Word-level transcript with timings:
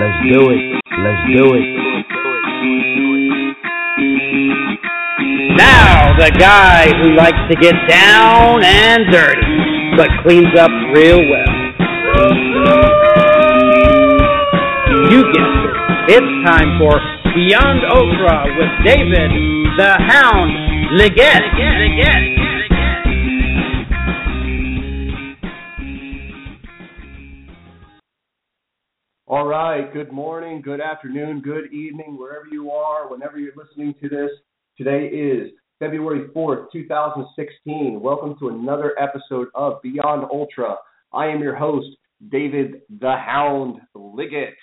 Let's 0.00 0.16
do 0.32 0.40
it. 0.48 0.80
Let's 1.04 1.22
do 1.28 1.44
it. 1.60 1.66
Now, 5.60 6.16
the 6.16 6.30
guy 6.40 6.88
who 7.02 7.12
likes 7.12 7.36
to 7.50 7.56
get 7.60 7.74
down 7.86 8.64
and 8.64 9.12
dirty, 9.12 9.96
but 9.98 10.08
cleans 10.22 10.56
up 10.58 10.70
real 10.96 11.20
well. 11.20 11.52
You 15.12 15.20
guessed 15.36 15.64
it. 15.68 16.16
It's 16.16 16.32
time 16.48 16.80
for 16.80 16.96
Beyond 17.34 17.84
Ultra 17.92 18.56
with 18.56 18.72
David 18.86 19.30
the 19.76 19.96
Hound 20.08 20.96
Liggett. 20.96 21.44
Liggett. 21.52 22.24
All 22.32 22.39
right. 29.80 29.92
Good 29.92 30.12
morning, 30.12 30.60
good 30.62 30.80
afternoon, 30.80 31.40
good 31.40 31.72
evening, 31.72 32.18
wherever 32.18 32.46
you 32.50 32.70
are, 32.70 33.10
whenever 33.10 33.38
you're 33.38 33.54
listening 33.56 33.94
to 34.02 34.08
this. 34.08 34.30
Today 34.76 35.06
is 35.06 35.52
February 35.78 36.28
4th, 36.36 36.66
2016. 36.72 37.98
Welcome 38.00 38.36
to 38.40 38.48
another 38.48 38.94
episode 39.00 39.48
of 39.54 39.80
Beyond 39.82 40.26
Ultra. 40.30 40.76
I 41.12 41.26
am 41.28 41.40
your 41.40 41.54
host, 41.54 41.88
David 42.30 42.82
the 43.00 43.14
Hound 43.16 43.80
Liggett. 43.94 44.54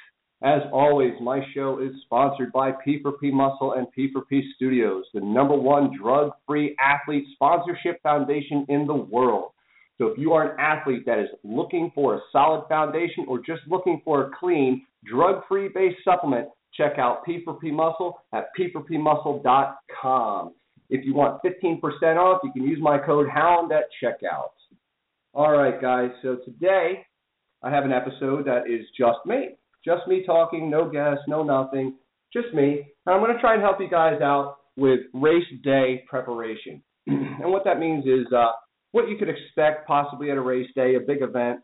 As 0.44 0.62
always, 0.72 1.14
my 1.20 1.42
show 1.56 1.80
is 1.80 2.00
sponsored 2.04 2.52
by 2.52 2.72
P4P 2.72 3.32
Muscle 3.32 3.74
and 3.74 3.88
P4P 3.98 4.42
Studios, 4.56 5.06
the 5.16 5.22
number 5.22 5.56
one 5.56 5.98
drug 6.00 6.32
free 6.46 6.76
athlete 6.80 7.26
sponsorship 7.34 8.02
foundation 8.04 8.66
in 8.70 8.86
the 8.86 8.94
world. 8.94 9.52
So 9.98 10.08
if 10.08 10.18
you 10.18 10.34
are 10.34 10.52
an 10.52 10.60
athlete 10.60 11.06
that 11.06 11.20
is 11.20 11.30
looking 11.44 11.92
for 11.96 12.16
a 12.16 12.20
solid 12.32 12.68
foundation 12.68 13.26
or 13.28 13.40
just 13.40 13.62
looking 13.68 14.02
for 14.06 14.26
a 14.26 14.32
clean, 14.40 14.86
drug-free 15.06 15.70
based 15.74 15.98
supplement, 16.04 16.50
check 16.74 17.00
out 17.00 17.26
P4P 17.26 17.72
Muscle 17.72 18.20
at 18.34 18.46
p4pmuscle.com. 18.58 20.54
If 20.90 21.06
you 21.06 21.14
want 21.14 21.42
15% 21.44 21.82
off, 22.18 22.42
you 22.44 22.52
can 22.54 22.64
use 22.64 22.80
my 22.82 22.98
code 22.98 23.28
HOUND 23.28 23.72
at 23.72 23.86
checkout. 24.02 24.52
All 25.34 25.52
right, 25.52 25.82
guys. 25.82 26.12
So 26.22 26.38
today 26.46 27.06
I 27.64 27.70
have 27.70 27.84
an 27.84 27.92
episode 27.92 28.46
that 28.46 28.70
is 28.70 28.86
just 28.98 29.20
me. 29.26 29.50
Just 29.84 30.08
me 30.08 30.24
talking, 30.26 30.70
no 30.70 30.90
guests, 30.90 31.24
no 31.28 31.44
nothing, 31.44 31.96
just 32.34 32.54
me. 32.54 32.88
And 33.06 33.16
I'm 33.16 33.22
going 33.22 33.34
to 33.34 33.40
try 33.40 33.54
and 33.54 33.62
help 33.62 33.78
you 33.80 33.90
guys 33.90 34.22
out 34.22 34.58
with 34.76 35.00
race 35.14 35.46
day 35.64 36.04
preparation. 36.10 36.82
and 37.08 37.52
what 37.52 37.64
that 37.66 37.80
means 37.80 38.06
is 38.06 38.26
uh, 38.36 38.52
what 38.92 39.10
you 39.10 39.18
could 39.18 39.30
expect 39.30 39.88
possibly 39.88 40.32
at 40.32 40.38
a 40.38 40.42
race 40.42 40.70
day, 40.76 40.96
a 40.96 41.00
big 41.00 41.22
event, 41.22 41.60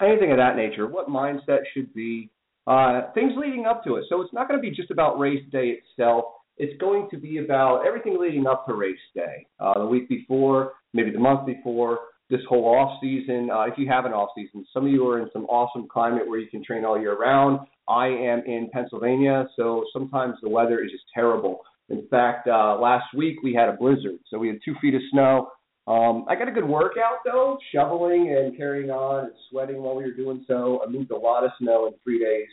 anything 0.00 0.30
of 0.30 0.38
that 0.38 0.56
nature, 0.56 0.86
what 0.86 1.08
mindset 1.08 1.60
should 1.72 1.92
be, 1.94 2.30
uh, 2.66 3.12
things 3.12 3.32
leading 3.36 3.66
up 3.66 3.84
to 3.84 3.96
it. 3.96 4.04
So 4.08 4.20
it's 4.22 4.32
not 4.32 4.48
going 4.48 4.60
to 4.60 4.62
be 4.62 4.74
just 4.74 4.90
about 4.90 5.18
race 5.18 5.44
day 5.52 5.78
itself. 5.78 6.24
It's 6.56 6.78
going 6.80 7.08
to 7.10 7.18
be 7.18 7.38
about 7.38 7.84
everything 7.86 8.16
leading 8.20 8.46
up 8.46 8.66
to 8.66 8.74
race 8.74 8.96
day, 9.14 9.46
uh, 9.60 9.78
the 9.78 9.86
week 9.86 10.08
before, 10.08 10.72
maybe 10.92 11.10
the 11.10 11.18
month 11.18 11.46
before, 11.46 11.98
this 12.30 12.40
whole 12.48 12.64
off 12.64 12.98
season. 13.02 13.50
Uh, 13.52 13.62
if 13.62 13.74
you 13.76 13.88
have 13.88 14.04
an 14.04 14.12
off 14.12 14.30
season, 14.36 14.64
some 14.72 14.86
of 14.86 14.92
you 14.92 15.06
are 15.06 15.20
in 15.20 15.28
some 15.32 15.44
awesome 15.46 15.86
climate 15.88 16.26
where 16.26 16.38
you 16.38 16.48
can 16.48 16.64
train 16.64 16.84
all 16.84 16.98
year 16.98 17.18
round. 17.18 17.60
I 17.88 18.06
am 18.06 18.42
in 18.46 18.70
Pennsylvania, 18.72 19.46
so 19.56 19.84
sometimes 19.92 20.36
the 20.42 20.48
weather 20.48 20.82
is 20.82 20.90
just 20.90 21.04
terrible. 21.12 21.60
In 21.90 22.06
fact, 22.08 22.48
uh, 22.48 22.78
last 22.80 23.04
week 23.14 23.42
we 23.42 23.52
had 23.52 23.68
a 23.68 23.74
blizzard, 23.74 24.18
so 24.30 24.38
we 24.38 24.48
had 24.48 24.58
two 24.64 24.74
feet 24.80 24.94
of 24.94 25.02
snow. 25.10 25.48
Um, 25.86 26.24
I 26.28 26.34
got 26.34 26.48
a 26.48 26.52
good 26.52 26.66
workout 26.66 27.18
though, 27.24 27.58
shoveling 27.72 28.34
and 28.36 28.56
carrying 28.56 28.90
on 28.90 29.26
and 29.26 29.34
sweating 29.50 29.82
while 29.82 29.94
we 29.94 30.04
were 30.04 30.14
doing 30.14 30.44
so. 30.48 30.80
I 30.86 30.90
moved 30.90 31.10
a 31.10 31.16
lot 31.16 31.44
of 31.44 31.50
snow 31.58 31.86
in 31.86 31.92
three 32.02 32.18
days, 32.18 32.48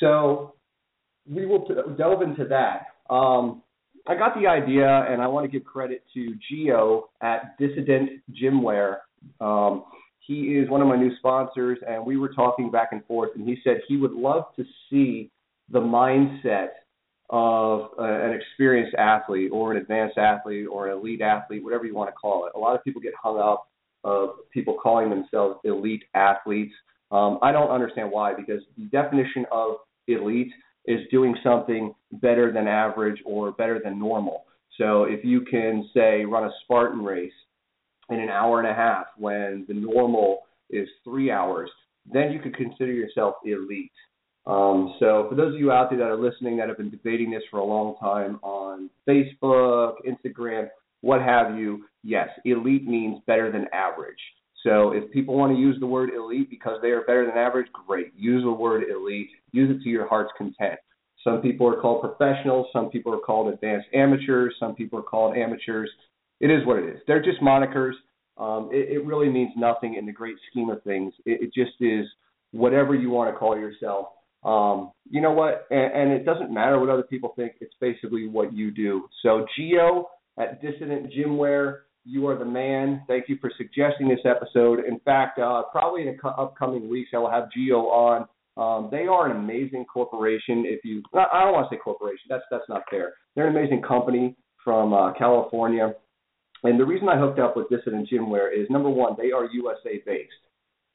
so 0.00 0.54
we 1.28 1.46
will 1.46 1.68
delve 1.96 2.22
into 2.22 2.44
that. 2.46 3.12
Um, 3.12 3.62
I 4.08 4.14
got 4.16 4.34
the 4.34 4.46
idea, 4.46 5.06
and 5.08 5.20
I 5.20 5.26
want 5.26 5.44
to 5.44 5.52
give 5.52 5.66
credit 5.66 6.02
to 6.14 6.34
Geo 6.48 7.10
at 7.20 7.58
Dissident 7.60 8.22
Gymwear. 8.32 8.98
Um, 9.40 9.84
he 10.20 10.56
is 10.56 10.68
one 10.68 10.80
of 10.80 10.88
my 10.88 10.96
new 10.96 11.14
sponsors, 11.18 11.78
and 11.86 12.04
we 12.04 12.16
were 12.16 12.30
talking 12.30 12.70
back 12.70 12.88
and 12.92 13.04
forth, 13.04 13.30
and 13.34 13.46
he 13.46 13.56
said 13.62 13.82
he 13.86 13.96
would 13.96 14.12
love 14.12 14.44
to 14.56 14.64
see 14.90 15.30
the 15.70 15.80
mindset 15.80 16.68
of 17.30 17.90
uh, 17.98 18.04
an 18.04 18.32
experienced 18.32 18.94
athlete 18.96 19.50
or 19.52 19.72
an 19.72 19.78
advanced 19.78 20.16
athlete 20.16 20.66
or 20.70 20.88
an 20.88 20.98
elite 20.98 21.20
athlete, 21.20 21.62
whatever 21.62 21.84
you 21.84 21.94
want 21.94 22.08
to 22.08 22.12
call 22.12 22.46
it. 22.46 22.52
A 22.56 22.58
lot 22.58 22.74
of 22.74 22.82
people 22.84 23.00
get 23.00 23.12
hung 23.20 23.38
up 23.38 23.68
of 24.04 24.30
people 24.50 24.78
calling 24.82 25.10
themselves 25.10 25.58
elite 25.64 26.04
athletes. 26.14 26.72
Um, 27.10 27.38
I 27.42 27.52
don't 27.52 27.70
understand 27.70 28.10
why, 28.10 28.34
because 28.34 28.62
the 28.76 28.84
definition 28.84 29.44
of 29.50 29.76
elite 30.06 30.52
is 30.86 31.00
doing 31.10 31.36
something 31.42 31.94
better 32.12 32.50
than 32.52 32.66
average 32.66 33.20
or 33.26 33.52
better 33.52 33.80
than 33.82 33.98
normal. 33.98 34.44
So 34.78 35.04
if 35.04 35.24
you 35.24 35.42
can 35.42 35.88
say 35.92 36.24
run 36.24 36.44
a 36.44 36.50
Spartan 36.64 37.04
race 37.04 37.32
in 38.10 38.20
an 38.20 38.30
hour 38.30 38.60
and 38.60 38.68
a 38.68 38.74
half 38.74 39.06
when 39.18 39.66
the 39.68 39.74
normal 39.74 40.40
is 40.70 40.88
three 41.04 41.30
hours, 41.30 41.70
then 42.10 42.32
you 42.32 42.38
could 42.40 42.56
consider 42.56 42.92
yourself 42.92 43.34
elite. 43.44 43.92
Um, 44.48 44.94
so 44.98 45.26
for 45.28 45.34
those 45.34 45.54
of 45.54 45.60
you 45.60 45.70
out 45.70 45.90
there 45.90 45.98
that 45.98 46.06
are 46.06 46.16
listening 46.16 46.56
that 46.56 46.68
have 46.68 46.78
been 46.78 46.90
debating 46.90 47.30
this 47.30 47.42
for 47.50 47.58
a 47.58 47.64
long 47.64 47.96
time 48.00 48.40
on 48.42 48.88
Facebook, 49.06 49.96
Instagram, 50.08 50.68
what 51.02 51.20
have 51.20 51.56
you, 51.58 51.84
yes, 52.02 52.28
elite 52.46 52.86
means 52.86 53.20
better 53.26 53.52
than 53.52 53.66
average. 53.74 54.18
So 54.64 54.92
if 54.92 55.10
people 55.12 55.36
want 55.36 55.54
to 55.54 55.60
use 55.60 55.76
the 55.78 55.86
word 55.86 56.10
elite 56.16 56.50
because 56.50 56.78
they 56.82 56.88
are 56.88 57.02
better 57.02 57.26
than 57.26 57.36
average, 57.36 57.66
great. 57.86 58.12
Use 58.16 58.42
the 58.42 58.50
word 58.50 58.84
elite. 58.90 59.28
Use 59.52 59.70
it 59.70 59.82
to 59.84 59.88
your 59.90 60.08
heart's 60.08 60.32
content. 60.36 60.80
Some 61.22 61.42
people 61.42 61.68
are 61.68 61.80
called 61.80 62.00
professionals. 62.00 62.66
Some 62.72 62.90
people 62.90 63.14
are 63.14 63.18
called 63.18 63.52
advanced 63.52 63.88
amateurs. 63.92 64.54
Some 64.58 64.74
people 64.74 64.98
are 64.98 65.02
called 65.02 65.36
amateurs. 65.36 65.90
It 66.40 66.50
is 66.50 66.66
what 66.66 66.78
it 66.78 66.88
is. 66.88 67.00
They're 67.06 67.22
just 67.22 67.40
monikers. 67.40 67.92
Um, 68.38 68.70
it, 68.72 68.88
it 68.90 69.04
really 69.04 69.28
means 69.28 69.50
nothing 69.56 69.94
in 69.94 70.06
the 70.06 70.12
great 70.12 70.36
scheme 70.50 70.70
of 70.70 70.82
things. 70.84 71.12
It, 71.26 71.42
it 71.42 71.54
just 71.54 71.76
is 71.80 72.06
whatever 72.52 72.94
you 72.94 73.10
want 73.10 73.32
to 73.32 73.38
call 73.38 73.56
yourself. 73.56 74.06
Um, 74.48 74.92
you 75.10 75.20
know 75.20 75.32
what? 75.32 75.66
And, 75.70 75.92
and 75.92 76.12
it 76.12 76.24
doesn't 76.24 76.52
matter 76.52 76.80
what 76.80 76.88
other 76.88 77.02
people 77.02 77.34
think. 77.36 77.56
It's 77.60 77.74
basically 77.80 78.26
what 78.26 78.54
you 78.54 78.70
do. 78.70 79.08
So 79.22 79.46
Geo 79.56 80.08
at 80.38 80.62
Dissident 80.62 81.12
Gymwear, 81.12 81.80
you 82.04 82.26
are 82.28 82.38
the 82.38 82.46
man. 82.46 83.02
Thank 83.06 83.28
you 83.28 83.36
for 83.42 83.52
suggesting 83.58 84.08
this 84.08 84.24
episode. 84.24 84.80
In 84.86 84.98
fact, 85.00 85.38
uh, 85.38 85.64
probably 85.70 86.02
in 86.02 86.08
the 86.08 86.18
co- 86.18 86.30
upcoming 86.30 86.88
weeks, 86.88 87.10
I 87.14 87.18
will 87.18 87.30
have 87.30 87.50
Geo 87.52 87.80
on. 87.88 88.26
Um, 88.56 88.88
they 88.90 89.06
are 89.06 89.30
an 89.30 89.36
amazing 89.36 89.84
corporation. 89.84 90.64
If 90.66 90.80
you, 90.82 91.02
I 91.12 91.44
don't 91.44 91.52
want 91.52 91.68
to 91.70 91.76
say 91.76 91.78
corporation. 91.78 92.26
That's 92.30 92.44
that's 92.50 92.68
not 92.68 92.82
fair. 92.90 93.12
They're 93.36 93.46
an 93.46 93.54
amazing 93.54 93.82
company 93.82 94.34
from 94.64 94.94
uh, 94.94 95.12
California. 95.12 95.92
And 96.64 96.80
the 96.80 96.86
reason 96.86 97.08
I 97.08 97.18
hooked 97.18 97.38
up 97.38 97.56
with 97.56 97.68
Dissident 97.68 98.08
Gymwear 98.10 98.48
is 98.52 98.66
number 98.70 98.88
one, 98.88 99.14
they 99.16 99.30
are 99.30 99.44
USA 99.44 100.02
based. 100.04 100.32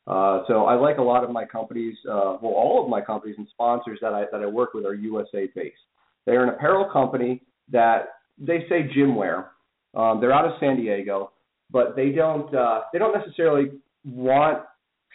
Uh, 0.06 0.44
so 0.47 0.66
I 0.66 0.75
like 0.75 0.97
a 0.97 1.02
lot 1.02 1.24
of 1.24 1.31
my 1.31 1.46
companies, 1.46 1.96
uh, 2.09 2.38
well, 2.41 2.53
all 2.53 2.84
of 2.84 2.90
my 2.90 3.00
companies 3.00 3.36
and 3.38 3.47
sponsors 3.52 4.00
that 4.02 4.14
I 4.14 4.25
that 4.31 4.41
I 4.41 4.46
work 4.46 4.74
with 4.74 4.86
are 4.86 4.94
USA 4.94 5.47
based. 5.56 5.78
They're 6.25 6.44
an 6.44 6.50
apparel 6.50 6.90
company 6.91 7.41
that 7.72 8.09
they 8.38 8.66
say 8.68 8.90
gymwear. 8.96 9.47
Um, 9.96 10.19
they're 10.19 10.34
out 10.34 10.46
of 10.46 10.53
San 10.59 10.75
Diego, 10.75 11.31
but 11.72 11.96
they 11.96 12.09
don't 12.09 12.53
uh, 12.53 12.81
they 12.91 13.00
don't 13.00 13.18
necessarily 13.18 13.72
want 14.06 14.64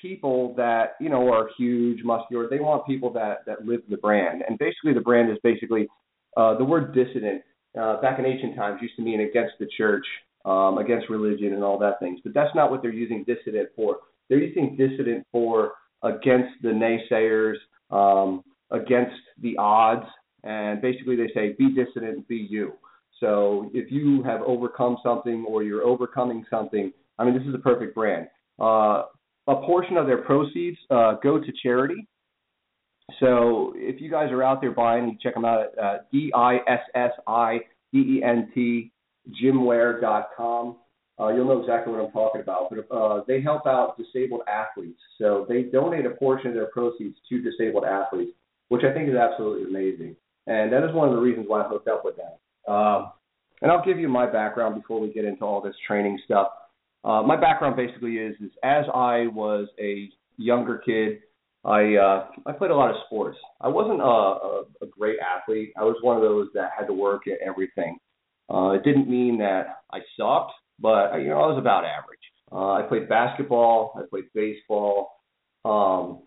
people 0.00 0.54
that 0.56 0.94
you 1.00 1.10
know 1.10 1.30
are 1.32 1.50
huge, 1.58 2.02
muscular. 2.02 2.48
They 2.48 2.60
want 2.60 2.86
people 2.86 3.12
that 3.12 3.44
that 3.46 3.66
live 3.66 3.80
the 3.90 3.96
brand. 3.98 4.42
And 4.48 4.58
basically, 4.58 4.94
the 4.94 5.00
brand 5.00 5.30
is 5.30 5.36
basically 5.42 5.88
uh, 6.36 6.56
the 6.56 6.64
word 6.64 6.94
dissident. 6.94 7.42
Uh, 7.78 8.00
back 8.00 8.18
in 8.18 8.24
ancient 8.24 8.56
times, 8.56 8.80
used 8.80 8.96
to 8.96 9.02
mean 9.02 9.20
against 9.20 9.52
the 9.60 9.68
church, 9.76 10.04
um, 10.46 10.78
against 10.78 11.10
religion, 11.10 11.52
and 11.52 11.62
all 11.62 11.78
that 11.78 12.00
things. 12.00 12.18
But 12.24 12.32
that's 12.32 12.54
not 12.54 12.70
what 12.70 12.80
they're 12.80 12.92
using 12.92 13.24
dissident 13.24 13.68
for. 13.76 13.98
They're 14.28 14.38
using 14.38 14.76
dissident 14.76 15.26
for 15.32 15.72
against 16.02 16.54
the 16.62 16.68
naysayers, 16.68 17.56
um, 17.90 18.42
against 18.70 19.16
the 19.40 19.56
odds, 19.58 20.06
and 20.44 20.80
basically 20.80 21.16
they 21.16 21.28
say 21.34 21.54
be 21.58 21.74
dissident, 21.74 22.28
be 22.28 22.36
you. 22.36 22.72
So 23.20 23.70
if 23.74 23.90
you 23.90 24.22
have 24.22 24.42
overcome 24.42 24.98
something 25.02 25.44
or 25.48 25.62
you're 25.62 25.82
overcoming 25.82 26.44
something, 26.50 26.92
I 27.18 27.24
mean, 27.24 27.34
this 27.34 27.46
is 27.46 27.54
a 27.54 27.58
perfect 27.58 27.94
brand. 27.94 28.28
Uh, 28.60 29.04
a 29.48 29.56
portion 29.56 29.96
of 29.96 30.06
their 30.06 30.18
proceeds 30.18 30.76
uh, 30.90 31.14
go 31.22 31.40
to 31.40 31.52
charity. 31.62 32.06
So 33.18 33.72
if 33.74 34.00
you 34.00 34.10
guys 34.10 34.30
are 34.30 34.42
out 34.42 34.60
there 34.60 34.72
buying, 34.72 35.08
you 35.08 35.16
check 35.20 35.34
them 35.34 35.46
out 35.46 35.60
at 35.60 35.78
uh, 35.78 35.98
D-I-S-S-I-D-E-N-T 36.12 37.32
gymwear.com. 39.42 40.76
Uh, 41.20 41.28
you'll 41.28 41.46
know 41.46 41.60
exactly 41.60 41.92
what 41.92 42.04
I'm 42.04 42.12
talking 42.12 42.40
about. 42.40 42.70
But 42.70 42.94
uh, 42.94 43.22
they 43.26 43.40
help 43.40 43.66
out 43.66 43.96
disabled 43.98 44.42
athletes. 44.48 45.00
So 45.18 45.46
they 45.48 45.62
donate 45.62 46.06
a 46.06 46.10
portion 46.10 46.48
of 46.48 46.54
their 46.54 46.66
proceeds 46.66 47.16
to 47.28 47.42
disabled 47.42 47.84
athletes, 47.84 48.32
which 48.68 48.82
I 48.84 48.92
think 48.92 49.08
is 49.08 49.16
absolutely 49.16 49.68
amazing. 49.68 50.16
And 50.46 50.72
that 50.72 50.84
is 50.88 50.94
one 50.94 51.08
of 51.08 51.14
the 51.14 51.20
reasons 51.20 51.46
why 51.48 51.62
I 51.62 51.68
hooked 51.68 51.88
up 51.88 52.04
with 52.04 52.16
them. 52.16 52.74
Um, 52.74 53.12
and 53.60 53.70
I'll 53.70 53.84
give 53.84 53.98
you 53.98 54.08
my 54.08 54.30
background 54.30 54.76
before 54.76 55.00
we 55.00 55.12
get 55.12 55.24
into 55.24 55.44
all 55.44 55.60
this 55.60 55.74
training 55.86 56.18
stuff. 56.24 56.48
Uh, 57.04 57.22
my 57.22 57.36
background 57.36 57.76
basically 57.76 58.16
is, 58.16 58.34
is 58.40 58.50
as 58.62 58.84
I 58.94 59.26
was 59.28 59.68
a 59.80 60.08
younger 60.36 60.78
kid, 60.78 61.20
I 61.64 61.96
uh, 61.96 62.26
I 62.46 62.52
played 62.52 62.70
a 62.70 62.76
lot 62.76 62.90
of 62.90 62.96
sports. 63.06 63.36
I 63.60 63.68
wasn't 63.68 64.00
a, 64.00 64.04
a, 64.04 64.62
a 64.82 64.86
great 64.88 65.18
athlete. 65.18 65.72
I 65.76 65.82
was 65.82 65.96
one 66.02 66.16
of 66.16 66.22
those 66.22 66.48
that 66.54 66.70
had 66.78 66.86
to 66.86 66.92
work 66.92 67.22
at 67.26 67.38
everything. 67.46 67.98
Uh, 68.52 68.70
it 68.70 68.84
didn't 68.84 69.08
mean 69.08 69.38
that 69.38 69.80
I 69.92 69.98
sucked, 70.16 70.52
but 70.80 71.16
you 71.16 71.28
know 71.28 71.40
I 71.40 71.46
was 71.46 71.58
about 71.58 71.84
average. 71.84 72.18
Uh, 72.50 72.72
I 72.72 72.82
played 72.82 73.08
basketball. 73.08 73.92
I 73.96 74.02
played 74.08 74.24
baseball. 74.34 75.10
Um, 75.64 76.22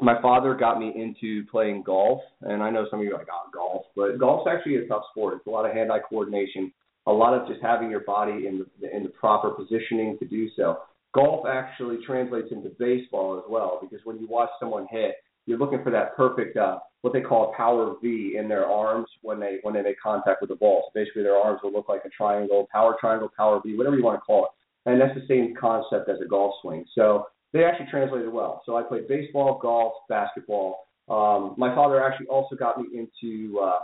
my 0.00 0.20
father 0.22 0.54
got 0.54 0.78
me 0.78 0.92
into 0.96 1.44
playing 1.50 1.82
golf, 1.82 2.20
and 2.42 2.62
I 2.62 2.70
know 2.70 2.86
some 2.90 3.00
of 3.00 3.04
you 3.04 3.14
are 3.14 3.18
like, 3.18 3.28
oh, 3.30 3.50
golf, 3.52 3.82
but 3.94 4.18
golf's 4.18 4.48
actually 4.50 4.76
a 4.76 4.86
tough 4.86 5.02
sport. 5.10 5.34
It's 5.34 5.46
a 5.46 5.50
lot 5.50 5.66
of 5.66 5.72
hand-eye 5.72 6.00
coordination, 6.08 6.72
a 7.06 7.12
lot 7.12 7.34
of 7.34 7.46
just 7.48 7.60
having 7.60 7.90
your 7.90 8.00
body 8.00 8.46
in 8.46 8.64
the 8.80 8.96
in 8.96 9.02
the 9.02 9.10
proper 9.10 9.50
positioning 9.50 10.18
to 10.18 10.26
do 10.26 10.48
so. 10.56 10.78
Golf 11.12 11.44
actually 11.46 11.98
translates 12.06 12.48
into 12.52 12.70
baseball 12.78 13.36
as 13.38 13.44
well 13.50 13.78
because 13.80 14.04
when 14.04 14.18
you 14.18 14.28
watch 14.28 14.50
someone 14.60 14.86
hit, 14.90 15.16
you're 15.50 15.58
looking 15.58 15.82
for 15.82 15.90
that 15.90 16.16
perfect 16.16 16.56
uh, 16.56 16.78
what 17.02 17.12
they 17.12 17.20
call 17.20 17.52
power 17.56 17.94
V 18.00 18.36
in 18.38 18.48
their 18.48 18.66
arms 18.66 19.08
when 19.22 19.40
they 19.40 19.58
when 19.62 19.74
they 19.74 19.82
make 19.82 20.00
contact 20.00 20.40
with 20.40 20.50
the 20.50 20.56
ball. 20.56 20.84
So 20.86 21.00
basically, 21.00 21.24
their 21.24 21.36
arms 21.36 21.60
will 21.62 21.72
look 21.72 21.88
like 21.88 22.02
a 22.04 22.08
triangle, 22.10 22.68
power 22.72 22.96
triangle, 23.00 23.30
power 23.36 23.60
V, 23.64 23.76
whatever 23.76 23.96
you 23.96 24.04
want 24.04 24.16
to 24.16 24.20
call 24.20 24.46
it. 24.46 24.50
And 24.90 25.00
that's 25.00 25.14
the 25.14 25.26
same 25.26 25.54
concept 25.60 26.08
as 26.08 26.18
a 26.24 26.28
golf 26.28 26.54
swing. 26.62 26.84
So 26.94 27.26
they 27.52 27.64
actually 27.64 27.88
translated 27.90 28.32
well. 28.32 28.62
So 28.64 28.76
I 28.76 28.82
played 28.82 29.08
baseball, 29.08 29.58
golf, 29.60 29.92
basketball. 30.08 30.86
Um, 31.08 31.54
my 31.58 31.74
father 31.74 32.02
actually 32.02 32.28
also 32.28 32.54
got 32.54 32.78
me 32.78 32.86
into 32.94 33.58
uh, 33.58 33.80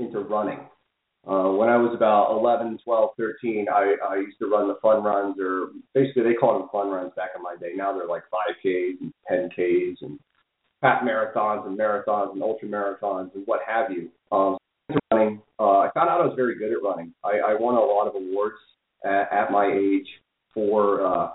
into 0.00 0.20
running. 0.20 0.60
Uh, 1.26 1.48
when 1.52 1.70
I 1.70 1.76
was 1.78 1.94
about 1.94 2.36
11, 2.36 2.80
12, 2.84 3.10
13, 3.16 3.66
I, 3.72 3.94
I 4.06 4.16
used 4.16 4.38
to 4.40 4.46
run 4.46 4.68
the 4.68 4.76
fun 4.82 5.02
runs, 5.02 5.36
or 5.40 5.68
basically 5.94 6.22
they 6.22 6.34
called 6.34 6.60
them 6.60 6.68
fun 6.70 6.90
runs 6.90 7.12
back 7.16 7.30
in 7.34 7.42
my 7.42 7.56
day. 7.58 7.72
Now 7.74 7.96
they're 7.96 8.06
like 8.06 8.24
5Ks 8.24 9.00
and 9.00 9.12
10Ks 9.30 10.02
and 10.02 10.18
half 10.84 11.02
marathons 11.02 11.66
and 11.66 11.78
marathons 11.78 12.32
and 12.32 12.42
ultra 12.42 12.68
marathons 12.68 13.34
and 13.34 13.42
what 13.46 13.60
have 13.66 13.90
you. 13.90 14.10
Um, 14.30 14.58
running, 15.10 15.40
uh, 15.58 15.78
I 15.78 15.90
found 15.94 16.10
out 16.10 16.20
I 16.20 16.26
was 16.26 16.34
very 16.36 16.58
good 16.58 16.70
at 16.70 16.82
running. 16.82 17.14
I, 17.24 17.52
I 17.52 17.54
won 17.58 17.74
a 17.74 17.80
lot 17.80 18.06
of 18.06 18.14
awards 18.14 18.56
at, 19.04 19.32
at 19.32 19.50
my 19.50 19.66
age 19.66 20.06
for 20.52 21.06
uh, 21.06 21.30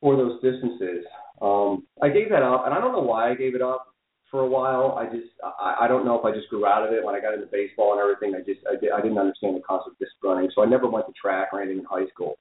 for 0.00 0.16
those 0.16 0.40
distances. 0.40 1.04
Um, 1.42 1.84
I 2.00 2.08
gave 2.08 2.30
that 2.30 2.42
up, 2.42 2.64
and 2.64 2.72
I 2.72 2.80
don't 2.80 2.92
know 2.92 3.02
why 3.02 3.30
I 3.30 3.34
gave 3.34 3.56
it 3.56 3.62
up 3.62 3.88
for 4.30 4.40
a 4.40 4.46
while. 4.46 4.96
I 4.96 5.06
just 5.06 5.28
I, 5.42 5.78
I 5.82 5.88
don't 5.88 6.04
know 6.04 6.16
if 6.16 6.24
I 6.24 6.32
just 6.32 6.48
grew 6.48 6.66
out 6.66 6.86
of 6.86 6.92
it 6.92 7.04
when 7.04 7.16
I 7.16 7.20
got 7.20 7.34
into 7.34 7.46
baseball 7.46 7.92
and 7.92 8.00
everything. 8.00 8.34
I 8.38 8.44
just 8.46 8.64
I, 8.70 8.78
did, 8.78 8.92
I 8.92 9.00
didn't 9.00 9.18
understand 9.18 9.56
the 9.56 9.60
concept 9.60 9.94
of 9.94 9.98
disc 9.98 10.12
running, 10.22 10.50
so 10.54 10.62
I 10.62 10.66
never 10.66 10.88
went 10.88 11.06
to 11.06 11.12
track 11.20 11.48
or 11.52 11.60
anything 11.60 11.80
in 11.80 11.84
high 11.84 12.06
school. 12.14 12.38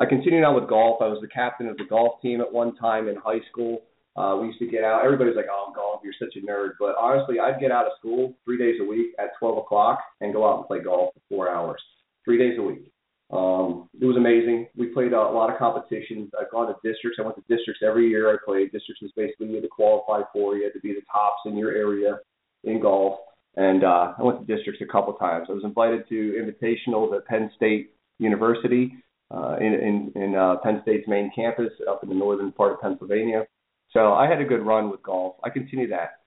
I 0.00 0.06
continued 0.06 0.42
on 0.42 0.56
with 0.56 0.68
golf. 0.68 1.00
I 1.00 1.06
was 1.06 1.20
the 1.20 1.28
captain 1.28 1.68
of 1.68 1.76
the 1.76 1.84
golf 1.84 2.20
team 2.20 2.40
at 2.40 2.52
one 2.52 2.74
time 2.74 3.06
in 3.06 3.14
high 3.14 3.40
school. 3.52 3.82
Uh, 4.16 4.38
we 4.40 4.46
used 4.48 4.60
to 4.60 4.66
get 4.66 4.84
out. 4.84 5.04
Everybody's 5.04 5.36
like, 5.36 5.48
"Oh, 5.50 5.72
golf, 5.74 6.00
you're 6.04 6.14
such 6.18 6.36
a 6.36 6.46
nerd." 6.46 6.72
But 6.78 6.94
honestly, 6.96 7.40
I'd 7.40 7.60
get 7.60 7.72
out 7.72 7.86
of 7.86 7.92
school 7.98 8.34
three 8.44 8.58
days 8.58 8.80
a 8.80 8.84
week 8.84 9.14
at 9.18 9.30
12 9.38 9.58
o'clock 9.58 10.00
and 10.20 10.32
go 10.32 10.48
out 10.48 10.58
and 10.58 10.66
play 10.66 10.80
golf 10.80 11.14
for 11.14 11.20
four 11.28 11.50
hours, 11.50 11.82
three 12.24 12.38
days 12.38 12.58
a 12.58 12.62
week. 12.62 12.92
Um, 13.32 13.88
it 14.00 14.04
was 14.04 14.16
amazing. 14.16 14.68
We 14.76 14.86
played 14.86 15.12
a, 15.12 15.18
a 15.18 15.34
lot 15.34 15.50
of 15.50 15.58
competitions. 15.58 16.30
I've 16.38 16.50
gone 16.50 16.68
to 16.68 16.74
districts. 16.88 17.18
I 17.18 17.22
went 17.22 17.36
to 17.36 17.56
districts 17.56 17.82
every 17.84 18.08
year. 18.08 18.32
I 18.32 18.36
played 18.44 18.70
districts 18.70 19.02
is 19.02 19.10
basically 19.16 19.48
you 19.48 19.54
had 19.54 19.62
to 19.62 19.68
qualify 19.68 20.20
for. 20.32 20.56
You 20.56 20.64
had 20.64 20.74
to 20.74 20.80
be 20.80 20.92
the 20.92 21.02
tops 21.10 21.40
in 21.46 21.56
your 21.56 21.72
area 21.72 22.18
in 22.62 22.80
golf. 22.80 23.18
And 23.56 23.84
uh, 23.84 24.14
I 24.18 24.22
went 24.22 24.46
to 24.46 24.56
districts 24.56 24.82
a 24.82 24.90
couple 24.90 25.12
times. 25.14 25.46
I 25.48 25.52
was 25.52 25.64
invited 25.64 26.08
to 26.08 26.14
invitationals 26.38 27.16
at 27.16 27.26
Penn 27.26 27.50
State 27.56 27.94
University 28.18 28.94
uh, 29.30 29.56
in 29.60 29.74
in, 29.74 30.22
in 30.22 30.34
uh, 30.34 30.56
Penn 30.62 30.80
State's 30.82 31.08
main 31.08 31.30
campus 31.34 31.70
up 31.88 32.02
in 32.02 32.08
the 32.08 32.14
northern 32.14 32.52
part 32.52 32.72
of 32.72 32.80
Pennsylvania. 32.80 33.46
So 33.94 34.12
I 34.12 34.28
had 34.28 34.40
a 34.40 34.44
good 34.44 34.60
run 34.60 34.90
with 34.90 35.02
golf. 35.02 35.36
I 35.42 35.50
continue 35.50 35.88
that. 35.88 36.18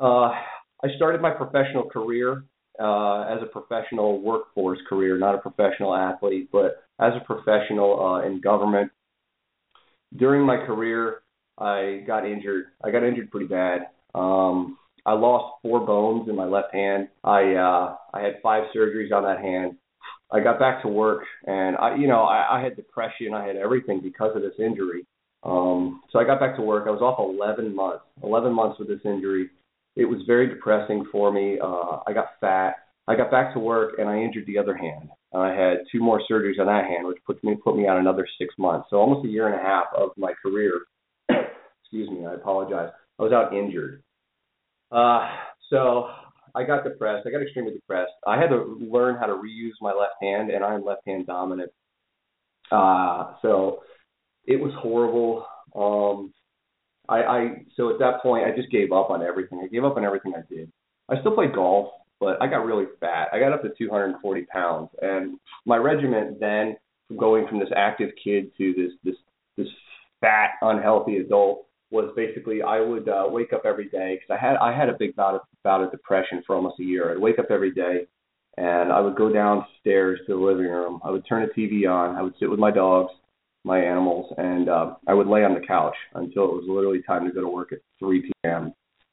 Uh, 0.00 0.30
I 0.82 0.88
started 0.96 1.20
my 1.20 1.30
professional 1.30 1.84
career 1.90 2.44
uh, 2.80 3.22
as 3.22 3.38
a 3.42 3.46
professional 3.46 4.20
workforce 4.20 4.78
career, 4.88 5.18
not 5.18 5.34
a 5.34 5.38
professional 5.38 5.94
athlete, 5.94 6.48
but 6.52 6.84
as 7.00 7.12
a 7.20 7.24
professional 7.24 8.00
uh, 8.00 8.26
in 8.26 8.40
government. 8.40 8.90
During 10.16 10.46
my 10.46 10.56
career, 10.64 11.22
I 11.58 12.04
got 12.06 12.26
injured. 12.26 12.66
I 12.82 12.90
got 12.90 13.02
injured 13.02 13.30
pretty 13.30 13.46
bad. 13.46 13.88
Um, 14.14 14.78
I 15.04 15.12
lost 15.12 15.56
four 15.62 15.84
bones 15.84 16.28
in 16.28 16.36
my 16.36 16.44
left 16.44 16.72
hand. 16.72 17.08
I 17.24 17.54
uh, 17.54 17.96
I 18.12 18.20
had 18.22 18.40
five 18.42 18.64
surgeries 18.74 19.12
on 19.12 19.24
that 19.24 19.40
hand. 19.40 19.74
I 20.30 20.40
got 20.40 20.58
back 20.58 20.82
to 20.82 20.88
work, 20.88 21.22
and 21.46 21.76
I, 21.76 21.96
you 21.96 22.08
know, 22.08 22.22
I, 22.22 22.58
I 22.58 22.62
had 22.62 22.76
depression. 22.76 23.34
I 23.34 23.46
had 23.46 23.56
everything 23.56 24.00
because 24.00 24.34
of 24.34 24.42
this 24.42 24.54
injury. 24.58 25.06
Um, 25.44 26.02
so 26.10 26.18
I 26.18 26.24
got 26.24 26.40
back 26.40 26.56
to 26.56 26.62
work. 26.62 26.86
I 26.86 26.90
was 26.90 27.02
off 27.02 27.18
11 27.18 27.74
months. 27.74 28.04
11 28.22 28.52
months 28.52 28.78
with 28.78 28.88
this 28.88 29.00
injury 29.04 29.50
it 29.96 30.04
was 30.04 30.20
very 30.26 30.48
depressing 30.48 31.06
for 31.12 31.32
me. 31.32 31.58
Uh, 31.62 31.98
I 32.06 32.12
got 32.12 32.26
fat. 32.40 32.74
I 33.06 33.16
got 33.16 33.30
back 33.30 33.52
to 33.54 33.60
work 33.60 33.94
and 33.98 34.08
I 34.08 34.18
injured 34.18 34.46
the 34.46 34.58
other 34.58 34.76
hand. 34.76 35.10
And 35.32 35.42
I 35.42 35.54
had 35.54 35.78
two 35.92 36.00
more 36.00 36.20
surgeries 36.30 36.58
on 36.58 36.66
that 36.66 36.84
hand, 36.84 37.06
which 37.06 37.18
put 37.26 37.42
me 37.44 37.56
put 37.62 37.76
me 37.76 37.86
out 37.86 37.98
another 37.98 38.26
six 38.38 38.54
months. 38.58 38.88
So 38.90 38.96
almost 38.96 39.26
a 39.26 39.28
year 39.28 39.46
and 39.46 39.60
a 39.60 39.62
half 39.62 39.86
of 39.96 40.10
my 40.16 40.32
career. 40.42 40.80
excuse 41.28 42.10
me, 42.10 42.24
I 42.26 42.34
apologize. 42.34 42.90
I 43.18 43.22
was 43.22 43.32
out 43.32 43.54
injured. 43.54 44.02
Uh, 44.90 45.28
so 45.70 46.08
I 46.54 46.64
got 46.64 46.84
depressed. 46.84 47.26
I 47.26 47.30
got 47.30 47.42
extremely 47.42 47.72
depressed. 47.72 48.12
I 48.26 48.40
had 48.40 48.48
to 48.48 48.78
learn 48.80 49.16
how 49.16 49.26
to 49.26 49.34
reuse 49.34 49.74
my 49.80 49.92
left 49.92 50.14
hand, 50.22 50.50
and 50.50 50.64
I'm 50.64 50.84
left 50.84 51.02
hand 51.06 51.26
dominant. 51.26 51.70
Uh, 52.72 53.34
so 53.42 53.80
it 54.46 54.60
was 54.60 54.72
horrible. 54.78 55.46
Um, 55.74 56.32
I, 57.08 57.22
I 57.22 57.64
so 57.76 57.90
at 57.90 57.98
that 57.98 58.22
point 58.22 58.44
I 58.46 58.56
just 58.56 58.70
gave 58.70 58.92
up 58.92 59.10
on 59.10 59.22
everything. 59.22 59.60
I 59.62 59.68
gave 59.68 59.84
up 59.84 59.96
on 59.96 60.04
everything 60.04 60.34
I 60.36 60.42
did. 60.52 60.70
I 61.08 61.20
still 61.20 61.34
played 61.34 61.54
golf, 61.54 61.92
but 62.20 62.40
I 62.40 62.46
got 62.46 62.64
really 62.64 62.86
fat. 63.00 63.28
I 63.32 63.38
got 63.38 63.52
up 63.52 63.62
to 63.62 63.70
240 63.76 64.42
pounds, 64.46 64.88
and 65.02 65.38
my 65.66 65.76
regiment 65.76 66.40
then, 66.40 66.76
going 67.18 67.46
from 67.46 67.60
this 67.60 67.68
active 67.76 68.10
kid 68.22 68.50
to 68.58 68.72
this 68.74 68.92
this 69.04 69.16
this 69.56 69.68
fat, 70.20 70.50
unhealthy 70.62 71.18
adult, 71.18 71.66
was 71.90 72.12
basically 72.16 72.62
I 72.62 72.80
would 72.80 73.08
uh, 73.08 73.26
wake 73.28 73.52
up 73.52 73.62
every 73.64 73.88
day 73.88 74.18
because 74.18 74.38
I 74.40 74.46
had 74.46 74.56
I 74.56 74.76
had 74.76 74.88
a 74.88 74.96
big 74.98 75.14
bout 75.16 75.34
of 75.34 75.40
bout 75.62 75.82
of 75.82 75.90
depression 75.90 76.42
for 76.46 76.56
almost 76.56 76.80
a 76.80 76.84
year. 76.84 77.12
I'd 77.12 77.18
wake 77.18 77.38
up 77.38 77.50
every 77.50 77.72
day, 77.72 78.06
and 78.56 78.92
I 78.92 79.00
would 79.00 79.16
go 79.16 79.30
downstairs 79.30 80.20
to 80.26 80.34
the 80.34 80.40
living 80.40 80.66
room. 80.66 81.00
I 81.04 81.10
would 81.10 81.26
turn 81.28 81.46
the 81.46 81.60
TV 81.60 81.90
on. 81.90 82.16
I 82.16 82.22
would 82.22 82.34
sit 82.40 82.50
with 82.50 82.60
my 82.60 82.70
dogs 82.70 83.12
my 83.64 83.78
animals, 83.80 84.32
and 84.36 84.68
uh, 84.68 84.94
I 85.06 85.14
would 85.14 85.26
lay 85.26 85.42
on 85.44 85.54
the 85.54 85.66
couch 85.66 85.96
until 86.14 86.44
it 86.44 86.54
was 86.54 86.64
literally 86.68 87.02
time 87.02 87.24
to 87.26 87.32
go 87.32 87.40
to 87.40 87.48
work 87.48 87.72
at 87.72 87.78
3 87.98 88.22
p.m. 88.22 88.72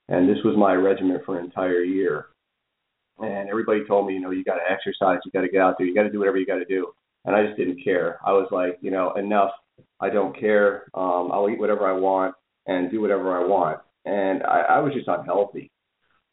And 0.09 0.27
this 0.27 0.43
was 0.43 0.55
my 0.57 0.73
regimen 0.73 1.19
for 1.25 1.39
an 1.39 1.45
entire 1.45 1.83
year. 1.83 2.27
And 3.19 3.49
everybody 3.49 3.85
told 3.87 4.07
me, 4.07 4.13
you 4.13 4.19
know, 4.19 4.31
you 4.31 4.43
got 4.43 4.55
to 4.55 4.71
exercise, 4.71 5.19
you 5.25 5.31
got 5.31 5.41
to 5.41 5.49
get 5.49 5.61
out 5.61 5.75
there, 5.77 5.87
you 5.87 5.95
got 5.95 6.03
to 6.03 6.11
do 6.11 6.19
whatever 6.19 6.37
you 6.37 6.45
got 6.45 6.57
to 6.57 6.65
do. 6.65 6.91
And 7.23 7.35
I 7.35 7.45
just 7.45 7.57
didn't 7.57 7.83
care. 7.83 8.19
I 8.25 8.31
was 8.31 8.47
like, 8.51 8.77
you 8.81 8.91
know, 8.91 9.13
enough. 9.13 9.51
I 9.99 10.09
don't 10.09 10.37
care. 10.37 10.85
Um, 10.93 11.29
I'll 11.31 11.49
eat 11.49 11.59
whatever 11.59 11.87
I 11.87 11.93
want 11.93 12.35
and 12.67 12.91
do 12.91 12.99
whatever 12.99 13.39
I 13.39 13.45
want. 13.45 13.79
And 14.05 14.43
I, 14.43 14.61
I 14.61 14.79
was 14.79 14.93
just 14.93 15.07
unhealthy. 15.07 15.71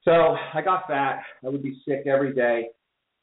So 0.05 0.11
I 0.11 0.63
got 0.63 0.87
fat. 0.89 1.21
I 1.45 1.49
would 1.49 1.63
be 1.63 1.81
sick 1.87 2.07
every 2.07 2.33
day, 2.33 2.69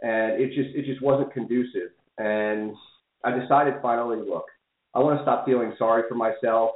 and 0.01 0.39
it 0.39 0.49
just 0.49 0.75
it 0.75 0.85
just 0.85 1.01
wasn't 1.01 1.33
conducive. 1.33 1.89
And 2.19 2.75
I 3.23 3.31
decided 3.37 3.75
finally, 3.81 4.17
look, 4.17 4.45
I 4.95 4.99
want 4.99 5.19
to 5.19 5.23
stop 5.23 5.45
feeling 5.45 5.73
sorry 5.77 6.03
for 6.07 6.15
myself, 6.15 6.71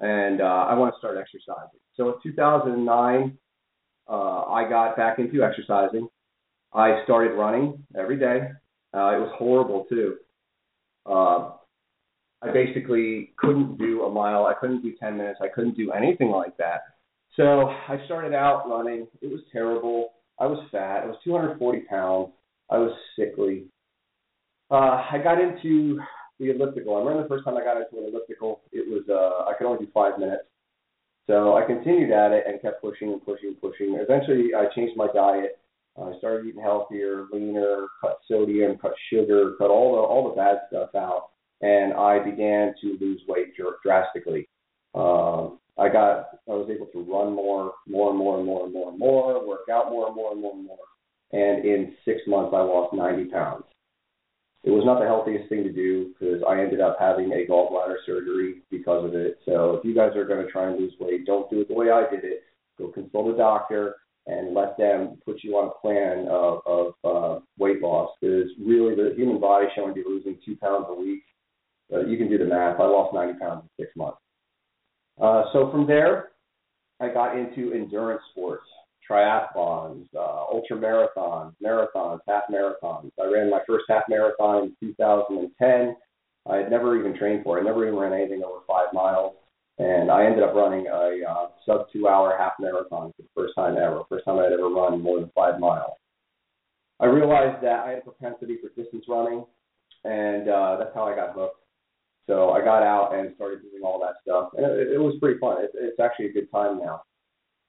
and 0.00 0.40
uh, 0.40 0.44
I 0.68 0.74
want 0.74 0.94
to 0.94 0.98
start 0.98 1.18
exercising. 1.18 1.78
So 1.94 2.08
in 2.08 2.14
2009, 2.22 3.38
uh, 4.08 4.12
I 4.12 4.68
got 4.68 4.96
back 4.96 5.18
into 5.18 5.42
exercising. 5.44 6.08
I 6.72 7.02
started 7.04 7.34
running 7.34 7.84
every 7.96 8.18
day. 8.18 8.48
Uh, 8.94 9.14
it 9.14 9.20
was 9.20 9.32
horrible 9.36 9.84
too. 9.88 10.16
Uh, 11.06 11.50
I 12.42 12.52
basically 12.52 13.32
couldn't 13.36 13.78
do 13.78 14.04
a 14.04 14.10
mile. 14.10 14.46
I 14.46 14.54
couldn't 14.54 14.82
do 14.82 14.94
10 14.98 15.16
minutes. 15.16 15.38
I 15.42 15.48
couldn't 15.48 15.76
do 15.76 15.92
anything 15.92 16.30
like 16.30 16.56
that. 16.56 16.82
So 17.36 17.68
I 17.68 17.98
started 18.06 18.34
out 18.34 18.68
running. 18.68 19.06
It 19.20 19.30
was 19.30 19.40
terrible. 19.52 20.14
I 20.38 20.46
was 20.46 20.66
fat. 20.72 21.02
I 21.04 21.06
was 21.06 21.16
240 21.24 21.80
pounds. 21.80 22.30
I 22.70 22.78
was 22.78 22.96
sickly. 23.18 23.64
Uh, 24.70 25.04
I 25.10 25.20
got 25.22 25.40
into 25.40 26.00
the 26.38 26.50
elliptical. 26.50 26.96
I 26.96 26.98
remember 27.00 27.22
the 27.22 27.28
first 27.28 27.44
time 27.44 27.56
I 27.56 27.64
got 27.64 27.76
into 27.76 27.98
an 27.98 28.12
elliptical, 28.12 28.60
it 28.72 28.86
was 28.88 29.02
uh, 29.08 29.48
I 29.48 29.54
could 29.56 29.66
only 29.66 29.84
do 29.84 29.92
five 29.92 30.18
minutes. 30.18 30.44
So 31.26 31.56
I 31.56 31.64
continued 31.64 32.10
at 32.10 32.32
it 32.32 32.44
and 32.46 32.60
kept 32.60 32.82
pushing 32.82 33.12
and 33.12 33.24
pushing 33.24 33.48
and 33.48 33.60
pushing. 33.60 33.96
Eventually, 33.98 34.50
I 34.54 34.66
changed 34.74 34.96
my 34.96 35.08
diet. 35.14 35.58
Uh, 35.96 36.10
I 36.10 36.18
started 36.18 36.46
eating 36.46 36.60
healthier, 36.60 37.26
leaner, 37.32 37.86
cut 38.00 38.18
sodium, 38.28 38.76
cut 38.78 38.92
sugar, 39.10 39.52
cut 39.58 39.70
all 39.70 39.94
the 39.94 40.00
all 40.02 40.28
the 40.28 40.36
bad 40.36 40.58
stuff 40.68 40.90
out, 40.94 41.30
and 41.62 41.94
I 41.94 42.18
began 42.18 42.74
to 42.82 42.98
lose 43.00 43.22
weight 43.28 43.56
dr- 43.56 43.80
drastically. 43.82 44.48
Um, 44.94 45.60
I 45.78 45.88
got 45.88 46.28
I 46.48 46.52
was 46.52 46.68
able 46.70 46.86
to 46.86 46.98
run 47.00 47.34
more, 47.34 47.72
more 47.88 48.10
and 48.10 48.18
more 48.18 48.38
and 48.38 48.46
more 48.46 48.64
and 48.64 48.72
more 48.72 48.90
and 48.90 48.98
more, 48.98 49.46
work 49.46 49.68
out 49.70 49.90
more 49.90 50.08
and 50.08 50.16
more 50.16 50.32
and 50.32 50.40
more 50.40 50.52
and 50.52 50.66
more. 50.66 50.78
And 51.32 51.64
in 51.64 51.94
six 52.04 52.20
months, 52.26 52.52
I 52.54 52.60
lost 52.60 52.94
90 52.94 53.24
pounds. 53.26 53.64
It 54.64 54.70
was 54.70 54.84
not 54.84 54.98
the 54.98 55.06
healthiest 55.06 55.48
thing 55.50 55.62
to 55.62 55.72
do 55.72 56.14
because 56.14 56.42
I 56.48 56.60
ended 56.60 56.80
up 56.80 56.96
having 56.98 57.32
a 57.32 57.44
gallbladder 57.50 57.96
surgery 58.06 58.62
because 58.70 59.04
of 59.04 59.14
it. 59.14 59.38
So 59.44 59.74
if 59.74 59.84
you 59.84 59.94
guys 59.94 60.16
are 60.16 60.24
going 60.24 60.44
to 60.44 60.50
try 60.50 60.68
and 60.68 60.78
lose 60.78 60.94
weight, 60.98 61.26
don't 61.26 61.50
do 61.50 61.60
it 61.60 61.68
the 61.68 61.74
way 61.74 61.90
I 61.90 62.08
did 62.10 62.24
it. 62.24 62.44
Go 62.78 62.88
consult 62.88 63.34
a 63.34 63.36
doctor 63.36 63.96
and 64.26 64.54
let 64.54 64.78
them 64.78 65.18
put 65.24 65.44
you 65.44 65.56
on 65.56 65.68
a 65.68 65.80
plan 65.80 66.26
of, 66.28 66.62
of 66.64 66.94
uh, 67.04 67.40
weight 67.58 67.82
loss. 67.82 68.10
Because 68.20 68.50
really, 68.58 68.94
the 68.94 69.14
human 69.14 69.38
body 69.38 69.66
should 69.74 69.82
only 69.82 70.02
be 70.02 70.08
losing 70.08 70.38
two 70.44 70.56
pounds 70.56 70.86
a 70.88 70.94
week. 70.94 71.22
Uh, 71.92 72.06
you 72.06 72.16
can 72.16 72.30
do 72.30 72.38
the 72.38 72.46
math. 72.46 72.80
I 72.80 72.84
lost 72.84 73.12
90 73.12 73.38
pounds 73.38 73.64
in 73.64 73.84
six 73.84 73.94
months. 73.96 74.18
Uh, 75.20 75.44
so 75.52 75.70
from 75.70 75.86
there, 75.86 76.30
I 77.00 77.08
got 77.08 77.36
into 77.38 77.72
endurance 77.74 78.22
sports, 78.30 78.64
triathlons, 79.10 80.06
uh, 80.14 80.44
ultra 80.52 80.76
marathons, 80.76 81.54
marathons, 81.62 82.20
half 82.26 82.44
marathons. 82.50 83.10
I 83.20 83.26
ran 83.32 83.50
my 83.50 83.60
first 83.66 83.84
half 83.88 84.04
marathon 84.08 84.74
in 84.80 84.88
2010. 84.96 85.96
I 86.50 86.56
had 86.56 86.70
never 86.70 86.98
even 86.98 87.16
trained 87.16 87.44
for 87.44 87.58
it. 87.58 87.62
I 87.62 87.64
never 87.64 87.86
even 87.86 87.98
ran 87.98 88.12
anything 88.12 88.42
over 88.42 88.60
five 88.66 88.92
miles. 88.92 89.34
And 89.78 90.10
I 90.10 90.24
ended 90.24 90.44
up 90.44 90.54
running 90.54 90.86
a 90.86 91.20
uh, 91.28 91.46
sub 91.66 91.86
two 91.92 92.06
hour 92.06 92.36
half 92.38 92.52
marathon 92.60 93.12
for 93.16 93.22
the 93.22 93.28
first 93.34 93.54
time 93.56 93.76
ever, 93.76 94.02
first 94.08 94.24
time 94.24 94.38
I'd 94.38 94.52
ever 94.52 94.68
run 94.68 95.00
more 95.00 95.18
than 95.18 95.30
five 95.34 95.58
miles. 95.58 95.94
I 97.00 97.06
realized 97.06 97.62
that 97.64 97.84
I 97.84 97.90
had 97.90 97.98
a 97.98 98.02
propensity 98.02 98.58
for 98.62 98.68
distance 98.80 99.04
running, 99.08 99.44
and 100.04 100.48
uh, 100.48 100.76
that's 100.78 100.94
how 100.94 101.04
I 101.04 101.16
got 101.16 101.34
hooked. 101.34 101.58
So 102.28 102.50
I 102.50 102.64
got 102.64 102.82
out 102.82 103.14
and 103.14 103.34
started 103.34 103.62
doing 103.62 103.82
all 103.84 103.98
that 104.00 104.14
stuff, 104.22 104.50
and 104.56 104.64
it, 104.64 104.92
it 104.92 104.98
was 104.98 105.16
pretty 105.20 105.38
fun. 105.40 105.62
It, 105.62 105.70
it's 105.74 105.98
actually 105.98 106.26
a 106.26 106.32
good 106.32 106.50
time 106.52 106.78
now. 106.78 107.02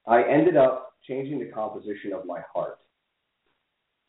I 0.06 0.22
ended 0.22 0.56
up 0.56 0.92
changing 1.06 1.38
the 1.38 1.46
composition 1.46 2.12
of 2.12 2.26
my 2.26 2.40
heart. 2.52 2.78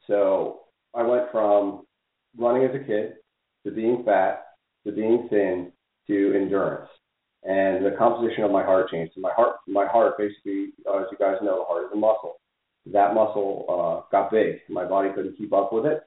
So 0.06 0.62
I 0.96 1.04
went 1.04 1.32
from 1.32 1.86
running 2.38 2.64
as 2.64 2.76
a 2.76 2.84
kid 2.84 3.14
to 3.66 3.72
being 3.72 4.04
fat 4.06 4.48
to 4.86 4.94
being 4.94 5.28
thin 5.30 5.72
to 6.08 6.34
endurance, 6.34 6.90
and 7.44 7.86
the 7.86 7.92
composition 7.98 8.44
of 8.44 8.52
my 8.52 8.64
heart 8.64 8.90
changed. 8.90 9.14
So 9.16 9.22
my 9.22 9.34
heart, 9.36 9.58
my 9.68 9.86
heart, 9.86 10.18
basically, 10.18 10.70
uh, 10.90 11.00
as 11.00 11.08
you 11.12 11.18
guys 11.18 11.36
know, 11.42 11.60
the 11.60 11.66
heart 11.66 11.86
is 11.86 11.92
a 11.94 11.98
muscle. 11.98 12.40
That 12.86 13.14
muscle 13.14 13.66
uh, 13.68 14.10
got 14.12 14.32
big. 14.32 14.60
My 14.70 14.86
body 14.86 15.10
couldn't 15.14 15.38
keep 15.38 15.52
up 15.52 15.74
with 15.74 15.86
it, 15.86 16.04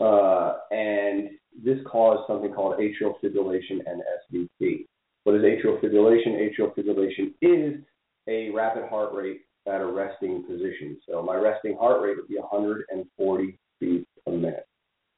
uh, 0.00 0.54
and 0.70 1.30
this 1.62 1.78
caused 1.86 2.26
something 2.26 2.52
called 2.52 2.78
atrial 2.78 3.14
fibrillation 3.22 3.80
and 3.86 4.02
SVT. 4.32 4.86
What 5.24 5.36
is 5.36 5.42
atrial 5.42 5.78
fibrillation? 5.82 6.48
Atrial 6.48 6.74
fibrillation 6.74 7.34
is 7.42 7.82
a 8.30 8.50
rapid 8.50 8.88
heart 8.88 9.12
rate 9.12 9.42
at 9.66 9.80
a 9.80 9.86
resting 9.86 10.44
position. 10.44 10.96
So 11.06 11.22
my 11.22 11.34
resting 11.34 11.76
heart 11.76 12.00
rate 12.00 12.16
would 12.16 12.28
be 12.28 12.38
140 12.38 13.58
beats 13.80 14.10
a 14.26 14.30
minute. 14.30 14.66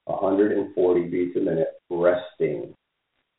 140 0.06 1.04
beats 1.04 1.36
a 1.36 1.40
minute 1.40 1.74
resting. 1.90 2.74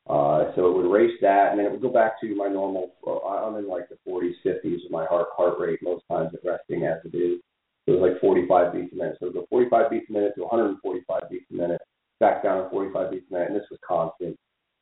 Uh, 0.08 0.52
so 0.56 0.68
it 0.70 0.78
would 0.78 0.92
race 0.92 1.18
that, 1.22 1.52
and 1.52 1.60
then 1.60 1.66
it 1.66 1.72
would 1.72 1.82
go 1.82 1.90
back 1.90 2.20
to 2.22 2.36
my 2.36 2.48
normal. 2.48 2.94
Uh, 3.06 3.20
I'm 3.26 3.56
in 3.56 3.68
like 3.68 3.90
the 3.90 3.98
40s, 4.10 4.34
50s 4.46 4.86
of 4.86 4.92
my 4.92 5.06
heart 5.06 5.28
heart 5.36 5.60
rate 5.60 5.80
most 5.82 6.04
times 6.10 6.32
at 6.34 6.50
resting 6.50 6.86
as 6.86 7.00
it 7.06 7.16
is. 7.16 7.40
It 7.88 7.92
was 7.92 8.02
like 8.02 8.22
45 8.22 8.74
beats 8.74 8.94
a 8.94 8.96
minute. 8.96 9.18
So 9.20 9.28
it 9.28 9.34
would 9.34 9.42
go 9.42 9.48
45 9.50 9.92
beats 9.92 10.06
a 10.10 10.14
minute 10.14 10.34
to 10.36 10.42
145 10.42 11.22
beats 11.30 11.46
a 11.52 11.54
minute 11.54 11.82
back 12.20 12.44
down 12.44 12.64
to 12.64 12.70
45 12.70 13.12
beats 13.12 13.26
a 13.30 13.34
minute, 13.34 13.48
and 13.50 13.56
this 13.56 13.68
was 13.72 13.80
constant. 13.86 14.38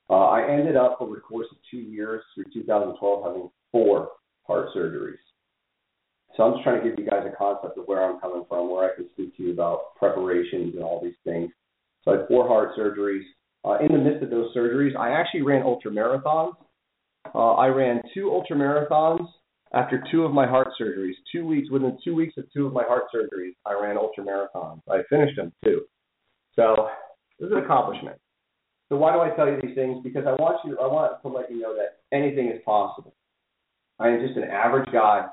Uh, 0.10 0.28
I 0.28 0.52
ended 0.52 0.76
up 0.76 0.98
over 1.00 1.16
the 1.16 1.22
course 1.22 1.48
of 1.52 1.58
two 1.70 1.78
years 1.78 2.22
through 2.36 2.46
2012 2.54 3.24
having 3.24 3.50
four 3.72 4.10
heart 4.44 4.70
surgeries. 4.76 5.22
So 6.36 6.44
I'm 6.44 6.54
just 6.54 6.64
trying 6.64 6.82
to 6.82 6.90
give 6.90 6.98
you 6.98 7.10
guys 7.10 7.24
a 7.26 7.36
concept 7.36 7.78
of 7.78 7.86
where 7.86 8.04
I'm 8.04 8.20
coming 8.20 8.46
from, 8.48 8.72
where 8.72 8.90
I 8.90 8.96
can 8.96 9.10
speak 9.12 9.36
to 9.38 9.44
you 9.44 9.52
about 9.52 9.96
preparations 9.98 10.76
and 10.76 10.84
all 10.84 11.02
these 11.04 11.20
things. 11.26 11.52
So 12.04 12.12
I 12.12 12.18
had 12.18 12.28
four 12.28 12.48
heart 12.48 12.72
surgeries. 12.78 13.24
Uh, 13.64 13.78
in 13.80 13.92
the 13.92 13.98
midst 13.98 14.24
of 14.24 14.30
those 14.30 14.56
surgeries, 14.56 14.96
I 14.96 15.12
actually 15.12 15.42
ran 15.44 15.64
ultra 15.64 15.92
marathons. 15.92 16.54
Uh, 17.36 17.54
I 17.54 17.68
ran 17.68 18.02
two 18.14 18.32
ultra 18.32 18.56
marathons 18.56 19.28
after 19.74 20.04
two 20.12 20.24
of 20.24 20.34
my 20.34 20.48
heart 20.48 20.70
surgeries. 20.80 21.14
Two 21.32 21.46
weeks 21.46 21.70
within 21.70 21.98
two 22.04 22.16
weeks 22.16 22.34
of 22.38 22.46
two 22.52 22.66
of 22.66 22.74
my 22.74 22.84
heart 22.84 23.04
surgeries, 23.14 23.54
I 23.66 23.74
ran 23.80 23.98
ultra 23.98 24.24
marathons. 24.24 24.82
I 24.90 25.02
finished 25.10 25.36
them 25.36 25.52
too. 25.64 25.82
So 26.56 26.90
this 27.40 27.48
is 27.48 27.54
an 27.54 27.64
accomplishment. 27.64 28.18
So 28.90 28.98
why 28.98 29.14
do 29.14 29.20
I 29.20 29.36
tell 29.36 29.48
you 29.48 29.60
these 29.62 29.76
things? 29.76 30.04
Because 30.04 30.26
I 30.28 30.32
want 30.32 30.58
you, 30.66 30.78
I 30.80 30.88
want 30.88 31.22
to 31.22 31.28
let 31.28 31.50
you 31.52 31.62
know 31.62 31.76
that 31.76 32.00
anything 32.16 32.48
is 32.48 32.62
possible. 32.66 33.14
I 34.02 34.10
am 34.10 34.26
just 34.26 34.38
an 34.38 34.50
average 34.50 34.92
guy 34.92 35.26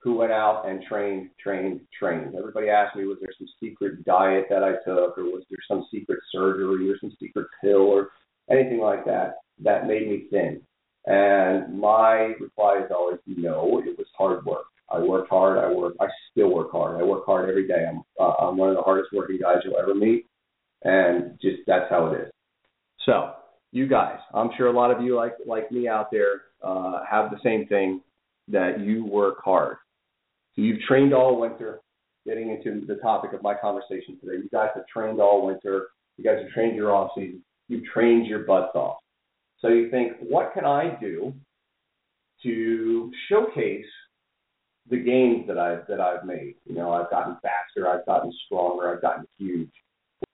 who 0.00 0.14
went 0.14 0.32
out 0.32 0.68
and 0.68 0.82
trained, 0.82 1.30
trained, 1.42 1.80
trained. 1.98 2.34
Everybody 2.34 2.68
asked 2.68 2.96
me, 2.96 3.04
was 3.04 3.18
there 3.20 3.32
some 3.38 3.48
secret 3.60 4.04
diet 4.04 4.46
that 4.50 4.64
I 4.64 4.72
took, 4.84 5.16
or 5.16 5.24
was 5.24 5.44
there 5.48 5.58
some 5.68 5.86
secret 5.90 6.20
surgery, 6.30 6.90
or 6.90 6.98
some 7.00 7.16
secret 7.20 7.46
pill, 7.60 7.82
or 7.82 8.10
anything 8.50 8.80
like 8.80 9.04
that 9.04 9.36
that 9.62 9.86
made 9.86 10.08
me 10.08 10.26
thin? 10.30 10.60
And 11.06 11.78
my 11.80 12.34
reply 12.40 12.80
is 12.84 12.90
always 12.94 13.18
no. 13.26 13.82
It 13.84 13.96
was 13.96 14.06
hard 14.16 14.44
work. 14.44 14.66
I 14.90 14.98
worked 14.98 15.30
hard. 15.30 15.58
I 15.58 15.72
work. 15.72 15.94
I 16.00 16.06
still 16.30 16.52
work 16.52 16.70
hard. 16.72 17.00
I 17.00 17.04
work 17.04 17.24
hard 17.24 17.48
every 17.48 17.66
day. 17.66 17.86
I'm 17.88 18.02
uh, 18.20 18.34
I'm 18.40 18.56
one 18.56 18.68
of 18.68 18.76
the 18.76 18.82
hardest 18.82 19.10
working 19.12 19.38
guys 19.40 19.58
you'll 19.64 19.78
ever 19.78 19.94
meet 19.94 20.26
and 20.84 21.38
just 21.40 21.58
that's 21.66 21.88
how 21.90 22.06
it 22.06 22.20
is. 22.20 22.32
So 23.06 23.32
you 23.72 23.88
guys, 23.88 24.18
I'm 24.34 24.50
sure 24.56 24.66
a 24.66 24.72
lot 24.72 24.90
of 24.90 25.02
you 25.02 25.16
like 25.16 25.34
like 25.46 25.72
me 25.72 25.88
out 25.88 26.10
there 26.10 26.42
uh, 26.62 27.00
have 27.10 27.30
the 27.30 27.38
same 27.42 27.66
thing 27.66 28.02
that 28.48 28.80
you 28.80 29.04
work 29.04 29.42
hard. 29.42 29.76
So 30.54 30.62
you've 30.62 30.80
trained 30.82 31.12
all 31.12 31.40
winter. 31.40 31.80
Getting 32.24 32.50
into 32.50 32.86
the 32.86 33.00
topic 33.00 33.32
of 33.32 33.42
my 33.42 33.52
conversation 33.52 34.16
today, 34.20 34.40
you 34.44 34.48
guys 34.52 34.68
have 34.76 34.86
trained 34.86 35.20
all 35.20 35.44
winter. 35.44 35.88
You 36.16 36.22
guys 36.22 36.38
have 36.40 36.52
trained 36.52 36.76
your 36.76 36.94
off 36.94 37.10
season. 37.16 37.42
You've 37.66 37.84
trained 37.92 38.28
your 38.28 38.44
butts 38.44 38.76
off. 38.76 38.98
So 39.58 39.68
you 39.68 39.90
think, 39.90 40.12
what 40.20 40.52
can 40.54 40.64
I 40.64 40.96
do 41.00 41.34
to 42.44 43.10
showcase 43.28 43.86
the 44.88 44.98
gains 44.98 45.48
that 45.48 45.58
I've 45.58 45.84
that 45.88 46.00
I've 46.00 46.24
made? 46.24 46.54
You 46.64 46.76
know, 46.76 46.92
I've 46.92 47.10
gotten 47.10 47.36
faster, 47.42 47.88
I've 47.88 48.06
gotten 48.06 48.32
stronger, 48.46 48.94
I've 48.94 49.02
gotten 49.02 49.26
huge 49.36 49.70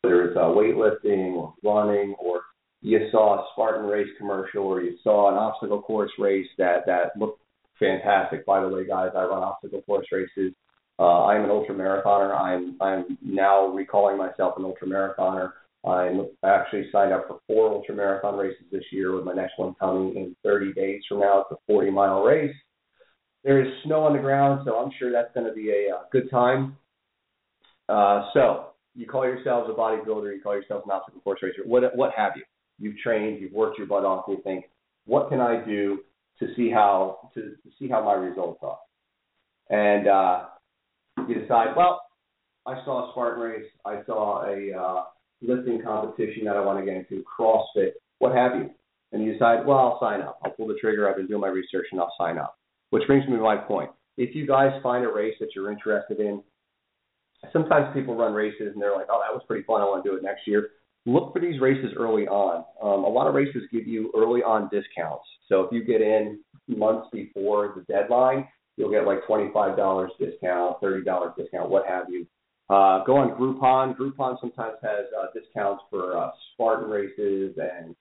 whether 0.02 0.24
it's 0.24 0.36
uh, 0.36 0.40
weightlifting 0.40 1.34
or 1.34 1.54
running 1.62 2.14
or 2.18 2.42
you 2.80 3.08
saw 3.10 3.40
a 3.40 3.46
Spartan 3.52 3.86
race 3.86 4.08
commercial 4.18 4.64
or 4.64 4.82
you 4.82 4.96
saw 5.02 5.30
an 5.30 5.36
obstacle 5.36 5.82
course 5.82 6.10
race 6.18 6.46
that 6.58 6.86
that 6.86 7.18
looked 7.18 7.42
fantastic. 7.78 8.46
By 8.46 8.60
the 8.60 8.68
way, 8.68 8.86
guys, 8.86 9.10
I 9.16 9.24
run 9.24 9.42
obstacle 9.42 9.82
course 9.82 10.06
races. 10.12 10.52
Uh, 10.98 11.24
I'm 11.26 11.44
an 11.44 11.50
ultra 11.50 11.74
marathoner. 11.74 12.34
I'm 12.34 12.76
I'm 12.80 13.18
now 13.22 13.66
recalling 13.66 14.18
myself 14.18 14.54
an 14.58 14.64
ultra 14.64 14.86
marathoner. 14.86 15.52
I'm 15.86 16.26
actually 16.44 16.88
signed 16.90 17.12
up 17.12 17.26
for 17.28 17.40
four 17.46 17.72
ultra 17.72 17.94
marathon 17.94 18.36
races 18.36 18.64
this 18.72 18.82
year, 18.90 19.14
with 19.14 19.24
my 19.24 19.32
next 19.32 19.52
one 19.58 19.74
coming 19.78 20.16
in 20.16 20.36
30 20.44 20.72
days 20.72 21.02
from 21.08 21.20
now. 21.20 21.40
It's 21.42 21.52
a 21.52 21.56
40 21.66 21.90
mile 21.90 22.22
race. 22.22 22.54
There 23.44 23.64
is 23.64 23.72
snow 23.84 24.02
on 24.02 24.12
the 24.14 24.18
ground, 24.18 24.62
so 24.64 24.76
I'm 24.76 24.90
sure 24.98 25.12
that's 25.12 25.32
going 25.34 25.46
to 25.46 25.52
be 25.52 25.70
a, 25.70 25.94
a 25.94 26.06
good 26.10 26.28
time. 26.30 26.76
Uh, 27.88 28.28
so 28.34 28.66
you 28.94 29.06
call 29.06 29.24
yourselves 29.24 29.70
a 29.72 29.78
bodybuilder, 29.78 30.34
you 30.34 30.40
call 30.42 30.54
yourself 30.54 30.84
an 30.84 30.90
obstacle 30.90 31.20
course 31.20 31.40
racer, 31.42 31.62
what 31.64 31.96
what 31.96 32.10
have 32.16 32.32
you. 32.36 32.42
You've 32.78 32.98
trained, 32.98 33.40
you've 33.40 33.52
worked 33.52 33.78
your 33.78 33.86
butt 33.86 34.04
off, 34.04 34.26
you 34.28 34.40
think, 34.44 34.66
what 35.06 35.28
can 35.28 35.40
I 35.40 35.64
do 35.64 36.00
to 36.40 36.54
see 36.54 36.70
how 36.70 37.30
to, 37.34 37.40
to 37.40 37.70
see 37.78 37.88
how 37.88 38.04
my 38.04 38.14
results 38.14 38.60
are? 38.62 38.78
And 39.70 40.06
uh, 40.06 40.44
you 41.28 41.34
decide, 41.34 41.76
well, 41.76 42.02
I 42.66 42.82
saw 42.84 43.08
a 43.08 43.12
Spartan 43.12 43.40
race, 43.40 43.70
I 43.84 44.00
saw 44.06 44.44
a 44.44 44.78
uh, 44.78 45.04
lifting 45.42 45.82
competition 45.82 46.44
that 46.44 46.56
I 46.56 46.64
want 46.64 46.78
to 46.78 46.84
get 46.84 46.94
into, 46.94 47.24
CrossFit, 47.24 47.92
what 48.18 48.34
have 48.34 48.56
you. 48.56 48.70
And 49.12 49.24
you 49.24 49.32
decide, 49.32 49.66
well, 49.66 49.78
I'll 49.78 49.98
sign 50.00 50.20
up. 50.20 50.38
I'll 50.44 50.50
pull 50.50 50.68
the 50.68 50.76
trigger. 50.78 51.08
I've 51.08 51.16
been 51.16 51.26
doing 51.26 51.40
my 51.40 51.48
research, 51.48 51.86
and 51.92 52.00
I'll 52.00 52.12
sign 52.18 52.36
up. 52.36 52.58
Which 52.90 53.06
brings 53.06 53.26
me 53.26 53.36
to 53.36 53.42
my 53.42 53.56
point. 53.56 53.90
If 54.18 54.34
you 54.34 54.46
guys 54.46 54.72
find 54.82 55.04
a 55.04 55.08
race 55.08 55.34
that 55.40 55.50
you're 55.54 55.72
interested 55.72 56.20
in, 56.20 56.42
sometimes 57.52 57.94
people 57.94 58.16
run 58.16 58.34
races 58.34 58.72
and 58.72 58.82
they're 58.82 58.94
like, 58.94 59.06
oh, 59.10 59.20
that 59.24 59.32
was 59.32 59.42
pretty 59.46 59.62
fun. 59.64 59.80
I 59.80 59.84
want 59.84 60.04
to 60.04 60.10
do 60.10 60.16
it 60.16 60.22
next 60.22 60.46
year. 60.46 60.70
Look 61.08 61.32
for 61.32 61.40
these 61.40 61.58
races 61.58 61.94
early 61.98 62.28
on. 62.28 62.66
Um, 62.82 63.04
a 63.04 63.08
lot 63.08 63.26
of 63.28 63.34
races 63.34 63.62
give 63.72 63.86
you 63.86 64.12
early 64.14 64.42
on 64.42 64.68
discounts. 64.70 65.24
So 65.48 65.62
if 65.62 65.72
you 65.72 65.82
get 65.82 66.02
in 66.02 66.38
months 66.66 67.08
before 67.10 67.72
the 67.74 67.80
deadline, 67.90 68.46
you'll 68.76 68.90
get 68.90 69.06
like 69.06 69.20
$25 69.26 70.08
discount, 70.18 70.82
$30 70.82 71.36
discount, 71.36 71.70
what 71.70 71.86
have 71.86 72.10
you. 72.10 72.26
Uh, 72.68 73.02
go 73.04 73.16
on 73.16 73.30
Groupon. 73.38 73.96
Groupon 73.96 74.38
sometimes 74.38 74.74
has 74.82 75.06
uh, 75.18 75.28
discounts 75.32 75.82
for 75.88 76.14
uh, 76.14 76.28
Spartan 76.52 76.90
races 76.90 77.56
and 77.56 77.96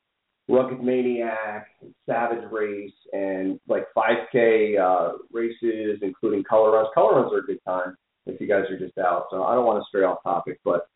Rugged 0.49 0.83
Maniac, 0.83 1.67
and 1.81 1.93
Savage 2.05 2.43
Race, 2.51 2.91
and 3.13 3.57
like 3.69 3.85
5K 3.95 4.79
uh, 4.81 5.17
races, 5.31 5.99
including 6.01 6.43
color 6.43 6.71
runs. 6.71 6.89
Color 6.93 7.21
runs 7.21 7.31
are 7.31 7.39
a 7.39 7.43
good 7.43 7.63
time 7.65 7.95
if 8.25 8.41
you 8.41 8.49
guys 8.49 8.63
are 8.69 8.77
just 8.77 8.97
out. 8.97 9.27
So 9.31 9.45
I 9.45 9.55
don't 9.55 9.65
want 9.65 9.81
to 9.81 9.87
stray 9.87 10.03
off 10.03 10.21
topic, 10.23 10.59
but 10.65 10.89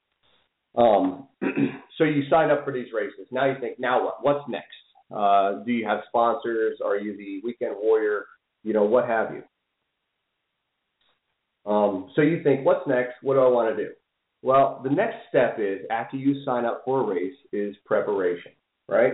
um, 0.76 1.28
so 1.98 2.04
you 2.04 2.24
sign 2.30 2.52
up 2.52 2.64
for 2.64 2.74
these 2.74 2.88
races. 2.94 3.28
Now 3.32 3.46
you 3.46 3.56
think, 3.60 3.80
now 3.80 4.04
what? 4.04 4.24
What's 4.24 4.50
next? 4.50 4.68
Uh, 5.14 5.64
do 5.66 5.72
you 5.72 5.86
have 5.86 6.00
sponsors? 6.08 6.80
Are 6.84 6.98
you 6.98 7.18
the 7.18 7.42
weekend 7.44 7.76
warrior? 7.78 8.26
You 8.64 8.74
know, 8.74 8.84
what 8.84 9.08
have 9.08 9.32
you? 9.34 9.44
Um, 11.70 12.12
so 12.16 12.22
you 12.22 12.42
think, 12.44 12.66
what's 12.66 12.88
next? 12.88 13.16
What 13.22 13.36
do 13.36 13.42
I 13.42 13.48
want 13.48 13.76
to 13.76 13.84
do? 13.84 13.92
Well, 14.42 14.82
the 14.84 14.90
next 14.90 15.18
step 15.30 15.58
is 15.60 15.82
after 15.92 16.18
you 16.18 16.44
sign 16.44 16.66
up 16.66 16.82
for 16.84 17.02
a 17.02 17.14
race 17.16 17.36
is 17.54 17.76
preparation, 17.86 18.52
right? 18.88 19.14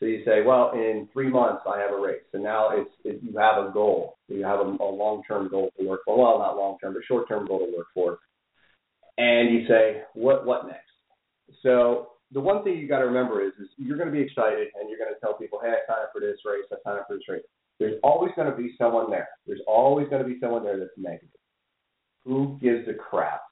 So 0.00 0.06
you 0.06 0.22
say, 0.24 0.42
well, 0.44 0.72
in 0.74 1.08
three 1.12 1.28
months 1.28 1.62
I 1.66 1.80
have 1.80 1.92
a 1.92 2.00
race, 2.00 2.22
and 2.32 2.42
now 2.42 2.70
it's 2.72 2.90
it, 3.04 3.20
you 3.22 3.38
have 3.38 3.64
a 3.64 3.70
goal, 3.70 4.16
you 4.28 4.44
have 4.44 4.60
a, 4.60 4.62
a 4.62 4.90
long-term 4.90 5.48
goal 5.50 5.70
to 5.78 5.86
work 5.86 6.00
for. 6.04 6.18
Well, 6.18 6.38
not 6.38 6.56
long-term, 6.56 6.94
but 6.94 7.02
short-term 7.06 7.46
goal 7.46 7.60
to 7.60 7.76
work 7.76 7.86
for. 7.94 8.18
And 9.18 9.54
you 9.54 9.66
say, 9.68 10.02
what 10.14 10.46
what 10.46 10.66
next? 10.66 10.83
So 11.62 12.08
the 12.32 12.40
one 12.40 12.64
thing 12.64 12.78
you 12.78 12.88
got 12.88 12.98
to 12.98 13.06
remember 13.06 13.42
is, 13.42 13.52
is 13.60 13.68
you're 13.76 13.96
going 13.96 14.08
to 14.08 14.14
be 14.14 14.22
excited 14.22 14.68
and 14.78 14.88
you're 14.88 14.98
going 14.98 15.12
to 15.14 15.20
tell 15.20 15.34
people, 15.34 15.60
hey, 15.62 15.70
I 15.70 15.80
signed 15.86 16.04
up 16.04 16.10
for 16.12 16.20
this 16.20 16.38
race, 16.44 16.64
I 16.72 16.76
signed 16.84 17.00
up 17.00 17.06
for 17.08 17.16
this 17.16 17.28
race. 17.28 17.42
There's 17.78 17.98
always 18.02 18.32
going 18.36 18.50
to 18.50 18.56
be 18.56 18.74
someone 18.78 19.10
there. 19.10 19.28
There's 19.46 19.62
always 19.66 20.08
going 20.08 20.22
to 20.22 20.28
be 20.28 20.38
someone 20.40 20.64
there 20.64 20.78
that's 20.78 20.90
negative. 20.96 21.28
Who 22.24 22.58
gives 22.62 22.88
a 22.88 22.94
crap 22.94 23.42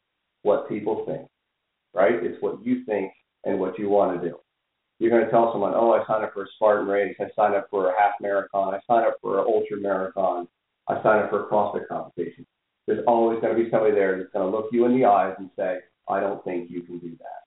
what 0.43 0.69
people 0.69 1.05
think, 1.07 1.29
right? 1.95 2.15
It's 2.15 2.41
what 2.43 2.65
you 2.65 2.85
think 2.85 3.13
and 3.45 3.59
what 3.59 3.79
you 3.79 3.89
want 3.89 4.21
to 4.21 4.29
do. 4.29 4.37
You're 4.99 5.11
going 5.11 5.25
to 5.25 5.31
tell 5.31 5.53
someone, 5.53 5.73
oh, 5.75 5.93
I 5.93 6.07
signed 6.07 6.25
up 6.25 6.33
for 6.33 6.45
a 6.45 6.47
Spartan 6.55 6.87
race, 6.87 7.17
I 7.21 7.27
signed 7.35 7.55
up 7.55 7.67
for 7.71 7.91
a 7.91 8.01
half 8.01 8.13
marathon, 8.21 8.75
I 8.75 8.81
signed 8.87 9.07
up 9.07 9.17
for 9.21 9.41
an 9.41 9.47
ultra 9.49 9.77
marathon, 9.79 10.47
I 10.89 10.95
signed 11.03 11.25
up 11.25 11.31
for 11.31 11.47
a 11.47 11.49
CrossFit 11.49 11.89
competition. 11.89 12.47
There's 12.87 13.05
always 13.07 13.41
going 13.41 13.57
to 13.57 13.63
be 13.63 13.71
somebody 13.71 13.95
there 13.95 14.19
that's 14.19 14.33
going 14.33 14.51
to 14.51 14.57
look 14.57 14.67
you 14.73 14.85
in 14.87 14.97
the 14.97 15.05
eyes 15.05 15.35
and 15.39 15.51
say, 15.57 15.79
I 16.09 16.21
don't 16.21 16.43
think 16.45 16.71
you 16.71 16.83
can 16.83 16.99
do 16.99 17.11
that. 17.19 17.42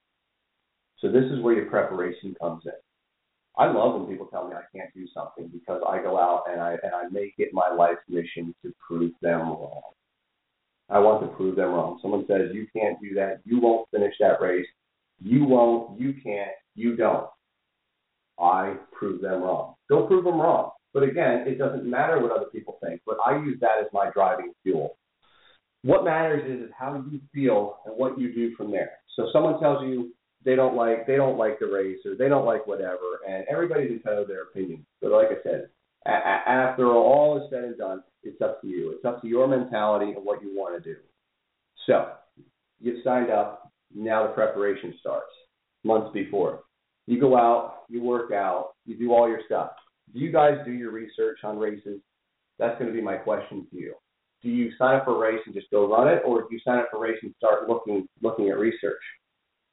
So 0.99 1.11
this 1.11 1.25
is 1.25 1.41
where 1.41 1.55
your 1.55 1.65
preparation 1.65 2.35
comes 2.39 2.63
in. 2.65 2.71
I 3.57 3.71
love 3.71 3.99
when 3.99 4.09
people 4.09 4.27
tell 4.27 4.47
me 4.47 4.55
I 4.55 4.77
can't 4.77 4.93
do 4.93 5.05
something 5.13 5.49
because 5.51 5.81
I 5.87 6.01
go 6.01 6.19
out 6.19 6.43
and 6.51 6.59
I 6.59 6.73
and 6.83 6.93
I 6.93 7.07
make 7.09 7.35
it 7.37 7.49
my 7.53 7.71
life 7.71 7.97
mission 8.09 8.53
to 8.63 8.73
prove 8.85 9.11
them 9.21 9.39
wrong. 9.41 9.81
I 10.89 10.99
want 10.99 11.21
to 11.21 11.35
prove 11.35 11.55
them 11.55 11.69
wrong. 11.69 11.99
Someone 12.01 12.25
says 12.27 12.49
you 12.53 12.67
can't 12.75 12.99
do 13.01 13.13
that, 13.15 13.41
you 13.45 13.59
won't 13.59 13.89
finish 13.91 14.13
that 14.19 14.41
race, 14.41 14.67
you 15.21 15.45
won't, 15.45 15.99
you 15.99 16.13
can't, 16.23 16.51
you 16.75 16.95
don't. 16.95 17.27
I 18.39 18.75
prove 18.91 19.21
them 19.21 19.41
wrong. 19.41 19.75
Don't 19.89 20.07
prove 20.07 20.25
them 20.25 20.39
wrong. 20.39 20.71
But 20.93 21.03
again, 21.03 21.45
it 21.47 21.57
doesn't 21.57 21.89
matter 21.89 22.19
what 22.19 22.31
other 22.31 22.45
people 22.51 22.77
think, 22.83 23.01
but 23.05 23.17
I 23.25 23.37
use 23.37 23.57
that 23.61 23.79
as 23.79 23.87
my 23.93 24.09
driving 24.13 24.53
fuel. 24.63 24.97
What 25.83 26.03
matters 26.03 26.43
is, 26.45 26.67
is 26.67 26.71
how 26.77 27.03
you 27.09 27.19
feel 27.33 27.77
and 27.85 27.95
what 27.95 28.19
you 28.19 28.33
do 28.33 28.55
from 28.55 28.71
there. 28.71 28.91
So 29.15 29.29
someone 29.31 29.59
tells 29.59 29.83
you 29.83 30.11
they 30.45 30.55
don't 30.55 30.75
like 30.75 31.07
they 31.07 31.15
don't 31.15 31.37
like 31.37 31.59
the 31.59 31.67
race 31.67 31.99
or 32.05 32.15
they 32.15 32.29
don't 32.29 32.45
like 32.45 32.65
whatever, 32.67 33.19
and 33.27 33.45
everybody's 33.49 33.91
entitled 33.91 34.27
to 34.27 34.33
their 34.33 34.43
opinion. 34.43 34.85
But 35.01 35.11
like 35.11 35.27
I 35.27 35.41
said, 35.43 35.69
a- 36.05 36.09
a- 36.11 36.49
after 36.49 36.87
all 36.87 37.43
is 37.43 37.49
said 37.49 37.63
and 37.63 37.77
done, 37.77 38.03
it's 38.23 38.41
up 38.41 38.61
to 38.61 38.67
you. 38.67 38.91
It's 38.91 39.05
up 39.05 39.21
to 39.21 39.27
your 39.27 39.47
mentality 39.47 40.11
and 40.13 40.23
what 40.23 40.41
you 40.41 40.55
want 40.55 40.81
to 40.81 40.93
do. 40.93 40.99
So 41.87 42.11
you 42.79 43.01
signed 43.03 43.31
up. 43.31 43.71
Now 43.93 44.27
the 44.27 44.33
preparation 44.33 44.93
starts 44.99 45.31
months 45.83 46.11
before. 46.13 46.63
You 47.07 47.19
go 47.19 47.37
out, 47.37 47.83
you 47.87 48.01
work 48.01 48.31
out, 48.31 48.73
you 48.85 48.97
do 48.97 49.13
all 49.13 49.27
your 49.29 49.41
stuff. 49.45 49.71
Do 50.13 50.19
you 50.19 50.31
guys 50.31 50.57
do 50.65 50.71
your 50.71 50.91
research 50.91 51.39
on 51.43 51.57
races? 51.57 52.01
That's 52.59 52.77
going 52.79 52.91
to 52.91 52.95
be 52.95 53.01
my 53.03 53.15
question 53.15 53.67
to 53.71 53.77
you. 53.77 53.93
Do 54.41 54.49
you 54.49 54.71
sign 54.77 54.95
up 54.95 55.05
for 55.05 55.15
a 55.15 55.19
race 55.31 55.41
and 55.45 55.53
just 55.55 55.69
go 55.71 55.87
run 55.89 56.07
it, 56.07 56.21
or 56.25 56.41
do 56.41 56.47
you 56.51 56.59
sign 56.65 56.79
up 56.79 56.87
for 56.91 56.97
a 56.97 56.99
race 56.99 57.17
and 57.23 57.33
start 57.37 57.69
looking 57.69 58.07
looking 58.21 58.49
at 58.49 58.57
research? 58.57 59.01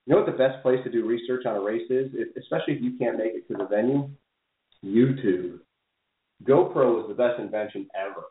You 0.07 0.15
know 0.15 0.23
what 0.23 0.27
the 0.27 0.39
best 0.39 0.63
place 0.63 0.81
to 0.85 0.91
do 0.91 1.07
research 1.07 1.47
on 1.47 1.57
a 1.57 1.61
race 1.61 1.89
is, 1.91 2.11
especially 2.37 2.75
if 2.75 2.83
you 2.83 2.99
can't 2.99 3.19
make 3.19 3.33
it 3.35 3.47
to 3.49 3.57
the 3.57 3.67
venue? 3.67 4.11
YouTube. 4.85 5.61
GoPro 6.45 7.03
is 7.03 7.09
the 7.09 7.15
best 7.15 7.39
invention 7.39 7.87
ever. 7.95 8.25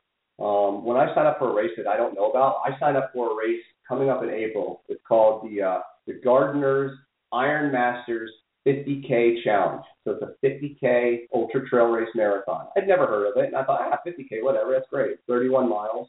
Um, 0.45 0.83
when 0.83 0.97
I 0.97 1.13
sign 1.15 1.27
up 1.27 1.39
for 1.39 1.51
a 1.51 1.53
race 1.53 1.71
that 1.77 1.87
I 1.87 1.95
don't 1.95 2.15
know 2.15 2.29
about, 2.29 2.61
I 2.65 2.77
signed 2.79 2.97
up 2.97 3.11
for 3.13 3.31
a 3.31 3.35
race 3.35 3.63
coming 3.87 4.09
up 4.09 4.23
in 4.23 4.29
April. 4.29 4.81
It's 4.89 5.01
called 5.07 5.49
the 5.49 5.61
uh, 5.61 5.79
the 6.07 6.13
Gardeners 6.13 6.97
Iron 7.31 7.71
Masters 7.71 8.31
50K 8.67 9.43
Challenge. 9.43 9.83
So 10.03 10.11
it's 10.11 10.23
a 10.23 10.45
50K 10.45 11.27
ultra 11.33 11.67
trail 11.69 11.85
race 11.85 12.09
marathon. 12.15 12.67
I'd 12.75 12.87
never 12.87 13.07
heard 13.07 13.27
of 13.27 13.41
it, 13.41 13.47
and 13.47 13.55
I 13.55 13.63
thought, 13.63 13.81
ah, 13.81 13.97
50K, 14.05 14.43
whatever, 14.43 14.71
that's 14.71 14.87
great. 14.89 15.17
31 15.27 15.69
miles. 15.69 16.07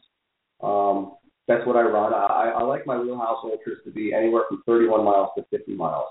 Um, 0.61 1.13
that's 1.47 1.65
what 1.67 1.75
I 1.75 1.81
run. 1.81 2.13
I, 2.13 2.53
I 2.57 2.63
like 2.63 2.87
my 2.87 2.97
wheelhouse 2.97 3.43
ultras 3.43 3.79
to 3.85 3.91
be 3.91 4.13
anywhere 4.13 4.43
from 4.47 4.63
31 4.65 5.03
miles 5.03 5.29
to 5.37 5.45
50 5.49 5.75
miles. 5.75 6.07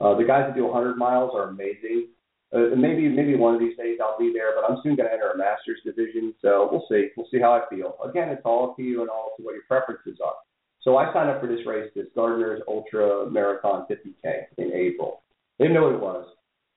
Uh, 0.00 0.14
the 0.16 0.24
guys 0.24 0.44
that 0.46 0.54
do 0.54 0.66
100 0.66 0.96
miles 0.96 1.30
are 1.34 1.48
amazing. 1.48 2.08
Uh, 2.54 2.76
maybe 2.76 3.08
maybe 3.08 3.34
one 3.34 3.54
of 3.54 3.60
these 3.60 3.76
days 3.76 3.98
I'll 4.00 4.18
be 4.18 4.32
there, 4.32 4.54
but 4.54 4.70
I'm 4.70 4.78
soon 4.82 4.94
going 4.94 5.08
to 5.08 5.12
enter 5.12 5.30
a 5.30 5.38
masters 5.38 5.80
division, 5.84 6.34
so 6.40 6.68
we'll 6.70 6.86
see. 6.88 7.08
We'll 7.16 7.26
see 7.30 7.40
how 7.40 7.52
I 7.52 7.62
feel. 7.68 7.96
Again, 8.04 8.28
it's 8.28 8.42
all 8.44 8.70
up 8.70 8.76
to 8.76 8.82
you 8.82 9.00
and 9.00 9.10
all 9.10 9.32
to 9.36 9.42
what 9.42 9.54
your 9.54 9.64
preferences 9.66 10.18
are. 10.24 10.34
So 10.82 10.98
I 10.98 11.12
signed 11.12 11.30
up 11.30 11.40
for 11.40 11.46
this 11.48 11.66
race, 11.66 11.90
this 11.96 12.06
Gardeners 12.14 12.60
Ultra 12.68 13.30
Marathon 13.30 13.86
50K 13.90 14.44
in 14.58 14.72
April. 14.72 15.22
Didn't 15.58 15.74
know 15.74 15.84
what 15.84 15.94
it 15.94 16.00
was. 16.00 16.26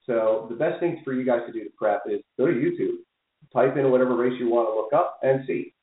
So 0.06 0.48
the 0.50 0.56
best 0.56 0.80
thing 0.80 1.02
for 1.04 1.14
you 1.14 1.26
guys 1.26 1.42
to 1.46 1.52
do 1.52 1.64
to 1.64 1.70
prep 1.78 2.04
is 2.10 2.22
go 2.38 2.48
to 2.48 2.54
YouTube, 2.54 3.04
type 3.54 3.76
in 3.76 3.92
whatever 3.92 4.16
race 4.16 4.40
you 4.40 4.50
want 4.50 4.70
to 4.70 4.74
look 4.74 4.94
up, 4.94 5.20
and 5.22 5.46
see. 5.46 5.74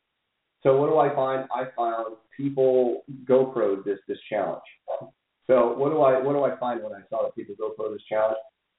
So 0.64 0.76
what 0.78 0.88
do 0.88 0.98
I 0.98 1.14
find? 1.14 1.46
I 1.54 1.64
found 1.76 2.16
people 2.36 3.04
GoPro 3.24 3.84
this 3.84 3.98
this 4.08 4.18
challenge. 4.28 4.62
So 5.46 5.74
what 5.74 5.90
do 5.90 6.00
I 6.00 6.20
what 6.20 6.32
do 6.32 6.42
I 6.42 6.58
find 6.58 6.82
when 6.82 6.92
I 6.92 7.02
saw 7.10 7.22
that 7.22 7.36
people 7.36 7.54
GoPro 7.54 7.92
this 7.92 8.02
challenge? 8.08 8.38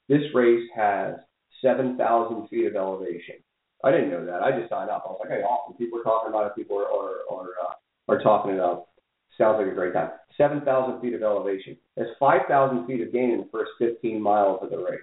This 0.09 0.23
race 0.33 0.67
has 0.75 1.15
seven 1.61 1.95
thousand 1.95 2.47
feet 2.49 2.65
of 2.65 2.75
elevation. 2.75 3.35
I 3.83 3.91
didn't 3.91 4.09
know 4.09 4.25
that. 4.25 4.41
I 4.41 4.57
just 4.57 4.69
signed 4.69 4.89
up. 4.89 5.03
I 5.05 5.11
was 5.11 5.19
like, 5.21 5.29
hey, 5.29 5.43
awesome. 5.43 5.77
People 5.77 5.99
are 5.99 6.03
talking 6.03 6.29
about 6.29 6.47
it. 6.47 6.55
People 6.55 6.77
are 6.77 6.89
are 6.89 7.21
are, 7.31 7.49
uh, 7.61 8.13
are 8.13 8.21
talking 8.21 8.53
it 8.53 8.59
up. 8.59 8.89
Sounds 9.37 9.57
like 9.59 9.71
a 9.71 9.75
great 9.75 9.93
time. 9.93 10.09
Seven 10.37 10.61
thousand 10.61 11.01
feet 11.01 11.13
of 11.13 11.21
elevation. 11.21 11.77
That's 11.95 12.09
five 12.19 12.41
thousand 12.47 12.87
feet 12.87 13.01
of 13.01 13.13
gain 13.13 13.29
in 13.29 13.37
the 13.37 13.49
first 13.51 13.71
fifteen 13.77 14.19
miles 14.19 14.59
of 14.63 14.71
the 14.71 14.77
race. 14.77 14.99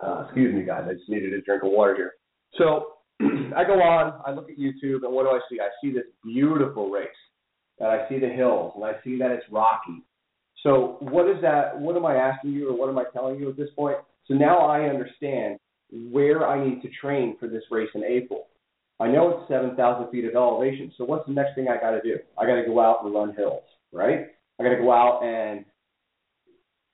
Uh, 0.00 0.24
excuse 0.26 0.54
me, 0.54 0.64
guys. 0.64 0.84
I 0.86 0.92
just 0.94 1.08
needed 1.08 1.32
a 1.32 1.40
drink 1.40 1.62
of 1.62 1.70
water 1.70 1.96
here. 1.96 2.12
So 2.58 2.97
I 3.56 3.64
go 3.64 3.80
on, 3.82 4.20
I 4.26 4.30
look 4.30 4.50
at 4.50 4.58
YouTube, 4.58 5.04
and 5.04 5.12
what 5.12 5.24
do 5.24 5.30
I 5.30 5.40
see? 5.50 5.58
I 5.60 5.68
see 5.82 5.92
this 5.92 6.04
beautiful 6.24 6.90
race, 6.90 7.08
and 7.80 7.88
I 7.88 8.08
see 8.08 8.18
the 8.18 8.28
hills, 8.28 8.72
and 8.76 8.84
I 8.84 8.92
see 9.02 9.18
that 9.18 9.30
it's 9.30 9.44
rocky. 9.50 10.04
So 10.62 10.98
what 11.00 11.28
is 11.28 11.40
that? 11.42 11.78
What 11.78 11.96
am 11.96 12.06
I 12.06 12.16
asking 12.16 12.52
you, 12.52 12.70
or 12.70 12.78
what 12.78 12.88
am 12.88 12.98
I 12.98 13.04
telling 13.12 13.38
you 13.38 13.48
at 13.50 13.56
this 13.56 13.70
point? 13.76 13.96
So 14.26 14.34
now 14.34 14.58
I 14.58 14.88
understand 14.88 15.58
where 15.90 16.46
I 16.46 16.64
need 16.64 16.82
to 16.82 16.88
train 17.00 17.36
for 17.40 17.48
this 17.48 17.62
race 17.70 17.90
in 17.94 18.04
April. 18.04 18.46
I 19.00 19.08
know 19.08 19.30
it's 19.30 19.48
7,000 19.48 20.10
feet 20.10 20.24
of 20.24 20.34
elevation. 20.34 20.92
So 20.98 21.04
what's 21.04 21.26
the 21.26 21.32
next 21.32 21.54
thing 21.54 21.68
I 21.68 21.80
got 21.80 21.92
to 21.92 22.02
do? 22.02 22.18
I 22.36 22.46
got 22.46 22.56
to 22.56 22.66
go 22.66 22.80
out 22.80 23.04
and 23.04 23.14
run 23.14 23.34
hills, 23.34 23.62
right? 23.92 24.26
I 24.58 24.62
got 24.62 24.70
to 24.70 24.76
go 24.76 24.92
out 24.92 25.22
and 25.22 25.64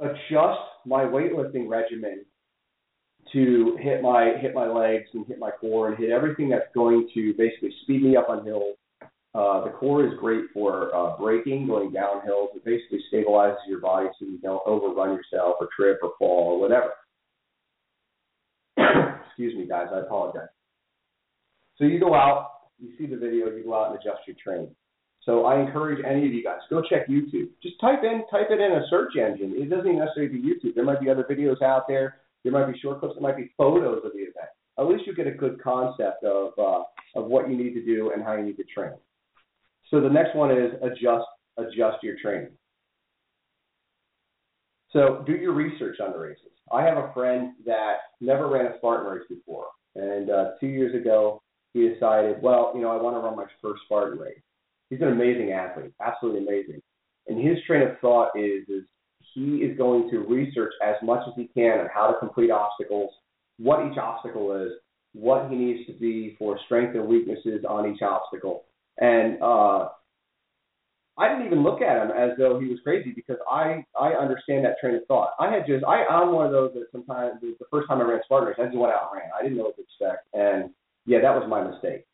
adjust 0.00 0.60
my 0.86 1.04
weightlifting 1.04 1.68
regimen 1.68 2.24
to 3.34 3.76
hit 3.80 4.00
my 4.00 4.32
hit 4.40 4.54
my 4.54 4.66
legs 4.66 5.08
and 5.12 5.26
hit 5.26 5.38
my 5.38 5.50
core 5.50 5.88
and 5.88 5.98
hit 5.98 6.10
everything 6.10 6.48
that's 6.48 6.72
going 6.74 7.08
to 7.14 7.34
basically 7.36 7.74
speed 7.82 8.02
me 8.02 8.16
up 8.16 8.30
on 8.30 8.44
hills. 8.44 8.76
Uh, 9.34 9.64
the 9.64 9.70
core 9.70 10.06
is 10.06 10.12
great 10.20 10.44
for 10.54 10.94
uh, 10.94 11.16
braking, 11.18 11.66
going 11.66 11.90
down 11.90 12.22
hills. 12.24 12.50
It 12.54 12.64
basically 12.64 13.00
stabilizes 13.12 13.56
your 13.68 13.80
body 13.80 14.06
so 14.18 14.24
you 14.24 14.38
don't 14.38 14.62
overrun 14.64 15.16
yourself 15.16 15.56
or 15.60 15.68
trip 15.76 15.98
or 16.02 16.12
fall 16.18 16.54
or 16.54 16.60
whatever. 16.60 16.90
Excuse 19.26 19.56
me, 19.56 19.66
guys. 19.66 19.88
I 19.92 20.00
apologize. 20.00 20.48
So 21.76 21.84
you 21.84 21.98
go 21.98 22.14
out, 22.14 22.50
you 22.78 22.90
see 22.96 23.06
the 23.06 23.16
video, 23.16 23.46
you 23.46 23.64
go 23.64 23.74
out 23.74 23.90
and 23.90 23.96
adjust 23.96 24.20
your 24.28 24.36
training. 24.42 24.74
So 25.22 25.46
I 25.46 25.60
encourage 25.60 26.04
any 26.04 26.26
of 26.26 26.32
you 26.32 26.44
guys 26.44 26.58
go 26.70 26.82
check 26.88 27.08
YouTube. 27.08 27.48
Just 27.60 27.80
type 27.80 28.04
in 28.04 28.22
type 28.30 28.48
it 28.50 28.60
in 28.60 28.72
a 28.72 28.86
search 28.88 29.16
engine. 29.16 29.54
It 29.56 29.68
doesn't 29.68 29.86
even 29.86 29.98
necessarily 29.98 30.38
be 30.38 30.46
YouTube. 30.46 30.76
There 30.76 30.84
might 30.84 31.00
be 31.00 31.10
other 31.10 31.26
videos 31.28 31.60
out 31.60 31.88
there 31.88 32.18
there 32.44 32.52
might 32.52 32.70
be 32.70 32.78
short 32.78 33.00
clips. 33.00 33.14
There 33.14 33.22
might 33.22 33.36
be 33.36 33.50
photos 33.56 34.02
of 34.04 34.12
the 34.12 34.20
event. 34.20 34.48
At 34.78 34.86
least 34.86 35.06
you 35.06 35.14
get 35.14 35.26
a 35.26 35.32
good 35.32 35.60
concept 35.62 36.22
of 36.24 36.52
uh, 36.58 36.82
of 37.16 37.26
what 37.26 37.48
you 37.48 37.56
need 37.56 37.74
to 37.74 37.84
do 37.84 38.12
and 38.12 38.22
how 38.22 38.34
you 38.34 38.44
need 38.44 38.56
to 38.58 38.64
train. 38.64 38.92
So 39.90 40.00
the 40.00 40.08
next 40.08 40.36
one 40.36 40.50
is 40.50 40.72
adjust 40.82 41.26
adjust 41.56 42.02
your 42.02 42.16
training. 42.20 42.50
So 44.90 45.24
do 45.26 45.32
your 45.32 45.52
research 45.52 45.96
on 46.00 46.12
the 46.12 46.18
races. 46.18 46.52
I 46.72 46.82
have 46.82 46.98
a 46.98 47.12
friend 47.12 47.52
that 47.66 47.96
never 48.20 48.48
ran 48.48 48.66
a 48.66 48.76
Spartan 48.78 49.10
race 49.10 49.26
before, 49.28 49.66
and 49.96 50.30
uh, 50.30 50.50
two 50.60 50.68
years 50.68 50.94
ago 50.94 51.42
he 51.72 51.88
decided, 51.88 52.40
well, 52.40 52.72
you 52.74 52.82
know, 52.82 52.90
I 52.96 53.02
want 53.02 53.16
to 53.16 53.20
run 53.20 53.36
my 53.36 53.46
first 53.60 53.82
Spartan 53.86 54.18
race. 54.18 54.38
He's 54.90 55.00
an 55.00 55.08
amazing 55.08 55.50
athlete, 55.52 55.92
absolutely 56.00 56.46
amazing. 56.46 56.80
And 57.26 57.44
his 57.44 57.58
train 57.66 57.82
of 57.82 57.98
thought 58.00 58.30
is 58.36 58.68
is 58.68 58.84
he 59.34 59.56
is 59.56 59.76
going 59.76 60.10
to 60.10 60.20
research 60.20 60.72
as 60.82 60.94
much 61.02 61.20
as 61.26 61.34
he 61.36 61.48
can 61.54 61.80
on 61.80 61.88
how 61.92 62.06
to 62.10 62.18
complete 62.18 62.50
obstacles, 62.50 63.10
what 63.58 63.84
each 63.90 63.98
obstacle 63.98 64.54
is, 64.64 64.72
what 65.12 65.50
he 65.50 65.56
needs 65.56 65.86
to 65.86 65.92
be 65.92 66.36
for 66.38 66.58
strength 66.64 66.94
and 66.94 67.06
weaknesses 67.06 67.64
on 67.68 67.92
each 67.92 68.02
obstacle. 68.02 68.64
And 68.98 69.42
uh, 69.42 69.88
I 71.16 71.28
didn't 71.28 71.46
even 71.46 71.62
look 71.62 71.80
at 71.80 72.02
him 72.02 72.10
as 72.10 72.30
though 72.38 72.58
he 72.58 72.68
was 72.68 72.78
crazy 72.82 73.12
because 73.14 73.36
I 73.50 73.84
I 73.98 74.10
understand 74.14 74.64
that 74.64 74.78
train 74.80 74.96
of 74.96 75.06
thought. 75.06 75.30
I 75.38 75.52
had 75.52 75.66
just 75.66 75.84
I 75.84 76.04
I'm 76.04 76.32
one 76.32 76.46
of 76.46 76.52
those 76.52 76.72
that 76.74 76.86
sometimes 76.90 77.40
the 77.40 77.54
first 77.70 77.88
time 77.88 78.00
I 78.00 78.04
ran 78.04 78.20
Spartan 78.24 78.54
I 78.58 78.66
just 78.66 78.76
went 78.76 78.92
out 78.92 79.10
and 79.12 79.20
ran. 79.20 79.30
I 79.38 79.42
didn't 79.42 79.58
know 79.58 79.64
what 79.64 79.76
to 79.76 79.82
expect, 79.82 80.26
and 80.34 80.70
yeah, 81.06 81.20
that 81.22 81.34
was 81.34 81.48
my 81.48 81.62
mistake. 81.62 82.06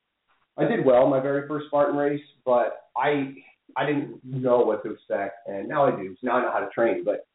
I 0.59 0.65
did 0.65 0.85
well 0.85 1.07
my 1.09 1.21
very 1.21 1.49
first 1.49 1.67
Spartan 1.69 1.97
race, 1.97 2.21
but 2.45 2.91
I 2.97 3.35
I 3.77 3.87
didn't 3.87 4.21
know 4.25 4.59
what 4.61 4.83
to 4.85 4.93
expect, 4.93 5.49
and 5.49 5.69
now 5.69 5.87
I 5.87 5.91
do. 5.91 6.15
So 6.21 6.27
now 6.27 6.37
I 6.37 6.43
know 6.43 6.53
how 6.53 6.61
to 6.61 6.71
train. 6.71 7.05
But 7.05 7.27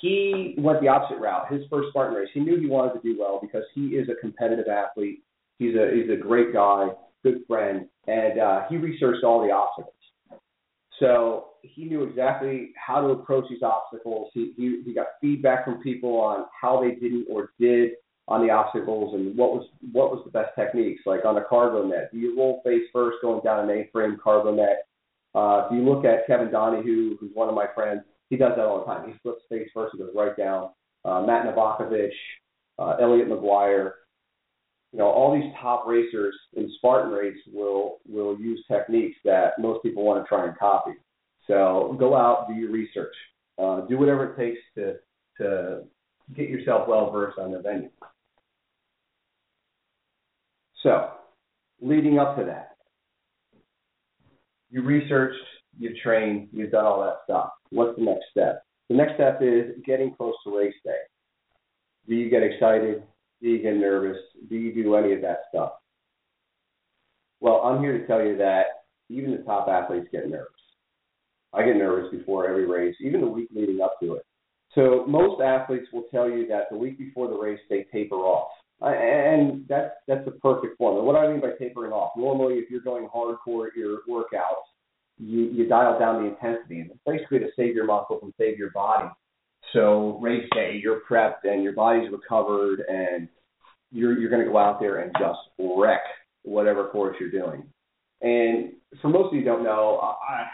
he 0.00 0.54
went 0.58 0.80
the 0.80 0.88
opposite 0.88 1.20
route. 1.20 1.52
His 1.52 1.62
first 1.70 1.90
Spartan 1.90 2.14
race, 2.14 2.28
he 2.32 2.40
knew 2.40 2.58
he 2.58 2.66
wanted 2.66 2.94
to 2.94 3.00
do 3.00 3.18
well 3.18 3.38
because 3.40 3.64
he 3.74 3.88
is 3.88 4.08
a 4.08 4.14
competitive 4.20 4.66
athlete. 4.68 5.22
He's 5.58 5.74
a 5.74 5.90
he's 5.94 6.10
a 6.10 6.16
great 6.16 6.52
guy, 6.52 6.88
good 7.22 7.42
friend, 7.46 7.86
and 8.06 8.40
uh, 8.40 8.62
he 8.68 8.76
researched 8.76 9.24
all 9.24 9.42
the 9.42 9.52
obstacles. 9.52 9.94
So 10.98 11.48
he 11.62 11.84
knew 11.84 12.04
exactly 12.04 12.70
how 12.76 13.00
to 13.00 13.08
approach 13.08 13.44
these 13.48 13.62
obstacles. 13.62 14.30
He, 14.34 14.52
he 14.56 14.82
he 14.84 14.94
got 14.94 15.06
feedback 15.20 15.64
from 15.64 15.82
people 15.82 16.16
on 16.16 16.46
how 16.60 16.80
they 16.80 16.94
didn't 16.94 17.26
or 17.30 17.50
did 17.58 17.92
on 18.28 18.46
the 18.46 18.52
obstacles 18.52 19.14
and 19.14 19.36
what 19.36 19.52
was 19.52 19.66
what 19.92 20.10
was 20.10 20.22
the 20.24 20.30
best 20.30 20.50
techniques. 20.56 21.02
Like 21.06 21.24
on 21.24 21.36
a 21.36 21.44
cargo 21.44 21.86
net, 21.86 22.10
do 22.12 22.18
you 22.18 22.36
roll 22.36 22.60
face 22.64 22.84
first 22.92 23.18
going 23.22 23.42
down 23.42 23.68
an 23.68 23.76
A-frame 23.76 24.18
cargo 24.22 24.54
net? 24.54 24.86
Uh, 25.34 25.66
if 25.66 25.72
you 25.72 25.88
look 25.88 26.04
at 26.04 26.26
Kevin 26.26 26.50
Donahue, 26.50 27.16
who's 27.18 27.30
one 27.34 27.48
of 27.48 27.54
my 27.54 27.66
friends, 27.74 28.02
he 28.28 28.36
does 28.36 28.52
that 28.56 28.64
all 28.64 28.80
the 28.80 28.86
time. 28.86 29.10
He 29.10 29.18
flips 29.22 29.42
face 29.48 29.68
first, 29.74 29.94
he 29.94 29.98
goes 29.98 30.12
right 30.14 30.36
down. 30.36 30.70
Uh, 31.04 31.22
Matt 31.22 31.46
Novakovich, 31.46 32.10
uh, 32.78 32.96
Elliot 33.00 33.28
McGuire, 33.28 33.92
you 34.92 34.98
know, 34.98 35.06
all 35.06 35.34
these 35.34 35.50
top 35.60 35.84
racers 35.86 36.34
in 36.54 36.70
Spartan 36.76 37.12
race 37.12 37.38
will 37.50 37.98
will 38.06 38.38
use 38.38 38.62
techniques 38.70 39.16
that 39.24 39.58
most 39.58 39.82
people 39.82 40.04
want 40.04 40.22
to 40.22 40.28
try 40.28 40.46
and 40.46 40.56
copy. 40.58 40.92
So 41.46 41.96
go 41.98 42.14
out, 42.14 42.46
do 42.48 42.54
your 42.54 42.70
research, 42.70 43.14
uh, 43.58 43.80
do 43.82 43.98
whatever 43.98 44.32
it 44.32 44.36
takes 44.36 44.60
to 44.76 44.96
to 45.38 45.84
get 46.36 46.50
yourself 46.50 46.88
well 46.88 47.10
versed 47.10 47.38
on 47.38 47.52
the 47.52 47.58
venue. 47.60 47.90
So, 50.82 51.10
leading 51.80 52.18
up 52.18 52.36
to 52.36 52.44
that, 52.44 52.71
you 54.72 54.82
researched, 54.82 55.38
you've 55.78 55.96
trained, 56.02 56.48
you've 56.52 56.72
done 56.72 56.86
all 56.86 57.02
that 57.02 57.18
stuff. 57.24 57.50
What's 57.70 57.96
the 57.96 58.04
next 58.04 58.24
step? 58.30 58.64
The 58.88 58.96
next 58.96 59.14
step 59.14 59.38
is 59.42 59.76
getting 59.86 60.14
close 60.14 60.34
to 60.44 60.58
race 60.58 60.74
day. 60.84 60.96
Do 62.08 62.14
you 62.14 62.30
get 62.30 62.42
excited? 62.42 63.02
Do 63.40 63.48
you 63.48 63.62
get 63.62 63.76
nervous? 63.76 64.16
Do 64.48 64.56
you 64.56 64.74
do 64.74 64.94
any 64.96 65.12
of 65.12 65.20
that 65.20 65.42
stuff? 65.50 65.72
Well, 67.40 67.60
I'm 67.64 67.82
here 67.82 67.98
to 67.98 68.06
tell 68.06 68.24
you 68.24 68.36
that 68.38 68.64
even 69.08 69.32
the 69.32 69.42
top 69.42 69.68
athletes 69.68 70.08
get 70.10 70.28
nervous. 70.28 70.48
I 71.52 71.64
get 71.64 71.76
nervous 71.76 72.10
before 72.10 72.48
every 72.48 72.66
race, 72.66 72.96
even 73.00 73.20
the 73.20 73.26
week 73.26 73.48
leading 73.54 73.80
up 73.82 73.96
to 74.00 74.14
it. 74.14 74.24
So 74.74 75.04
most 75.06 75.42
athletes 75.42 75.86
will 75.92 76.04
tell 76.10 76.30
you 76.30 76.46
that 76.48 76.70
the 76.70 76.78
week 76.78 76.98
before 76.98 77.28
the 77.28 77.36
race 77.36 77.60
they 77.68 77.84
taper 77.92 78.16
off, 78.16 78.52
Uh, 78.82 78.88
and 78.88 79.64
that's 79.68 79.92
that's 80.08 80.24
the 80.24 80.32
perfect 80.32 80.76
form. 80.76 80.96
And 80.96 81.06
what 81.06 81.14
I 81.14 81.30
mean 81.30 81.40
by 81.40 81.50
tapering 81.58 81.92
off? 81.92 82.12
Normally, 82.16 82.54
if 82.54 82.68
you're 82.68 82.80
going 82.80 83.08
hardcore 83.08 83.68
at 83.68 83.76
your 83.76 84.00
workouts, 84.08 84.66
you 85.18 85.42
you 85.42 85.68
dial 85.68 85.98
down 85.98 86.22
the 86.22 86.30
intensity, 86.30 86.80
and 86.80 86.90
it's 86.90 87.00
basically 87.06 87.38
to 87.40 87.48
save 87.56 87.76
your 87.76 87.86
muscles 87.86 88.20
and 88.22 88.32
save 88.38 88.58
your 88.58 88.70
body. 88.70 89.08
So 89.72 90.18
race 90.20 90.48
day, 90.52 90.80
you're 90.82 91.00
prepped 91.08 91.44
and 91.44 91.62
your 91.62 91.74
body's 91.74 92.10
recovered, 92.10 92.82
and 92.88 93.28
you're 93.92 94.18
you're 94.18 94.30
going 94.30 94.44
to 94.44 94.50
go 94.50 94.58
out 94.58 94.80
there 94.80 94.98
and 94.98 95.12
just 95.18 95.38
wreck 95.58 96.02
whatever 96.42 96.88
course 96.88 97.16
you're 97.20 97.30
doing. 97.30 97.62
And 98.20 98.72
for 99.00 99.08
most 99.08 99.28
of 99.28 99.34
you 99.34 99.44
don't 99.44 99.62
know, 99.62 100.00
I 100.02 100.44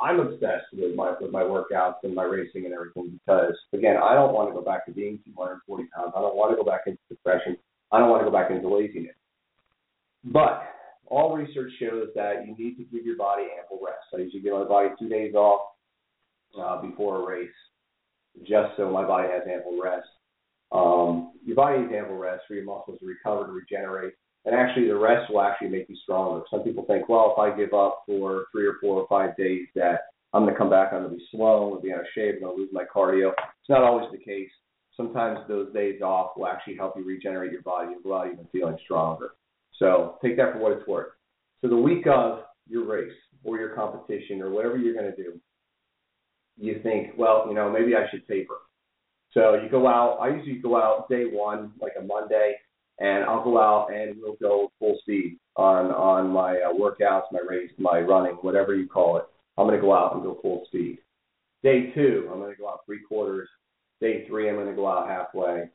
I'm 0.00 0.20
obsessed 0.20 0.66
with 0.72 0.94
my 0.94 1.14
with 1.20 1.30
my 1.30 1.42
workouts 1.42 1.96
and 2.02 2.14
my 2.14 2.24
racing 2.24 2.64
and 2.64 2.72
everything 2.72 3.20
because 3.26 3.54
again, 3.74 3.96
I 4.02 4.14
don't 4.14 4.32
want 4.32 4.48
to 4.48 4.54
go 4.54 4.64
back 4.64 4.86
to 4.86 4.92
being 4.92 5.18
240 5.26 5.84
pounds. 5.94 6.12
I 6.16 6.20
don't 6.20 6.36
want 6.36 6.50
to 6.52 6.56
go 6.56 6.64
back 6.64 6.82
into 6.86 6.98
depression. 7.10 7.56
I 7.94 8.00
don't 8.00 8.10
want 8.10 8.22
to 8.22 8.30
go 8.30 8.36
back 8.36 8.50
into 8.50 8.68
laziness. 8.68 9.14
But 10.24 10.64
all 11.06 11.36
research 11.36 11.70
shows 11.78 12.08
that 12.16 12.44
you 12.44 12.56
need 12.58 12.76
to 12.76 12.84
give 12.84 13.06
your 13.06 13.16
body 13.16 13.44
ample 13.56 13.78
rest. 13.84 14.02
I 14.12 14.18
usually 14.18 14.42
give 14.42 14.52
my 14.52 14.64
body 14.64 14.88
two 14.98 15.08
days 15.08 15.34
off 15.34 15.60
uh, 16.60 16.82
before 16.82 17.22
a 17.22 17.26
race, 17.26 17.54
just 18.40 18.76
so 18.76 18.90
my 18.90 19.06
body 19.06 19.28
has 19.30 19.42
ample 19.48 19.80
rest. 19.80 20.08
Um, 20.72 21.34
your 21.46 21.54
body 21.54 21.82
needs 21.82 21.92
ample 21.96 22.16
rest 22.16 22.42
for 22.48 22.54
your 22.54 22.64
muscles 22.64 22.98
to 22.98 23.06
recover, 23.06 23.46
to 23.46 23.52
regenerate, 23.52 24.14
and 24.44 24.56
actually 24.56 24.88
the 24.88 24.96
rest 24.96 25.30
will 25.30 25.42
actually 25.42 25.68
make 25.68 25.88
you 25.88 25.96
stronger. 26.02 26.42
Some 26.50 26.64
people 26.64 26.84
think, 26.86 27.08
well, 27.08 27.32
if 27.36 27.38
I 27.38 27.56
give 27.56 27.74
up 27.74 28.02
for 28.06 28.46
three 28.50 28.66
or 28.66 28.74
four 28.80 29.00
or 29.00 29.06
five 29.08 29.36
days, 29.36 29.68
that 29.76 30.00
I'm 30.32 30.42
going 30.42 30.54
to 30.54 30.58
come 30.58 30.70
back, 30.70 30.92
I'm 30.92 31.02
going 31.02 31.12
to 31.12 31.16
be 31.16 31.24
slow, 31.30 31.62
I'm 31.62 31.70
going 31.70 31.82
to 31.82 31.86
be 31.86 31.92
out 31.92 32.00
of 32.00 32.06
shape, 32.12 32.36
I'm 32.36 32.42
going 32.42 32.56
to 32.56 32.62
lose 32.62 32.70
my 32.72 32.84
cardio. 32.92 33.28
It's 33.28 33.68
not 33.68 33.84
always 33.84 34.10
the 34.10 34.18
case. 34.18 34.50
Sometimes 34.96 35.40
those 35.48 35.72
days 35.72 36.00
off 36.02 36.36
will 36.36 36.46
actually 36.46 36.76
help 36.76 36.94
you 36.96 37.04
regenerate 37.04 37.52
your 37.52 37.62
body 37.62 37.92
and 37.92 38.02
go 38.02 38.16
out 38.16 38.26
even 38.32 38.46
feeling 38.52 38.78
stronger. 38.84 39.30
So 39.78 40.18
take 40.22 40.36
that 40.36 40.52
for 40.52 40.58
what 40.58 40.72
it's 40.72 40.86
worth. 40.86 41.08
So 41.60 41.68
the 41.68 41.76
week 41.76 42.06
of 42.06 42.40
your 42.68 42.84
race 42.86 43.12
or 43.42 43.58
your 43.58 43.70
competition 43.70 44.40
or 44.40 44.50
whatever 44.50 44.76
you're 44.76 44.94
going 44.94 45.10
to 45.10 45.16
do, 45.16 45.40
you 46.56 46.80
think, 46.82 47.14
well, 47.18 47.46
you 47.48 47.54
know, 47.54 47.70
maybe 47.70 47.96
I 47.96 48.08
should 48.10 48.26
taper. 48.28 48.54
So 49.32 49.54
you 49.54 49.68
go 49.68 49.88
out. 49.88 50.18
I 50.20 50.28
usually 50.28 50.58
go 50.60 50.76
out 50.76 51.08
day 51.08 51.24
one, 51.24 51.72
like 51.80 51.94
a 51.98 52.02
Monday, 52.02 52.54
and 53.00 53.24
I'll 53.24 53.42
go 53.42 53.58
out 53.58 53.88
and 53.92 54.16
we'll 54.20 54.36
go 54.40 54.70
full 54.78 54.96
speed 55.00 55.38
on 55.56 55.86
on 55.86 56.30
my 56.30 56.58
uh, 56.58 56.72
workouts, 56.72 57.32
my 57.32 57.40
race, 57.46 57.70
my 57.78 58.00
running, 58.00 58.34
whatever 58.42 58.74
you 58.74 58.86
call 58.86 59.16
it. 59.16 59.24
I'm 59.58 59.66
going 59.66 59.78
to 59.78 59.82
go 59.82 59.92
out 59.92 60.14
and 60.14 60.22
go 60.22 60.38
full 60.40 60.64
speed. 60.66 60.98
Day 61.64 61.90
two, 61.94 62.28
I'm 62.32 62.38
going 62.38 62.54
to 62.54 62.60
go 62.60 62.68
out 62.68 62.80
three 62.86 63.00
quarters. 63.02 63.48
Day 64.04 64.26
three, 64.26 64.50
I'm 64.50 64.56
going 64.56 64.66
to 64.66 64.74
go 64.74 64.86
out 64.86 65.08
halfway. 65.08 65.70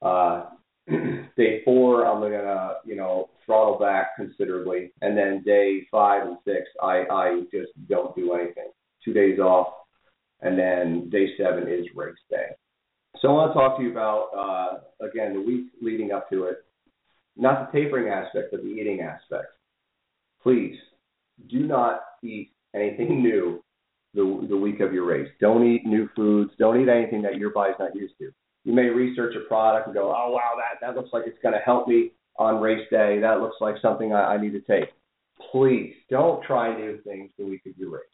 Uh, 0.00 0.44
day 1.36 1.60
four, 1.64 2.06
I'm 2.06 2.20
going 2.20 2.30
to 2.30 2.74
you 2.84 2.94
know 2.94 3.30
throttle 3.44 3.80
back 3.80 4.14
considerably, 4.14 4.92
and 5.02 5.18
then 5.18 5.42
day 5.44 5.84
five 5.90 6.24
and 6.24 6.36
six, 6.44 6.68
I 6.80 7.02
I 7.10 7.40
just 7.52 7.72
don't 7.88 8.14
do 8.14 8.34
anything. 8.34 8.70
Two 9.04 9.12
days 9.12 9.40
off, 9.40 9.74
and 10.40 10.56
then 10.56 11.10
day 11.10 11.30
seven 11.36 11.64
is 11.66 11.84
race 11.96 12.14
day. 12.30 12.46
So 13.18 13.26
I 13.26 13.32
want 13.32 13.50
to 13.50 13.54
talk 13.58 13.76
to 13.78 13.82
you 13.82 13.90
about, 13.90 14.28
uh, 14.38 15.04
again, 15.04 15.34
the 15.34 15.40
week 15.40 15.66
leading 15.82 16.12
up 16.12 16.30
to 16.30 16.44
it, 16.44 16.58
not 17.36 17.72
the 17.72 17.80
tapering 17.80 18.08
aspect, 18.08 18.52
but 18.52 18.62
the 18.62 18.68
eating 18.68 19.00
aspect. 19.00 19.48
Please 20.44 20.76
do 21.50 21.66
not 21.66 22.02
eat 22.22 22.52
anything 22.72 23.20
new 23.20 23.63
the, 24.14 24.46
the 24.48 24.56
week 24.56 24.80
of 24.80 24.92
your 24.92 25.04
race. 25.04 25.28
Don't 25.40 25.66
eat 25.66 25.86
new 25.86 26.08
foods. 26.14 26.52
Don't 26.58 26.80
eat 26.80 26.88
anything 26.88 27.22
that 27.22 27.36
your 27.36 27.50
body's 27.50 27.76
not 27.78 27.94
used 27.94 28.14
to. 28.18 28.30
You 28.64 28.72
may 28.72 28.84
research 28.84 29.34
a 29.36 29.46
product 29.48 29.88
and 29.88 29.94
go, 29.94 30.14
oh, 30.16 30.30
wow, 30.30 30.52
that, 30.56 30.80
that 30.80 30.96
looks 30.96 31.10
like 31.12 31.24
it's 31.26 31.38
going 31.42 31.54
to 31.54 31.60
help 31.60 31.86
me 31.88 32.12
on 32.38 32.60
race 32.60 32.86
day. 32.90 33.18
That 33.20 33.40
looks 33.40 33.56
like 33.60 33.76
something 33.82 34.12
I, 34.12 34.34
I 34.34 34.40
need 34.40 34.52
to 34.52 34.60
take. 34.60 34.90
Please 35.50 35.94
don't 36.08 36.42
try 36.44 36.74
new 36.74 36.98
things 37.02 37.30
the 37.38 37.44
week 37.44 37.62
of 37.66 37.76
your 37.76 37.90
race 37.90 38.04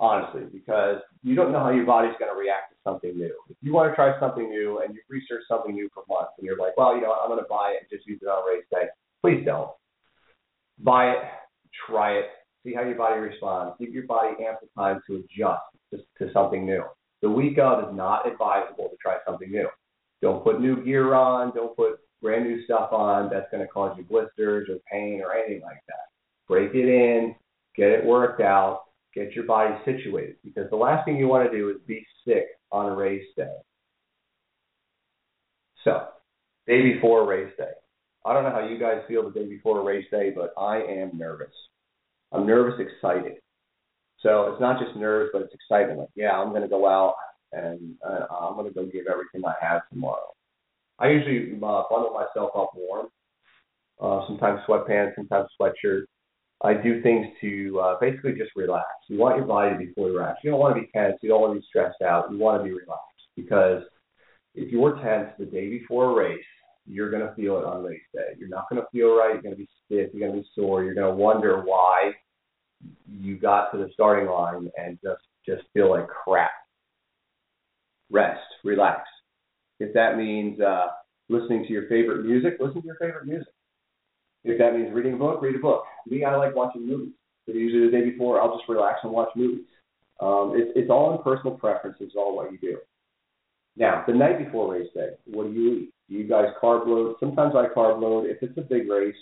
honestly, 0.00 0.42
because 0.52 1.00
you 1.22 1.34
don't 1.34 1.52
know 1.52 1.58
how 1.58 1.70
your 1.70 1.86
body's 1.86 2.14
going 2.18 2.32
to 2.32 2.38
react 2.38 2.70
to 2.70 2.76
something 2.84 3.16
new. 3.16 3.34
If 3.50 3.56
you 3.60 3.72
want 3.72 3.90
to 3.90 3.94
try 3.94 4.18
something 4.20 4.48
new 4.48 4.80
and 4.84 4.94
you've 4.94 5.04
researched 5.08 5.46
something 5.48 5.74
new 5.74 5.88
for 5.92 6.04
months 6.08 6.32
and 6.38 6.46
you're 6.46 6.56
like, 6.56 6.76
well, 6.76 6.94
you 6.94 7.02
know, 7.02 7.12
I'm 7.12 7.28
going 7.28 7.42
to 7.42 7.48
buy 7.48 7.74
it 7.74 7.82
and 7.82 7.90
just 7.90 8.06
use 8.06 8.20
it 8.22 8.26
on 8.26 8.48
race 8.48 8.64
day, 8.70 8.86
please 9.22 9.44
don't. 9.44 9.70
Buy 10.78 11.10
it, 11.10 11.18
try 11.86 12.12
it, 12.12 12.26
see 12.64 12.74
how 12.74 12.82
your 12.82 12.96
body 12.96 13.20
responds. 13.20 13.76
Give 13.78 13.92
your 13.92 14.06
body 14.06 14.30
ample 14.44 14.68
time 14.76 15.00
to 15.06 15.16
adjust 15.16 15.62
to, 15.92 16.32
something 16.32 16.64
new. 16.66 16.84
The 17.22 17.30
week 17.30 17.58
of 17.58 17.88
is 17.88 17.96
not 17.96 18.28
advisable 18.28 18.88
to 18.88 18.96
try 19.00 19.16
something 19.26 19.50
new. 19.50 19.68
Don't 20.22 20.44
put 20.44 20.60
new 20.60 20.84
gear 20.84 21.14
on. 21.14 21.54
Don't 21.54 21.76
put 21.76 22.00
brand 22.20 22.44
new 22.44 22.64
stuff 22.64 22.92
on 22.92 23.30
that's 23.30 23.50
going 23.50 23.64
to 23.64 23.68
cause 23.68 23.96
you 23.96 24.04
blisters 24.04 24.68
or 24.68 24.76
pain 24.90 25.22
or 25.24 25.32
anything 25.34 25.62
like 25.62 25.82
that. 25.86 26.08
Break 26.46 26.74
it 26.74 26.88
in, 26.88 27.34
get 27.76 27.90
it 27.90 28.04
worked 28.04 28.40
out, 28.40 28.82
Get 29.14 29.32
your 29.32 29.44
body 29.44 29.74
situated 29.84 30.36
because 30.44 30.68
the 30.70 30.76
last 30.76 31.04
thing 31.04 31.16
you 31.16 31.28
want 31.28 31.50
to 31.50 31.56
do 31.56 31.70
is 31.70 31.76
be 31.86 32.06
sick 32.26 32.46
on 32.70 32.86
a 32.86 32.94
race 32.94 33.24
day. 33.36 33.56
So, 35.82 36.08
day 36.66 36.92
before 36.92 37.26
race 37.26 37.52
day. 37.56 37.72
I 38.24 38.32
don't 38.32 38.44
know 38.44 38.50
how 38.50 38.68
you 38.68 38.78
guys 38.78 39.02
feel 39.08 39.24
the 39.24 39.30
day 39.30 39.48
before 39.48 39.80
a 39.80 39.82
race 39.82 40.04
day, 40.10 40.30
but 40.34 40.52
I 40.56 40.82
am 40.82 41.16
nervous. 41.16 41.54
I'm 42.32 42.46
nervous, 42.46 42.80
excited. 42.80 43.34
So 44.20 44.52
it's 44.52 44.60
not 44.60 44.82
just 44.82 44.96
nerves, 44.96 45.30
but 45.32 45.42
it's 45.42 45.54
excitement. 45.54 46.00
Like, 46.00 46.08
yeah, 46.14 46.32
I'm 46.32 46.50
going 46.50 46.62
to 46.62 46.68
go 46.68 46.86
out 46.86 47.14
and 47.52 47.94
uh, 48.06 48.26
I'm 48.34 48.54
going 48.54 48.66
to 48.66 48.74
go 48.74 48.84
give 48.84 49.06
everything 49.10 49.42
I 49.46 49.54
have 49.64 49.82
tomorrow. 49.90 50.34
I 50.98 51.08
usually 51.10 51.54
uh, 51.54 51.82
bundle 51.88 52.12
myself 52.12 52.50
up 52.56 52.72
warm, 52.74 53.06
uh, 54.00 54.26
sometimes 54.26 54.60
sweatpants, 54.68 55.14
sometimes 55.14 55.48
sweatshirt, 55.60 56.04
I 56.62 56.74
do 56.74 57.00
things 57.02 57.26
to 57.40 57.80
uh, 57.80 57.94
basically 58.00 58.32
just 58.32 58.50
relax. 58.56 58.86
You 59.08 59.18
want 59.18 59.36
your 59.36 59.46
body 59.46 59.70
to 59.70 59.78
be 59.78 59.92
fully 59.92 60.10
relaxed. 60.10 60.42
You 60.42 60.50
don't 60.50 60.58
want 60.58 60.74
to 60.74 60.80
be 60.80 60.88
tense. 60.92 61.14
You 61.22 61.28
don't 61.28 61.40
want 61.40 61.54
to 61.54 61.60
be 61.60 61.66
stressed 61.68 62.02
out. 62.02 62.30
You 62.32 62.38
want 62.38 62.60
to 62.60 62.64
be 62.64 62.70
relaxed 62.70 63.04
because 63.36 63.82
if 64.54 64.72
you're 64.72 64.96
tense 64.96 65.30
the 65.38 65.44
day 65.44 65.68
before 65.70 66.10
a 66.10 66.14
race, 66.14 66.44
you're 66.88 67.10
going 67.10 67.26
to 67.26 67.34
feel 67.34 67.58
it 67.58 67.64
on 67.64 67.84
race 67.84 68.00
day. 68.14 68.34
You're 68.38 68.48
not 68.48 68.68
going 68.70 68.80
to 68.80 68.88
feel 68.90 69.16
right. 69.16 69.34
You're 69.34 69.42
going 69.42 69.54
to 69.54 69.58
be 69.58 69.68
stiff. 69.84 70.10
You're 70.12 70.28
going 70.28 70.32
to 70.32 70.42
be 70.42 70.48
sore. 70.54 70.82
You're 70.82 70.94
going 70.94 71.10
to 71.10 71.22
wonder 71.22 71.62
why 71.62 72.12
you 73.10 73.36
got 73.36 73.70
to 73.72 73.78
the 73.78 73.90
starting 73.92 74.28
line 74.28 74.70
and 74.78 74.98
just 75.02 75.22
just 75.44 75.62
feel 75.72 75.90
like 75.90 76.06
crap. 76.08 76.50
Rest, 78.10 78.40
relax. 78.64 79.02
If 79.80 79.92
that 79.94 80.16
means 80.16 80.60
uh, 80.60 80.86
listening 81.28 81.64
to 81.66 81.72
your 81.72 81.88
favorite 81.88 82.24
music, 82.24 82.54
listen 82.58 82.80
to 82.80 82.86
your 82.86 82.96
favorite 82.96 83.26
music. 83.26 83.52
If 84.44 84.58
that 84.58 84.74
means 84.74 84.92
reading 84.94 85.14
a 85.14 85.16
book, 85.16 85.42
read 85.42 85.56
a 85.56 85.58
book. 85.58 85.84
Me, 86.06 86.24
I 86.24 86.36
like 86.36 86.54
watching 86.54 86.86
movies. 86.86 87.12
But 87.46 87.56
usually 87.56 87.86
the 87.86 87.92
day 87.92 88.10
before, 88.10 88.40
I'll 88.40 88.56
just 88.56 88.68
relax 88.68 89.00
and 89.02 89.12
watch 89.12 89.30
movies. 89.36 89.64
Um, 90.20 90.52
it's 90.56 90.72
it's 90.74 90.90
all 90.90 91.16
in 91.16 91.22
personal 91.22 91.56
preference. 91.56 91.96
It's 92.00 92.14
all 92.16 92.36
what 92.36 92.52
you 92.52 92.58
do. 92.58 92.78
Now, 93.76 94.04
the 94.06 94.14
night 94.14 94.44
before 94.44 94.74
race 94.74 94.88
day, 94.94 95.10
what 95.26 95.44
do 95.44 95.52
you 95.52 95.74
eat? 95.74 95.94
You 96.08 96.24
guys 96.26 96.46
carb 96.62 96.86
load? 96.86 97.16
Sometimes 97.20 97.54
I 97.54 97.66
carb 97.74 98.00
load. 98.00 98.26
If 98.26 98.42
it's 98.42 98.56
a 98.56 98.62
big 98.62 98.88
race, 98.88 99.14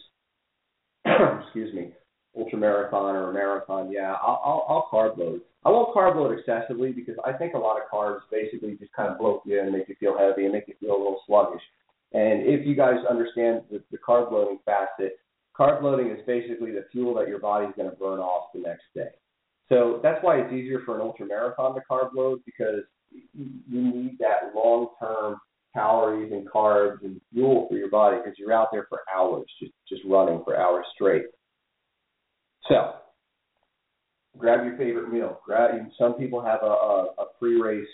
excuse 1.05 1.75
me, 1.75 1.93
ultra 2.37 2.59
marathon 2.59 3.17
or 3.17 3.31
a 3.31 3.35
marathon, 3.35 3.91
yeah, 3.91 4.15
I'll, 4.23 4.41
I'll, 4.45 4.67
I'll 4.69 4.89
carb 4.93 5.19
load. 5.19 5.41
I 5.65 5.71
won't 5.71 5.95
carb 5.95 6.15
load 6.15 6.39
excessively 6.39 6.93
because 6.93 7.17
I 7.25 7.33
think 7.33 7.55
a 7.55 7.59
lot 7.59 7.77
of 7.77 7.91
carbs 7.93 8.21
basically 8.31 8.77
just 8.77 8.93
kind 8.93 9.11
of 9.11 9.19
bloat 9.19 9.43
you 9.45 9.61
and 9.61 9.73
make 9.73 9.89
you 9.89 9.97
feel 9.99 10.17
heavy 10.17 10.45
and 10.45 10.53
make 10.53 10.69
you 10.69 10.75
feel 10.79 10.93
a 10.93 10.99
little 10.99 11.21
sluggish. 11.27 11.63
And 12.13 12.43
if 12.43 12.65
you 12.65 12.77
guys 12.77 13.05
understand 13.11 13.63
the, 13.71 13.83
the 13.91 13.99
carb 13.99 14.31
loading 14.31 14.61
facet, 14.65 15.19
carb 15.59 15.83
loading 15.83 16.11
is 16.11 16.21
basically 16.25 16.71
the 16.71 16.87
fuel 16.93 17.15
that 17.15 17.27
your 17.27 17.41
body's 17.41 17.75
going 17.77 17.91
to 17.91 17.97
burn 17.97 18.21
off 18.21 18.53
the 18.55 18.61
next 18.61 18.85
day. 18.95 19.11
So 19.69 19.99
that's 20.05 20.23
why 20.23 20.37
it's 20.37 20.53
easier 20.53 20.83
for 20.87 20.95
an 20.95 21.01
ultra 21.01 21.27
marathon 21.27 21.75
to 21.75 21.81
carb 21.91 22.15
load 22.15 22.43
because 22.47 22.85
you 23.13 23.51
need 23.69 24.19
that 24.21 24.55
long 24.55 24.89
term 25.01 25.39
calories 25.77 26.33
and 26.33 26.49
carbs 26.49 27.05
and 27.05 27.21
fuel 27.33 27.67
for 27.69 27.77
your 27.77 27.91
body 27.91 28.17
because 28.17 28.39
you're 28.39 28.53
out 28.53 28.69
there 28.73 28.87
for 28.89 29.01
hours, 29.15 29.45
just 29.61 29.73
just 29.89 30.03
running 30.07 30.43
for 30.45 30.57
hours 30.57 30.87
straight. 30.95 31.27
So 32.69 32.95
grab 34.39 34.65
your 34.65 34.77
favorite 34.77 35.13
meal. 35.13 35.39
Grab 35.45 35.71
some 35.99 36.15
people 36.15 36.43
have 36.43 36.61
a, 36.63 36.67
a, 36.67 37.05
a 37.19 37.25
pre 37.39 37.61
race 37.61 37.87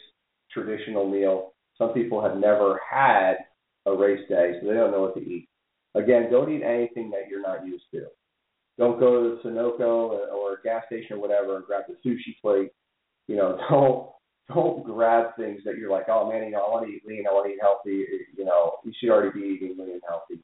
traditional 0.52 1.10
meal. 1.10 1.54
Some 1.76 1.90
people 1.90 2.22
have 2.22 2.36
never 2.36 2.80
had 2.88 3.34
a 3.86 3.92
race 3.92 4.20
day, 4.28 4.58
so 4.60 4.68
they 4.68 4.74
don't 4.74 4.92
know 4.92 5.02
what 5.02 5.14
to 5.14 5.20
eat. 5.20 5.48
Again, 5.94 6.28
don't 6.30 6.50
eat 6.52 6.62
anything 6.62 7.10
that 7.10 7.28
you're 7.28 7.42
not 7.42 7.66
used 7.66 7.84
to. 7.92 8.04
Don't 8.78 9.00
go 9.00 9.22
to 9.22 9.36
the 9.36 9.48
Sunoco 9.48 10.10
or 10.32 10.54
a 10.54 10.62
gas 10.62 10.84
station 10.86 11.16
or 11.16 11.20
whatever 11.20 11.56
and 11.56 11.66
grab 11.66 11.84
the 11.88 12.08
sushi 12.08 12.40
plate. 12.40 12.70
You 13.26 13.36
know, 13.36 13.58
don't 13.70 14.10
don't 14.48 14.84
grab 14.84 15.36
things 15.36 15.60
that 15.64 15.76
you're 15.76 15.90
like, 15.90 16.06
oh 16.08 16.30
man, 16.30 16.44
you 16.44 16.50
know, 16.50 16.64
I 16.66 16.70
want 16.70 16.86
to 16.86 16.92
eat 16.92 17.06
lean, 17.06 17.24
I 17.28 17.32
want 17.32 17.46
to 17.46 17.52
eat 17.52 17.60
healthy. 17.60 18.04
You 18.36 18.44
know, 18.44 18.76
you 18.84 18.92
should 18.98 19.10
already 19.10 19.38
be 19.38 19.46
eating 19.46 19.76
lean 19.78 19.90
and 19.90 20.02
healthy. 20.08 20.42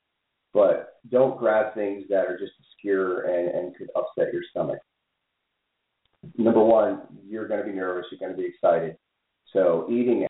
But 0.55 0.95
don't 1.11 1.39
grab 1.39 1.75
things 1.75 2.05
that 2.09 2.27
are 2.27 2.39
just 2.39 2.53
obscure 2.61 3.23
and, 3.27 3.49
and 3.49 3.77
could 3.77 3.89
upset 3.97 4.33
your 4.33 4.43
stomach. 4.51 4.79
Number 6.37 6.63
one, 6.63 7.03
you're 7.27 7.49
going 7.49 7.61
to 7.61 7.67
be 7.67 7.77
nervous, 7.77 8.07
you're 8.11 8.19
going 8.19 8.37
to 8.37 8.43
be 8.43 8.49
excited. 8.49 8.97
So 9.53 9.87
eating 9.91 10.27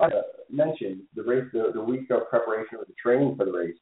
I 0.00 0.08
mentioned 0.50 1.02
the 1.14 1.22
race, 1.22 1.44
the, 1.52 1.70
the 1.74 1.82
week 1.82 2.10
of 2.10 2.28
preparation 2.28 2.78
or 2.78 2.84
the 2.86 2.94
training 3.00 3.36
for 3.36 3.44
the 3.44 3.52
race. 3.52 3.76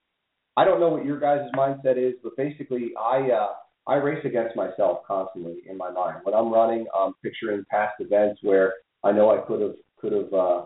I 0.56 0.64
don't 0.64 0.80
know 0.80 0.88
what 0.88 1.04
your 1.04 1.20
guys' 1.20 1.48
mindset 1.56 1.96
is, 1.96 2.14
but 2.22 2.36
basically, 2.36 2.92
I 3.00 3.30
uh, 3.30 3.48
I 3.86 3.96
race 3.96 4.24
against 4.24 4.56
myself 4.56 4.98
constantly 5.06 5.58
in 5.68 5.76
my 5.76 5.90
mind. 5.90 6.18
When 6.24 6.34
I'm 6.34 6.52
running, 6.52 6.86
I'm 6.98 7.14
picturing 7.22 7.64
past 7.70 7.94
events 8.00 8.40
where 8.42 8.74
I 9.04 9.12
know 9.12 9.30
I 9.30 9.46
could 9.46 9.60
have 9.60 9.76
could 9.98 10.12
have 10.12 10.32
uh, 10.32 10.64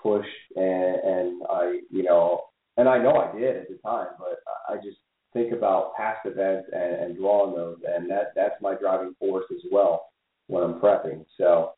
pushed, 0.00 0.28
and, 0.56 0.94
and 1.04 1.42
I 1.50 1.80
you 1.90 2.04
know, 2.04 2.42
and 2.76 2.88
I 2.88 2.98
know 2.98 3.16
I 3.16 3.36
did 3.38 3.56
at 3.56 3.68
the 3.68 3.78
time, 3.84 4.08
but 4.18 4.38
I 4.68 4.76
just 4.76 4.98
think 5.32 5.52
about 5.52 5.96
past 5.96 6.20
events 6.24 6.68
and, 6.72 6.94
and 7.02 7.16
drawing 7.16 7.54
those, 7.56 7.78
and 7.86 8.08
that 8.10 8.32
that's 8.36 8.60
my 8.60 8.74
driving 8.74 9.14
force 9.18 9.46
as 9.50 9.62
well 9.70 10.06
when 10.46 10.62
I'm 10.62 10.80
prepping. 10.80 11.24
So 11.36 11.72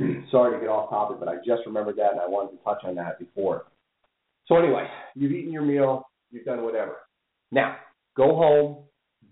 sorry 0.30 0.54
to 0.54 0.60
get 0.60 0.68
off 0.68 0.90
topic, 0.90 1.18
but 1.18 1.28
I 1.28 1.36
just 1.36 1.66
remembered 1.66 1.96
that 1.96 2.12
and 2.12 2.20
I 2.20 2.26
wanted 2.26 2.56
to 2.56 2.64
touch 2.64 2.82
on 2.84 2.94
that 2.96 3.18
before. 3.18 3.64
So 4.46 4.56
anyway, 4.56 4.86
you've 5.14 5.32
eaten 5.32 5.52
your 5.52 5.62
meal, 5.62 6.08
you've 6.30 6.44
done 6.44 6.62
whatever. 6.62 6.96
Now, 7.52 7.76
go 8.16 8.34
home, 8.36 8.84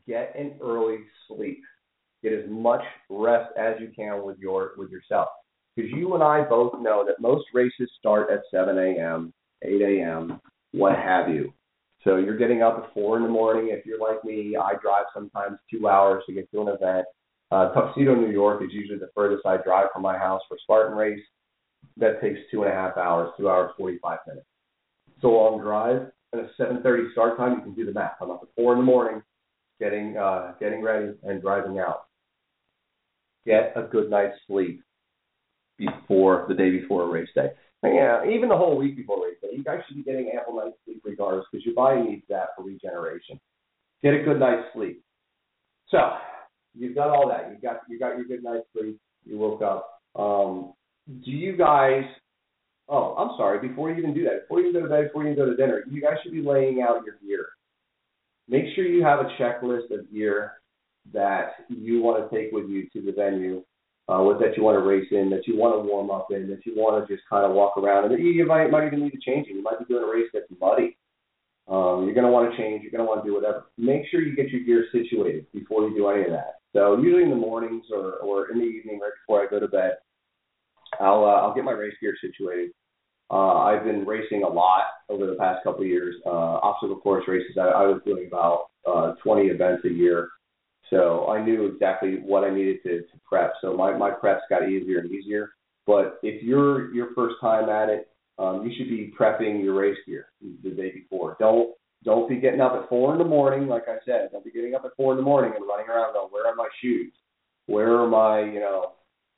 get 0.06 0.34
an 0.38 0.54
early 0.62 0.98
sleep. 1.26 1.62
Get 2.22 2.32
as 2.32 2.44
much 2.48 2.82
rest 3.08 3.50
as 3.56 3.76
you 3.80 3.90
can 3.94 4.24
with 4.24 4.38
your 4.38 4.72
with 4.76 4.90
yourself. 4.90 5.28
Because 5.76 5.92
you 5.92 6.14
and 6.14 6.22
I 6.24 6.42
both 6.42 6.72
know 6.80 7.04
that 7.06 7.20
most 7.20 7.46
races 7.54 7.88
start 7.96 8.30
at 8.32 8.40
7 8.50 8.76
a.m., 8.76 9.32
8 9.62 9.80
a.m., 9.80 10.40
what 10.72 10.96
have 10.96 11.28
you. 11.28 11.52
So 12.02 12.16
you're 12.16 12.36
getting 12.36 12.62
up 12.62 12.82
at 12.82 12.92
four 12.94 13.16
in 13.16 13.22
the 13.22 13.28
morning. 13.28 13.68
If 13.70 13.86
you're 13.86 14.00
like 14.00 14.24
me, 14.24 14.56
I 14.56 14.72
drive 14.82 15.04
sometimes 15.14 15.58
two 15.70 15.88
hours 15.88 16.24
to 16.26 16.32
get 16.32 16.50
to 16.50 16.62
an 16.62 16.68
event. 16.68 17.06
Uh, 17.50 17.72
Tuxedo, 17.72 18.14
New 18.14 18.30
York 18.30 18.62
is 18.62 18.70
usually 18.72 18.98
the 18.98 19.10
furthest 19.14 19.46
I 19.46 19.56
drive 19.58 19.86
from 19.92 20.02
my 20.02 20.18
house 20.18 20.42
for 20.48 20.58
Spartan 20.62 20.96
race. 20.96 21.22
That 21.96 22.20
takes 22.20 22.38
two 22.50 22.62
and 22.62 22.72
a 22.72 22.74
half 22.74 22.96
hours, 22.96 23.30
two 23.38 23.48
hours, 23.48 23.72
45 23.78 24.18
minutes. 24.26 24.46
It's 25.14 25.24
a 25.24 25.28
long 25.28 25.60
drive. 25.60 26.10
At 26.34 26.40
a 26.40 26.48
7.30 26.60 27.12
start 27.12 27.38
time, 27.38 27.54
you 27.56 27.62
can 27.62 27.74
do 27.74 27.86
the 27.86 27.92
math. 27.92 28.16
I'm 28.20 28.30
up 28.30 28.40
at 28.42 28.48
4 28.56 28.74
in 28.74 28.78
the 28.80 28.84
morning, 28.84 29.22
getting, 29.80 30.16
uh, 30.16 30.52
getting 30.60 30.82
ready 30.82 31.12
and 31.22 31.40
driving 31.40 31.78
out. 31.78 32.06
Get 33.46 33.72
a 33.76 33.82
good 33.82 34.10
night's 34.10 34.36
sleep 34.46 34.82
before 35.78 36.44
the 36.48 36.54
day 36.54 36.70
before 36.70 37.04
a 37.04 37.08
race 37.08 37.28
day. 37.34 37.50
And 37.82 37.94
yeah, 37.94 38.28
even 38.28 38.48
the 38.48 38.56
whole 38.56 38.76
week 38.76 38.96
before 38.96 39.24
race 39.24 39.36
day, 39.40 39.56
you 39.56 39.64
guys 39.64 39.80
should 39.86 39.96
be 39.96 40.02
getting 40.02 40.30
ample 40.36 40.56
night's 40.56 40.76
sleep 40.84 41.00
regardless 41.04 41.46
because 41.50 41.64
your 41.64 41.74
body 41.74 42.02
needs 42.02 42.24
that 42.28 42.48
for 42.56 42.64
regeneration. 42.64 43.40
Get 44.02 44.14
a 44.14 44.22
good 44.22 44.38
night's 44.38 44.66
sleep. 44.74 45.02
So 45.88 45.98
you've 46.78 46.94
done 46.94 47.10
all 47.10 47.28
that. 47.28 47.50
You 47.50 47.58
got 47.60 47.80
you 47.88 47.98
got 47.98 48.16
your 48.16 48.24
good 48.24 48.42
night's 48.42 48.66
sleep. 48.72 48.98
You 49.24 49.38
woke 49.38 49.62
up. 49.62 50.00
Um, 50.16 50.72
do 51.24 51.30
you 51.30 51.56
guys? 51.56 52.04
Oh, 52.88 53.14
I'm 53.16 53.36
sorry. 53.36 53.66
Before 53.66 53.90
you 53.90 53.96
even 53.98 54.14
do 54.14 54.24
that, 54.24 54.42
before 54.42 54.60
you 54.60 54.72
go 54.72 54.82
to 54.82 54.88
bed, 54.88 55.08
before 55.08 55.24
you 55.24 55.36
go 55.36 55.44
to 55.44 55.56
dinner, 55.56 55.84
you 55.90 56.00
guys 56.00 56.14
should 56.22 56.32
be 56.32 56.42
laying 56.42 56.80
out 56.80 57.04
your 57.04 57.16
gear. 57.24 57.46
Make 58.48 58.64
sure 58.74 58.86
you 58.86 59.04
have 59.04 59.20
a 59.20 59.28
checklist 59.38 59.90
of 59.90 60.10
gear 60.12 60.52
that 61.12 61.66
you 61.68 62.02
want 62.02 62.30
to 62.30 62.36
take 62.36 62.52
with 62.52 62.68
you 62.68 62.88
to 62.94 63.02
the 63.02 63.12
venue, 63.12 63.62
uh, 64.08 64.24
that 64.38 64.56
you 64.56 64.62
want 64.62 64.76
to 64.76 64.88
race 64.88 65.08
in, 65.10 65.28
that 65.30 65.46
you 65.46 65.56
want 65.56 65.74
to 65.74 65.86
warm 65.86 66.10
up 66.10 66.28
in, 66.30 66.48
that 66.48 66.64
you 66.64 66.72
want 66.74 67.06
to 67.06 67.14
just 67.14 67.26
kind 67.28 67.44
of 67.44 67.52
walk 67.52 67.76
around, 67.76 68.10
and 68.10 68.22
you 68.22 68.46
might 68.46 68.70
might 68.70 68.86
even 68.86 69.00
need 69.00 69.10
to 69.10 69.20
change 69.20 69.48
it. 69.48 69.54
You 69.54 69.62
might 69.62 69.78
be 69.78 69.84
doing 69.84 70.04
a 70.04 70.10
race 70.10 70.28
that's 70.32 70.46
muddy. 70.60 70.96
Um, 71.68 72.04
you're 72.04 72.14
going 72.14 72.24
to 72.24 72.32
want 72.32 72.50
to 72.50 72.56
change. 72.56 72.82
You're 72.82 72.90
going 72.90 73.04
to 73.04 73.08
want 73.08 73.22
to 73.22 73.28
do 73.28 73.34
whatever. 73.34 73.66
Make 73.76 74.02
sure 74.10 74.22
you 74.22 74.34
get 74.34 74.48
your 74.48 74.62
gear 74.62 74.86
situated 74.90 75.46
before 75.52 75.86
you 75.86 75.94
do 75.94 76.08
any 76.08 76.24
of 76.24 76.30
that. 76.30 76.57
So 76.74 76.98
usually 76.98 77.22
in 77.22 77.30
the 77.30 77.36
mornings 77.36 77.84
or, 77.92 78.14
or 78.16 78.50
in 78.50 78.58
the 78.58 78.64
evening, 78.64 79.00
right 79.00 79.12
before 79.22 79.42
I 79.42 79.50
go 79.50 79.58
to 79.58 79.68
bed, 79.68 79.92
I'll 81.00 81.24
uh, 81.24 81.40
I'll 81.42 81.54
get 81.54 81.64
my 81.64 81.72
race 81.72 81.94
gear 82.00 82.14
situated. 82.20 82.70
Uh, 83.30 83.58
I've 83.58 83.84
been 83.84 84.06
racing 84.06 84.42
a 84.42 84.48
lot 84.48 84.84
over 85.08 85.26
the 85.26 85.34
past 85.34 85.62
couple 85.62 85.82
of 85.82 85.88
years. 85.88 86.14
Uh, 86.24 86.30
obstacle 86.30 86.96
course 86.96 87.24
races. 87.28 87.56
I, 87.58 87.66
I 87.66 87.82
was 87.82 88.00
doing 88.06 88.26
about 88.26 88.68
uh, 88.86 89.14
20 89.22 89.48
events 89.48 89.84
a 89.84 89.90
year, 89.90 90.30
so 90.88 91.28
I 91.28 91.44
knew 91.44 91.66
exactly 91.66 92.20
what 92.24 92.44
I 92.44 92.50
needed 92.50 92.78
to, 92.84 93.00
to 93.00 93.20
prep. 93.28 93.52
So 93.60 93.76
my 93.76 93.96
my 93.96 94.10
preps 94.10 94.40
got 94.48 94.68
easier 94.68 94.98
and 94.98 95.10
easier. 95.10 95.50
But 95.86 96.18
if 96.22 96.42
you're 96.42 96.92
your 96.94 97.14
first 97.14 97.36
time 97.40 97.68
at 97.68 97.88
it, 97.88 98.08
um, 98.38 98.66
you 98.66 98.72
should 98.76 98.88
be 98.88 99.12
prepping 99.18 99.62
your 99.62 99.74
race 99.74 99.96
gear 100.06 100.26
the 100.62 100.70
day 100.70 100.92
before. 100.92 101.36
Don't 101.40 101.74
don't 102.04 102.28
be 102.28 102.36
getting 102.36 102.60
up 102.60 102.74
at 102.74 102.88
four 102.88 103.12
in 103.12 103.18
the 103.18 103.24
morning, 103.24 103.68
like 103.68 103.84
I 103.88 103.96
said. 104.04 104.28
Don't 104.32 104.44
be 104.44 104.52
getting 104.52 104.74
up 104.74 104.84
at 104.84 104.96
four 104.96 105.12
in 105.12 105.16
the 105.16 105.24
morning 105.24 105.52
and 105.56 105.66
running 105.66 105.88
around 105.88 106.12
going, 106.14 106.28
where 106.30 106.46
are 106.46 106.54
my 106.54 106.68
shoes? 106.80 107.12
Where 107.66 107.98
are 107.98 108.08
my, 108.08 108.40
you 108.40 108.60
know, 108.60 108.92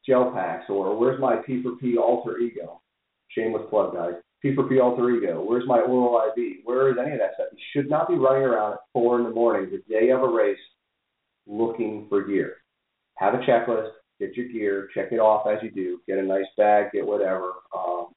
gel 0.07 0.31
packs? 0.33 0.67
Or 0.69 0.97
where's 0.97 1.21
my 1.21 1.37
P4P 1.37 1.97
alter 1.97 2.39
ego? 2.39 2.81
Shameless 3.29 3.69
plug, 3.71 3.95
guys. 3.95 4.15
P4P 4.45 4.83
alter 4.83 5.11
ego. 5.11 5.43
Where's 5.43 5.67
my 5.67 5.81
oral 5.81 6.21
IV? 6.37 6.59
Where 6.65 6.91
is 6.91 6.97
any 7.01 7.13
of 7.13 7.19
that 7.19 7.35
stuff? 7.35 7.49
You 7.53 7.59
should 7.73 7.91
not 7.91 8.09
be 8.09 8.15
running 8.15 8.43
around 8.43 8.75
at 8.75 8.79
four 8.93 9.19
in 9.19 9.25
the 9.25 9.31
morning, 9.31 9.71
the 9.71 9.83
day 9.93 10.11
of 10.11 10.23
a 10.23 10.29
race, 10.29 10.59
looking 11.47 12.07
for 12.09 12.23
gear. 12.23 12.57
Have 13.17 13.35
a 13.35 13.39
checklist. 13.39 13.91
Get 14.19 14.37
your 14.37 14.49
gear. 14.49 14.89
Check 14.95 15.13
it 15.13 15.19
off 15.19 15.47
as 15.47 15.63
you 15.63 15.71
do. 15.71 16.01
Get 16.07 16.19
a 16.19 16.23
nice 16.23 16.45
bag. 16.59 16.93
Get 16.93 17.07
whatever. 17.07 17.53
Um, 17.75 18.09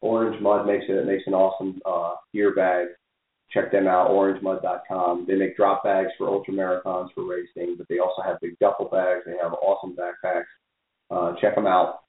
Orange 0.00 0.40
Mud 0.40 0.66
makes 0.66 0.84
it. 0.88 0.92
It 0.92 1.06
makes 1.06 1.24
an 1.26 1.34
awesome 1.34 1.80
uh, 1.84 2.14
gear 2.32 2.54
bag 2.54 2.88
check 3.50 3.72
them 3.72 3.86
out, 3.86 4.10
orangemud.com. 4.10 5.24
They 5.26 5.34
make 5.34 5.56
drop 5.56 5.84
bags 5.84 6.10
for 6.18 6.28
ultra 6.28 6.54
marathons 6.54 7.08
for 7.14 7.26
racing, 7.26 7.76
but 7.78 7.88
they 7.88 7.98
also 7.98 8.22
have 8.22 8.40
big 8.40 8.58
duffel 8.58 8.86
bags. 8.86 9.22
They 9.26 9.36
have 9.42 9.52
awesome 9.54 9.96
backpacks. 9.96 10.44
Uh, 11.10 11.34
check 11.40 11.54
them 11.54 11.66
out. 11.66 12.00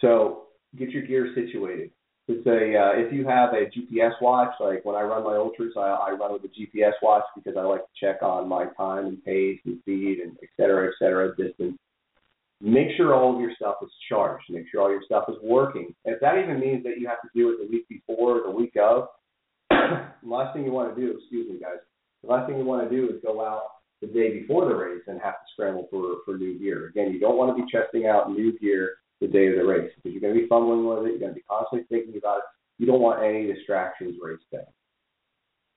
So 0.00 0.46
get 0.76 0.90
your 0.90 1.02
gear 1.02 1.32
situated. 1.34 1.90
It's 2.28 2.44
a 2.44 2.50
uh, 2.50 3.06
if 3.06 3.12
you 3.12 3.24
have 3.26 3.50
a 3.52 3.70
GPS 3.70 4.20
watch, 4.20 4.52
like 4.58 4.84
when 4.84 4.96
I 4.96 5.02
run 5.02 5.22
my 5.22 5.36
ultras, 5.36 5.74
I, 5.76 6.08
I 6.08 6.10
run 6.10 6.32
with 6.32 6.42
a 6.42 6.48
GPS 6.48 6.92
watch 7.00 7.22
because 7.36 7.54
I 7.56 7.62
like 7.62 7.82
to 7.82 8.04
check 8.04 8.20
on 8.20 8.48
my 8.48 8.64
time 8.76 9.06
and 9.06 9.24
pace 9.24 9.60
and 9.64 9.78
speed 9.80 10.18
and 10.18 10.36
et 10.42 10.48
cetera, 10.56 10.88
et 10.88 10.94
cetera, 10.98 11.36
distance. 11.36 11.78
Make 12.60 12.88
sure 12.96 13.14
all 13.14 13.34
of 13.34 13.40
your 13.40 13.52
stuff 13.54 13.76
is 13.82 13.90
charged. 14.08 14.44
Make 14.48 14.64
sure 14.72 14.80
all 14.80 14.90
your 14.90 15.02
stuff 15.04 15.26
is 15.28 15.36
working. 15.40 15.94
If 16.04 16.20
that 16.20 16.38
even 16.38 16.58
means 16.58 16.82
that 16.82 16.98
you 16.98 17.06
have 17.06 17.20
to 17.22 17.28
do 17.32 17.50
it 17.50 17.58
the 17.64 17.70
week 17.70 17.86
before 17.88 18.40
or 18.40 18.50
the 18.50 18.58
week 18.58 18.74
of, 18.80 19.06
the 20.22 20.28
last 20.28 20.54
thing 20.54 20.64
you 20.64 20.72
want 20.72 20.94
to 20.94 21.00
do, 21.00 21.16
excuse 21.18 21.50
me, 21.50 21.58
guys, 21.58 21.78
the 22.22 22.30
last 22.30 22.48
thing 22.48 22.58
you 22.58 22.64
want 22.64 22.88
to 22.88 22.94
do 22.94 23.06
is 23.08 23.22
go 23.24 23.44
out 23.44 23.62
the 24.00 24.06
day 24.06 24.40
before 24.40 24.68
the 24.68 24.74
race 24.74 25.02
and 25.06 25.20
have 25.20 25.34
to 25.34 25.46
scramble 25.52 25.88
for, 25.90 26.16
for 26.24 26.36
new 26.36 26.58
gear. 26.58 26.88
Again, 26.88 27.12
you 27.12 27.20
don't 27.20 27.36
want 27.36 27.56
to 27.56 27.62
be 27.62 27.70
testing 27.70 28.06
out 28.06 28.30
new 28.30 28.58
gear 28.58 28.96
the 29.20 29.26
day 29.26 29.48
of 29.48 29.56
the 29.56 29.64
race 29.64 29.90
because 29.96 30.12
you're 30.12 30.20
going 30.20 30.34
to 30.34 30.40
be 30.40 30.48
fumbling 30.48 30.86
with 30.86 31.06
it. 31.06 31.10
You're 31.10 31.20
going 31.20 31.32
to 31.32 31.40
be 31.40 31.44
constantly 31.48 31.86
thinking 31.88 32.18
about 32.18 32.38
it. 32.38 32.44
You 32.78 32.86
don't 32.86 33.00
want 33.00 33.24
any 33.24 33.46
distractions 33.46 34.16
race 34.22 34.38
day. 34.52 34.64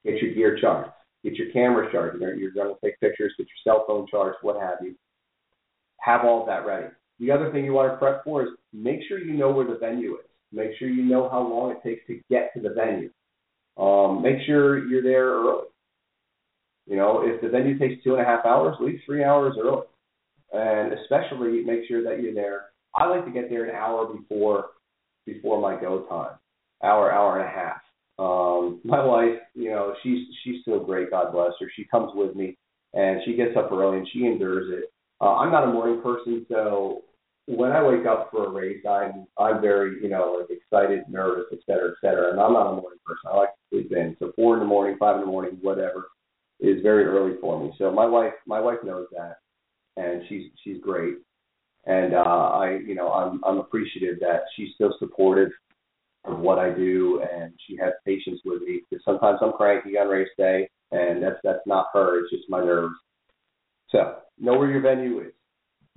Get 0.04 0.22
your 0.22 0.34
gear 0.34 0.58
charged. 0.60 0.92
Get 1.24 1.36
your 1.36 1.52
camera 1.52 1.92
charged. 1.92 2.22
You're, 2.22 2.52
going 2.52 2.74
to 2.74 2.80
take 2.84 3.00
pictures. 3.00 3.34
Get 3.38 3.48
your 3.48 3.74
cell 3.74 3.86
phone 3.88 4.08
charged. 4.10 4.38
What 4.42 4.62
have 4.62 4.78
you. 4.82 4.96
Have 6.00 6.22
all 6.26 6.42
of 6.42 6.48
that 6.48 6.66
ready. 6.66 6.88
The 7.20 7.32
other 7.32 7.52
thing 7.52 7.66
you 7.66 7.74
want 7.74 7.92
to 7.92 7.98
prep 7.98 8.24
for 8.24 8.44
is 8.44 8.50
make 8.74 9.02
sure 9.08 9.20
you 9.20 9.34
know 9.34 9.52
where 9.52 9.68
the 9.68 9.78
venue 9.78 10.16
is. 10.16 10.26
Make 10.52 10.72
sure 10.80 10.88
you 10.88 11.04
know 11.04 11.30
how 11.30 11.42
long 11.42 11.72
it 11.72 11.84
takes 11.84 12.06
to 12.08 12.20
get 12.30 12.52
to 12.54 12.62
the 12.62 12.74
venue. 12.74 13.10
Um, 13.80 14.22
make 14.22 14.46
sure 14.46 14.86
you're 14.88 15.04
there 15.04 15.30
early. 15.30 15.64
You 16.86 16.98
know, 16.98 17.22
if 17.24 17.42
the 17.42 17.50
venue 17.50 17.78
takes 17.78 18.04
two 18.04 18.14
and 18.14 18.22
a 18.22 18.26
half 18.26 18.46
hours, 18.46 18.76
leave 18.80 19.00
three 19.06 19.24
hours 19.24 19.56
early. 19.62 19.84
And 20.52 20.94
especially 20.94 21.64
make 21.64 21.88
sure 21.88 22.04
that 22.04 22.22
you're 22.22 22.34
there. 22.34 22.66
I 22.96 23.08
like 23.08 23.26
to 23.26 23.32
get 23.32 23.50
there 23.50 23.66
an 23.66 23.76
hour 23.76 24.12
before 24.12 24.72
before 25.26 25.62
my 25.62 25.80
go 25.80 26.06
time. 26.10 26.38
Hour, 26.84 27.12
hour 27.12 27.40
and 27.40 27.48
a 27.48 27.52
half. 27.52 27.82
Um, 28.18 28.82
my 28.84 29.04
wife, 29.04 29.40
you 29.54 29.70
know, 29.70 29.94
she's 30.04 30.28
she's 30.44 30.62
still 30.62 30.84
great, 30.84 31.12
God 31.12 31.32
bless 31.32 31.52
her. 31.60 31.72
She 31.76 31.86
comes 31.86 32.12
with 32.16 32.36
me 32.36 32.58
and 32.94 33.22
she 33.26 33.36
gets 33.36 33.56
up 33.56 33.72
early 33.72 34.00
and 34.00 34.08
she 34.12 34.26
endures 34.26 34.72
it. 34.84 34.92
Uh, 35.22 35.36
I'm 35.36 35.52
not 35.52 35.64
a 35.64 35.72
morning 35.72 36.02
person, 36.02 36.46
so 36.50 37.04
when 37.50 37.72
I 37.72 37.82
wake 37.82 38.06
up 38.06 38.30
for 38.32 38.46
a 38.46 38.50
race, 38.50 38.84
I'm 38.88 39.26
I'm 39.38 39.60
very 39.62 40.02
you 40.02 40.10
know 40.10 40.38
like 40.40 40.50
excited, 40.52 41.04
nervous, 41.10 41.46
et 41.52 41.60
cetera, 41.66 41.90
et 41.90 41.96
cetera. 42.02 42.32
And 42.32 42.40
I'm 42.40 42.54
not 42.54 42.68
a 42.68 42.76
morning 42.76 43.00
person. 43.06 43.32
I 43.32 43.38
like 43.38 43.50
to 43.50 43.56
sleep 43.72 43.92
in. 43.92 44.16
So 44.20 44.32
four 44.36 44.54
in 44.54 44.60
the 44.60 44.66
morning, 44.68 44.98
five 45.00 45.16
in 45.16 45.22
the 45.22 45.28
morning, 45.28 45.58
whatever, 45.62 46.10
is 46.60 46.82
very 46.84 47.06
early 47.06 47.38
for 47.42 47.60
me. 47.62 47.74
So 47.78 47.92
my 47.92 48.06
wife 48.06 48.34
my 48.46 48.60
wife 48.60 48.80
knows 48.84 49.08
that, 49.18 49.38
and 49.98 50.22
she's 50.30 50.52
she's 50.64 50.80
great. 50.82 51.16
And 51.86 52.14
uh, 52.14 52.20
I 52.20 52.80
you 52.86 52.94
know 52.94 53.12
I'm 53.12 53.44
I'm 53.44 53.58
appreciative 53.58 54.20
that 54.20 54.42
she's 54.56 54.76
still 54.76 54.94
supportive 55.00 55.50
of 56.26 56.38
what 56.40 56.60
I 56.60 56.70
do, 56.70 57.24
and 57.34 57.54
she 57.66 57.78
has 57.78 57.94
patience 58.06 58.42
with 58.46 58.62
me 58.62 58.82
because 58.88 59.04
sometimes 59.04 59.40
I'm 59.42 59.54
cranky 59.54 59.98
on 59.98 60.08
race 60.08 60.30
day, 60.38 60.70
and 60.92 61.24
that's 61.24 61.40
that's 61.44 61.66
not 61.66 61.88
her. 61.94 62.20
It's 62.20 62.32
just 62.32 62.50
my 62.50 62.60
nerves. 62.60 62.96
So 63.90 64.18
know 64.40 64.60
where 64.60 64.70
your 64.70 64.82
venue 64.82 65.22
is 65.22 65.34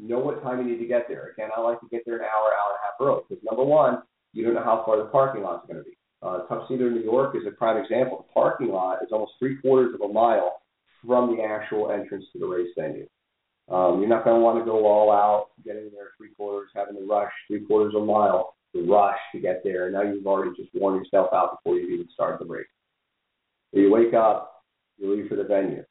know 0.08 0.18
what 0.18 0.42
time 0.42 0.58
you 0.58 0.72
need 0.72 0.80
to 0.80 0.86
get 0.86 1.06
there. 1.08 1.32
Again, 1.32 1.50
I 1.56 1.60
like 1.60 1.80
to 1.80 1.88
get 1.88 2.02
there 2.04 2.16
an 2.16 2.22
hour, 2.22 2.52
hour 2.52 2.70
and 2.70 2.78
a 2.78 2.84
half 2.84 3.00
early 3.00 3.22
because 3.28 3.42
number 3.44 3.64
one, 3.64 4.02
you 4.32 4.44
don't 4.44 4.54
know 4.54 4.64
how 4.64 4.82
far 4.84 4.96
the 4.96 5.04
parking 5.04 5.42
lot 5.42 5.62
is 5.62 5.68
going 5.68 5.84
to 5.84 5.84
be. 5.84 5.96
Uh, 6.22 6.46
Tuxedo, 6.46 6.88
New 6.88 7.02
York 7.02 7.34
is 7.34 7.42
a 7.46 7.50
prime 7.50 7.82
example. 7.82 8.24
The 8.26 8.32
parking 8.32 8.68
lot 8.68 9.02
is 9.02 9.08
almost 9.12 9.32
three 9.38 9.56
quarters 9.56 9.94
of 9.94 10.08
a 10.08 10.12
mile 10.12 10.62
from 11.04 11.36
the 11.36 11.42
actual 11.42 11.90
entrance 11.90 12.24
to 12.32 12.38
the 12.38 12.46
race 12.46 12.70
venue. 12.78 13.08
Um, 13.68 14.00
you're 14.00 14.08
not 14.08 14.24
going 14.24 14.36
to 14.36 14.44
want 14.44 14.58
to 14.58 14.64
go 14.64 14.86
all 14.86 15.10
out, 15.10 15.48
getting 15.64 15.90
there 15.92 16.10
three 16.16 16.30
quarters, 16.36 16.70
having 16.74 16.96
to 16.96 17.06
rush 17.06 17.32
three 17.48 17.64
quarters 17.64 17.94
of 17.94 18.02
a 18.02 18.06
mile 18.06 18.54
to 18.74 18.84
rush 18.90 19.18
to 19.34 19.40
get 19.40 19.62
there. 19.64 19.86
And 19.86 19.94
now 19.94 20.02
you've 20.02 20.26
already 20.26 20.52
just 20.56 20.74
worn 20.74 20.96
yourself 20.96 21.28
out 21.32 21.58
before 21.58 21.78
you 21.78 21.88
even 21.88 22.08
start 22.12 22.38
the 22.38 22.46
race. 22.46 22.66
So 23.72 23.80
you 23.80 23.90
wake 23.90 24.14
up, 24.14 24.64
you 24.98 25.14
leave 25.14 25.28
for 25.28 25.36
the 25.36 25.44
venue. 25.44 25.84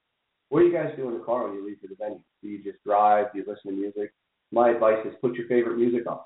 What 0.50 0.62
do 0.62 0.66
you 0.68 0.74
guys 0.74 0.94
do 0.96 1.08
in 1.08 1.18
the 1.18 1.24
car 1.24 1.48
when 1.48 1.56
you 1.56 1.66
leave 1.66 1.80
for 1.82 1.88
the 1.88 1.96
venue? 1.96 2.22
Do 2.42 2.50
you 2.50 2.64
just 2.64 2.84
drive? 2.84 3.28
Do 3.34 3.40
you 3.40 3.46
listen 3.48 3.72
to 3.72 3.78
music? 3.78 4.14
My 4.52 4.70
advice 4.70 5.06
is 5.06 5.14
put 5.22 5.36
your 5.36 5.48
favorite 5.48 5.78
music 5.78 6.08
on. 6.08 6.20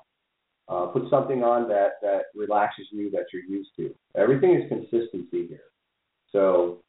Uh, 0.68 0.86
put 0.86 1.08
something 1.10 1.44
on 1.44 1.68
that 1.68 2.00
that 2.02 2.22
relaxes 2.34 2.86
you 2.90 3.10
that 3.12 3.26
you're 3.32 3.44
used 3.44 3.70
to. 3.76 3.94
Everything 4.16 4.54
is 4.54 4.68
consistency 4.68 5.46
here. 5.46 5.60
So 6.32 6.82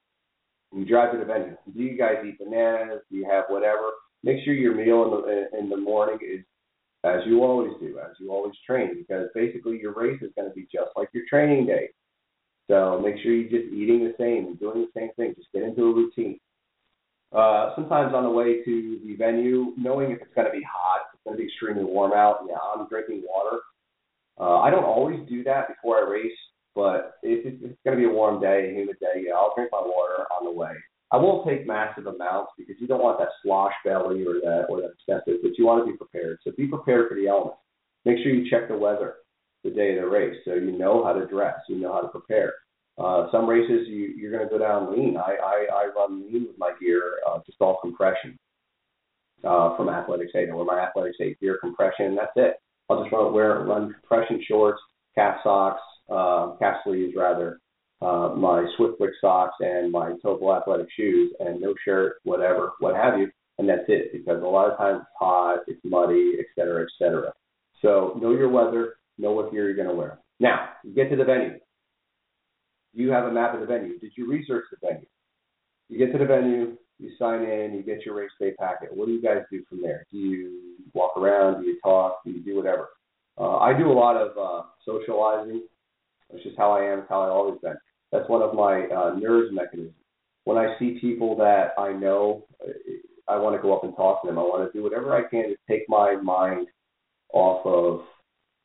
you 0.74 0.84
drive 0.86 1.12
to 1.14 1.20
the 1.20 1.26
venue, 1.26 1.56
do 1.76 1.84
you 1.84 1.98
guys 1.98 2.16
eat 2.28 2.40
bananas? 2.40 3.02
Do 3.12 3.18
you 3.18 3.28
have 3.30 3.46
whatever? 3.50 3.92
Make 4.24 4.44
sure 4.44 4.54
your 4.54 4.76
meal 4.76 5.04
in 5.04 5.22
the 5.22 5.60
in 5.60 5.70
the 5.70 5.78
morning 5.78 6.18
is 6.22 6.44
as 7.04 7.22
you 7.26 7.44
always 7.44 7.72
do, 7.80 8.00
as 8.00 8.16
you 8.20 8.32
always 8.32 8.56
train, 8.66 8.96
because 8.98 9.28
basically 9.36 9.80
your 9.80 9.94
race 9.94 10.22
is 10.22 10.32
going 10.36 10.50
to 10.50 10.56
be 10.56 10.68
just 10.72 10.92
like 10.96 11.10
your 11.14 11.24
training 11.30 11.68
day. 11.68 11.90
So 12.68 13.00
make 13.02 13.16
sure 13.22 13.32
you're 13.32 13.62
just 13.62 13.74
eating 13.74 14.04
the 14.04 14.16
same 14.20 14.48
and 14.48 14.60
doing 14.60 14.82
the 14.82 15.00
same 15.00 15.12
thing. 15.16 15.34
Just 15.38 15.52
get 15.54 15.64
into 15.64 15.84
a 15.84 15.94
routine. 15.94 16.40
Uh, 17.36 17.76
sometimes 17.76 18.14
on 18.14 18.24
the 18.24 18.30
way 18.30 18.64
to 18.64 19.00
the 19.06 19.16
venue, 19.16 19.74
knowing 19.78 20.12
if 20.12 20.22
it's 20.22 20.34
going 20.34 20.48
to 20.48 20.52
be 20.52 20.64
hot, 20.64 21.08
it's 21.14 21.24
going 21.24 21.36
to 21.36 21.42
be 21.42 21.48
extremely 21.48 21.84
warm 21.84 22.14
out. 22.14 22.40
Yeah, 22.48 22.56
I'm 22.56 22.88
drinking 22.88 23.24
water. 23.28 23.60
Uh, 24.40 24.60
I 24.62 24.70
don't 24.70 24.86
always 24.86 25.20
do 25.28 25.44
that 25.44 25.68
before 25.68 25.98
I 25.98 26.10
race, 26.10 26.38
but 26.74 27.18
if 27.24 27.46
it's, 27.46 27.58
it's 27.64 27.80
going 27.84 27.98
to 27.98 28.02
be 28.02 28.10
a 28.10 28.14
warm 28.14 28.40
day, 28.40 28.70
a 28.70 28.74
humid 28.74 28.98
day, 29.00 29.26
yeah, 29.26 29.34
I'll 29.34 29.54
drink 29.56 29.72
my 29.72 29.82
water 29.82 30.26
on 30.32 30.46
the 30.46 30.52
way. 30.52 30.74
I 31.12 31.18
won't 31.18 31.48
take 31.48 31.66
massive 31.66 32.06
amounts 32.06 32.52
because 32.58 32.76
you 32.80 32.88
don't 32.88 33.02
want 33.02 33.18
that 33.20 33.30
slosh 33.42 33.74
belly 33.84 34.26
or 34.26 34.36
that 34.44 34.66
or 34.70 34.82
that 34.82 34.92
excessive, 34.92 35.42
but 35.42 35.58
you 35.58 35.66
want 35.66 35.86
to 35.86 35.92
be 35.92 35.98
prepared. 35.98 36.38
So 36.44 36.52
be 36.58 36.68
prepared 36.68 37.10
for 37.10 37.16
the 37.16 37.28
elements. 37.28 37.60
Make 38.06 38.18
sure 38.18 38.32
you 38.32 38.50
check 38.50 38.68
the 38.68 38.78
weather 38.78 39.16
the 39.64 39.72
day 39.72 39.96
of 39.96 40.02
the 40.02 40.08
race 40.08 40.36
so 40.46 40.54
you 40.54 40.78
know 40.78 41.04
how 41.04 41.14
to 41.14 41.26
dress, 41.26 41.56
you 41.68 41.78
know 41.78 41.94
how 41.94 42.02
to 42.02 42.10
prepare. 42.10 42.54
Uh, 42.98 43.28
some 43.32 43.48
races 43.48 43.88
you, 43.88 44.14
you're 44.18 44.32
going 44.32 44.44
to 44.44 44.50
go 44.50 44.58
down 44.58 44.92
lean. 44.92 45.18
I, 45.18 45.36
I, 45.42 45.66
I 45.72 45.90
run 45.96 46.26
lean 46.32 46.48
with 46.48 46.58
my 46.58 46.74
gear, 46.80 47.18
uh, 47.28 47.40
just 47.46 47.62
all 47.62 47.78
compression 47.80 48.38
uh, 49.44 49.78
from 49.78 49.90
Athletics 49.90 50.32
8. 50.36 50.50
I 50.50 50.56
wear 50.56 50.66
my 50.66 50.80
Athletics 50.80 51.18
8 51.22 51.40
gear 51.40 51.58
compression, 51.62 52.08
and 52.08 52.18
that's 52.18 52.32
it. 52.36 52.56
I'll 52.90 53.04
just 53.04 53.14
run 53.14 53.34
wear 53.34 53.60
run 53.60 53.94
compression 53.94 54.42
shorts, 54.48 54.80
calf 55.14 55.38
socks, 55.44 55.82
uh, 56.10 56.56
calf 56.58 56.78
sleeves 56.86 57.14
rather, 57.16 57.60
uh, 58.02 58.34
my 58.36 58.66
Swiftwick 58.80 59.12
socks, 59.22 59.56
and 59.60 59.92
my 59.92 60.14
Topo 60.24 60.56
athletic 60.56 60.88
shoes, 60.96 61.34
and 61.40 61.62
no 61.62 61.76
shirt, 61.86 62.16
whatever, 62.24 62.74
what 62.80 62.96
have 62.96 63.20
you, 63.20 63.30
and 63.60 63.70
that's 63.70 63.84
it. 63.90 64.12
Because 64.14 64.42
a 64.42 64.46
lot 64.46 64.72
of 64.72 64.78
times 64.78 65.02
it's 65.02 65.12
hot, 65.20 65.60
it's 65.68 65.82
muddy, 65.84 66.38
et 66.40 66.46
cetera, 66.56 66.82
et 66.82 66.90
cetera. 66.98 67.34
So 67.82 68.18
know 68.22 68.32
your 68.32 68.50
weather, 68.50 68.96
know 69.18 69.34
what 69.34 69.52
gear 69.52 69.66
you're 69.66 69.76
going 69.76 69.90
to 69.90 69.94
wear. 69.94 70.20
Now, 70.40 70.70
get 70.96 71.10
to 71.10 71.16
the 71.16 71.26
venue 71.26 71.60
you 72.98 73.12
have 73.12 73.26
a 73.26 73.32
map 73.32 73.54
of 73.54 73.62
the 73.62 73.66
venue. 73.68 74.00
Did 74.00 74.12
you 74.16 74.30
research 74.30 74.66
the 74.72 74.88
venue? 74.88 75.06
You 75.90 75.98
get 75.98 76.12
to 76.12 76.18
the 76.18 76.26
venue, 76.26 76.78
you 77.00 77.12
sign 77.20 77.44
in, 77.44 77.74
you 77.76 77.84
get 77.84 78.06
your 78.06 78.16
race 78.16 78.32
day 78.40 78.54
packet. 78.60 78.90
What 78.96 79.06
do 79.06 79.14
you 79.14 79.22
guys 79.22 79.44
do 79.52 79.64
from 79.70 79.82
there? 79.82 80.06
Do 80.12 80.18
you 80.18 80.76
walk 80.94 81.16
around? 81.16 81.62
Do 81.62 81.68
you 81.68 81.80
talk? 81.84 82.24
Do 82.26 82.32
you 82.32 82.44
do 82.44 82.56
whatever? 82.56 82.90
Uh, 83.38 83.58
I 83.58 83.78
do 83.78 83.92
a 83.92 83.94
lot 83.94 84.18
of 84.18 84.38
uh, 84.38 84.68
socializing. 84.84 85.64
That's 86.32 86.44
just 86.44 86.58
how 86.58 86.72
I 86.72 86.92
am. 86.92 87.00
It's 87.00 87.10
how 87.10 87.22
I've 87.22 87.32
always 87.32 87.60
been. 87.62 87.76
That's 88.12 88.28
one 88.30 88.42
of 88.42 88.56
my 88.56 88.88
uh, 88.88 89.16
nerves 89.18 89.54
mechanisms. 89.54 89.94
When 90.46 90.58
I 90.58 90.76
see 90.80 90.98
people 91.00 91.36
that 91.38 91.74
I 91.78 91.94
know, 91.94 92.46
I 93.28 93.38
want 93.38 93.56
to 93.56 93.62
go 93.62 93.76
up 93.76 93.84
and 93.84 93.96
talk 93.96 94.22
to 94.22 94.28
them. 94.28 94.40
I 94.40 94.42
want 94.42 94.72
to 94.72 94.78
do 94.78 94.84
whatever 94.84 95.16
I 95.16 95.30
can 95.30 95.50
to 95.50 95.56
take 95.70 95.84
my 95.88 96.16
mind 96.16 96.68
off 97.34 97.66
of 97.66 98.06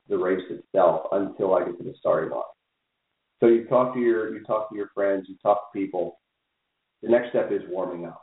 the 0.09 0.17
race 0.17 0.45
itself 0.49 1.07
until 1.13 1.55
I 1.55 1.65
get 1.65 1.77
to 1.79 1.85
the 1.85 1.95
starting 1.99 2.31
line. 2.31 2.43
So 3.43 3.49
you 3.49 3.65
talk 3.65 3.93
to 3.95 4.01
your 4.01 4.33
you 4.33 4.45
talk 4.45 4.71
to 4.71 4.77
your 4.77 4.91
friends, 4.95 5.27
you 5.29 5.35
talk 5.43 5.73
to 5.73 5.79
people. 5.79 6.21
The 7.03 7.09
next 7.09 7.31
step 7.31 7.51
is 7.51 7.63
warming 7.69 8.07
up. 8.07 8.23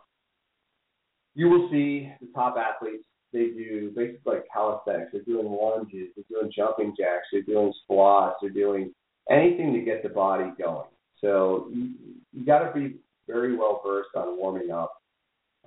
You 1.35 1.49
will 1.49 1.67
see 1.69 2.09
the 2.21 2.27
top 2.33 2.55
athletes. 2.57 3.03
They 3.33 3.47
do 3.47 3.91
basically 3.93 4.35
like 4.35 4.45
calisthenics. 4.51 5.11
They're 5.11 5.23
doing 5.23 5.51
lunges. 5.51 6.07
They're 6.15 6.41
doing 6.41 6.53
jumping 6.55 6.95
jacks. 6.97 7.27
They're 7.33 7.41
doing 7.41 7.73
squats. 7.83 8.37
They're 8.41 8.49
doing 8.49 8.93
anything 9.29 9.73
to 9.73 9.81
get 9.81 10.03
the 10.03 10.09
body 10.09 10.51
going. 10.57 10.87
So 11.19 11.67
you, 11.73 11.91
you 12.31 12.45
got 12.45 12.59
to 12.59 12.73
be 12.73 12.95
very 13.27 13.57
well 13.57 13.81
versed 13.85 14.15
on 14.15 14.37
warming 14.37 14.71
up. 14.71 14.93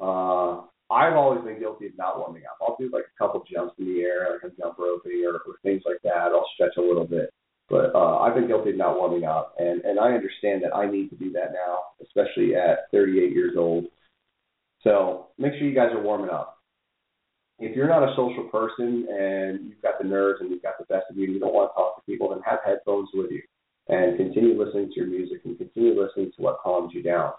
Uh, 0.00 0.62
I've 0.90 1.14
always 1.14 1.44
been 1.44 1.60
guilty 1.60 1.86
of 1.86 1.92
not 1.98 2.18
warming 2.18 2.44
up. 2.50 2.56
I'll 2.62 2.76
do 2.80 2.90
like 2.90 3.04
a 3.04 3.18
couple 3.22 3.44
jumps 3.52 3.74
in 3.78 3.84
the 3.84 4.00
air, 4.00 4.28
like 4.32 4.50
a 4.50 4.56
jump 4.56 4.78
roping 4.78 5.22
or, 5.26 5.34
or 5.34 5.56
things 5.62 5.82
like 5.84 5.98
that. 6.04 6.32
I'll 6.32 6.48
stretch 6.54 6.78
a 6.78 6.80
little 6.80 7.06
bit. 7.06 7.31
But 7.68 7.94
uh, 7.94 8.18
I've 8.18 8.34
been 8.34 8.48
guilty 8.48 8.70
of 8.70 8.76
not 8.76 8.96
warming 8.96 9.24
up, 9.24 9.54
and 9.58 9.80
and 9.82 9.98
I 9.98 10.12
understand 10.12 10.62
that 10.62 10.74
I 10.74 10.90
need 10.90 11.08
to 11.10 11.16
do 11.16 11.32
that 11.32 11.52
now, 11.52 11.78
especially 12.02 12.54
at 12.54 12.90
38 12.92 13.32
years 13.32 13.54
old. 13.56 13.86
So 14.82 15.28
make 15.38 15.52
sure 15.54 15.62
you 15.62 15.74
guys 15.74 15.92
are 15.92 16.02
warming 16.02 16.30
up. 16.30 16.58
If 17.58 17.76
you're 17.76 17.88
not 17.88 18.02
a 18.02 18.14
social 18.16 18.48
person 18.50 19.06
and 19.08 19.68
you've 19.68 19.82
got 19.82 19.98
the 20.00 20.08
nerves 20.08 20.40
and 20.40 20.50
you've 20.50 20.62
got 20.62 20.78
the 20.78 20.84
best 20.86 21.04
of 21.08 21.16
you, 21.16 21.30
you 21.30 21.38
don't 21.38 21.54
want 21.54 21.70
to 21.70 21.74
talk 21.74 21.96
to 21.96 22.10
people, 22.10 22.30
then 22.30 22.40
have 22.44 22.58
headphones 22.64 23.08
with 23.14 23.30
you 23.30 23.42
and 23.88 24.16
continue 24.16 24.60
listening 24.60 24.88
to 24.88 24.94
your 24.96 25.06
music 25.06 25.40
and 25.44 25.58
continue 25.58 26.00
listening 26.00 26.32
to 26.36 26.42
what 26.42 26.58
calms 26.62 26.92
you 26.94 27.02
down. 27.02 27.32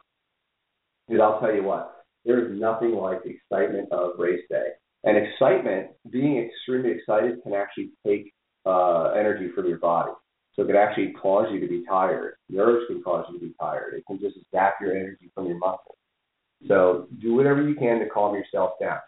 Because 1.07 1.21
I'll 1.21 1.39
tell 1.39 1.53
you 1.53 1.63
what, 1.63 2.05
there 2.25 2.45
is 2.45 2.59
nothing 2.59 2.91
like 2.91 3.23
the 3.23 3.31
excitement 3.31 3.91
of 3.91 4.11
race 4.17 4.43
day. 4.49 4.67
And 5.03 5.17
excitement, 5.17 5.87
being 6.09 6.37
extremely 6.37 6.91
excited, 6.91 7.43
can 7.43 7.53
actually 7.53 7.89
take 8.05 8.33
uh, 8.65 9.11
energy 9.11 9.49
from 9.53 9.67
your 9.67 9.79
body. 9.79 10.11
So 10.55 10.61
it 10.61 10.67
could 10.67 10.75
actually 10.75 11.13
cause 11.13 11.47
you 11.51 11.59
to 11.59 11.67
be 11.67 11.83
tired. 11.87 12.35
Nerves 12.49 12.85
can 12.87 13.01
cause 13.01 13.25
you 13.29 13.39
to 13.39 13.45
be 13.45 13.53
tired. 13.59 13.95
It 13.95 14.05
can 14.05 14.19
just 14.19 14.37
zap 14.51 14.75
your 14.79 14.95
energy 14.95 15.31
from 15.33 15.47
your 15.47 15.57
muscles. 15.57 15.97
So 16.67 17.07
do 17.21 17.33
whatever 17.33 17.67
you 17.67 17.75
can 17.75 17.99
to 17.99 18.07
calm 18.07 18.35
yourself 18.35 18.73
down. 18.79 18.99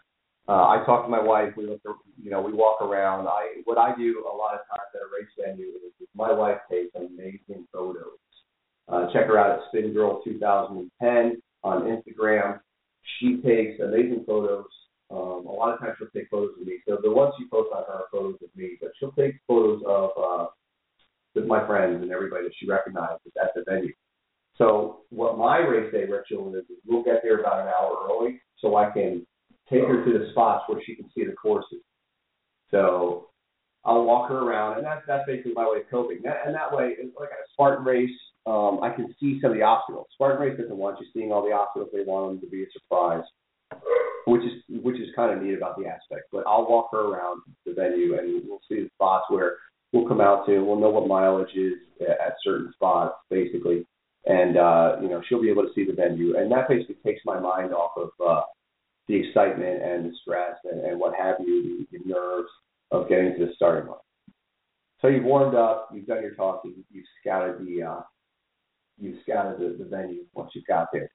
Uh, 0.48 0.68
I 0.68 0.82
talk 0.84 1.04
to 1.04 1.10
my 1.10 1.20
wife. 1.20 1.54
We 1.56 1.66
look, 1.66 1.80
you 2.22 2.30
know, 2.30 2.40
we 2.40 2.52
walk 2.52 2.80
around. 2.80 3.26
I 3.26 3.62
what 3.64 3.78
I 3.78 3.96
do 3.96 4.24
a 4.32 4.36
lot 4.36 4.54
of 4.54 4.60
times 4.68 4.88
at 4.94 5.00
a 5.00 5.10
race 5.12 5.30
venue 5.38 5.68
is, 5.68 5.92
is 6.00 6.08
my 6.14 6.32
wife 6.32 6.58
takes 6.70 6.94
amazing 6.94 7.66
photos. 7.72 8.18
Uh, 8.88 9.06
check 9.12 9.26
her 9.26 9.38
out 9.38 9.58
at 9.58 9.64
Spin 9.68 9.92
Girl 9.92 10.22
2010 10.22 11.42
on 11.64 11.82
Instagram. 11.82 12.60
She 13.18 13.38
takes 13.38 13.80
amazing 13.80 14.24
photos 14.26 14.66
um, 15.10 15.46
a 15.46 15.52
lot 15.52 15.74
of 15.74 15.80
times 15.80 15.94
she'll 15.98 16.08
take 16.08 16.28
photos 16.30 16.54
of 16.60 16.66
me. 16.66 16.78
So 16.86 16.98
the 17.02 17.10
ones 17.10 17.34
she 17.38 17.48
posts 17.48 17.72
on 17.74 17.84
her 17.86 17.92
are 17.92 18.08
photos 18.10 18.36
of 18.42 18.48
me, 18.56 18.76
but 18.80 18.90
she'll 18.98 19.12
take 19.12 19.36
photos 19.46 19.82
of 19.86 20.10
uh, 20.16 20.46
with 21.34 21.46
my 21.46 21.64
friends 21.66 22.02
and 22.02 22.10
everybody 22.10 22.44
that 22.44 22.54
she 22.58 22.66
recognizes 22.66 23.32
at 23.40 23.50
the 23.54 23.62
venue. 23.68 23.92
So 24.56 25.02
what 25.10 25.38
my 25.38 25.58
race 25.58 25.92
day 25.92 26.04
ritual 26.04 26.54
is, 26.54 26.64
is 26.64 26.78
we'll 26.86 27.04
get 27.04 27.20
there 27.22 27.40
about 27.40 27.60
an 27.60 27.68
hour 27.68 28.08
early 28.10 28.40
so 28.58 28.76
I 28.76 28.90
can 28.90 29.26
take 29.68 29.82
her 29.82 30.04
to 30.04 30.18
the 30.18 30.30
spots 30.32 30.64
where 30.66 30.80
she 30.84 30.94
can 30.94 31.10
see 31.14 31.24
the 31.24 31.32
courses. 31.32 31.82
So 32.70 33.28
I'll 33.84 34.04
walk 34.04 34.30
her 34.30 34.38
around, 34.38 34.78
and 34.78 34.86
that's 34.86 35.02
that's 35.06 35.24
basically 35.26 35.52
my 35.54 35.68
way 35.68 35.78
of 35.78 35.90
coping. 35.90 36.20
That, 36.24 36.38
and 36.46 36.54
that 36.54 36.74
way, 36.74 36.94
it's 36.98 37.14
like 37.18 37.28
a 37.28 37.46
Spartan 37.52 37.84
race, 37.84 38.10
um, 38.46 38.80
I 38.82 38.90
can 38.90 39.14
see 39.20 39.38
some 39.40 39.52
of 39.52 39.56
the 39.56 39.62
obstacles. 39.62 40.06
Spartan 40.14 40.40
race 40.40 40.58
doesn't 40.58 40.76
want 40.76 40.98
you 41.00 41.06
seeing 41.12 41.30
all 41.30 41.44
the 41.44 41.52
obstacles; 41.52 41.90
they 41.92 42.02
want 42.02 42.32
them 42.32 42.40
to 42.40 42.50
be 42.50 42.64
a 42.64 42.66
surprise, 42.72 43.22
which 44.26 44.42
is 44.42 44.82
which 44.82 44.96
is 44.96 45.08
kind 45.14 45.36
of 45.36 45.42
neat 45.42 45.56
about 45.56 45.78
the 45.78 45.86
aspect. 45.86 46.26
But 46.32 46.44
I'll 46.46 46.68
walk 46.68 46.90
her 46.92 47.00
around 47.00 47.40
the 47.64 47.72
venue, 47.72 48.18
and 48.18 48.42
we'll 48.46 48.60
see 48.68 48.82
the 48.82 48.90
spots 48.94 49.26
where 49.28 49.56
we'll 49.92 50.08
come 50.08 50.20
out 50.20 50.46
to. 50.46 50.60
We'll 50.60 50.80
know 50.80 50.90
what 50.90 51.08
mileage 51.08 51.54
is 51.54 51.74
at 52.00 52.34
certain 52.42 52.72
spots, 52.74 53.14
basically, 53.30 53.86
and 54.26 54.56
uh, 54.56 54.96
you 55.00 55.08
know 55.08 55.22
she'll 55.28 55.42
be 55.42 55.50
able 55.50 55.62
to 55.62 55.72
see 55.74 55.84
the 55.84 55.92
venue, 55.92 56.36
and 56.36 56.50
that 56.50 56.68
basically 56.68 56.96
takes 57.04 57.20
my 57.24 57.38
mind 57.38 57.72
off 57.72 57.92
of 57.96 58.10
uh, 58.24 58.42
the 59.08 59.14
excitement 59.14 59.82
and 59.82 60.06
the 60.06 60.16
stress 60.22 60.56
and, 60.64 60.80
and 60.80 60.98
what 60.98 61.14
have 61.14 61.36
you, 61.38 61.86
the, 61.92 61.98
the 61.98 62.04
nerves 62.04 62.48
of 62.90 63.08
getting 63.08 63.34
to 63.38 63.46
the 63.46 63.52
starting 63.54 63.88
line. 63.88 63.98
So 65.00 65.08
you've 65.08 65.24
warmed 65.24 65.54
up, 65.54 65.90
you've 65.94 66.06
done 66.06 66.22
your 66.22 66.34
talking, 66.34 66.74
you've 66.90 67.04
scouted 67.20 67.64
the 67.64 67.82
uh, 67.82 68.00
you've 68.98 69.20
scouted 69.22 69.60
the, 69.60 69.84
the 69.84 69.88
venue 69.88 70.24
once 70.34 70.50
you've 70.54 70.66
got 70.66 70.88
there. 70.92 71.10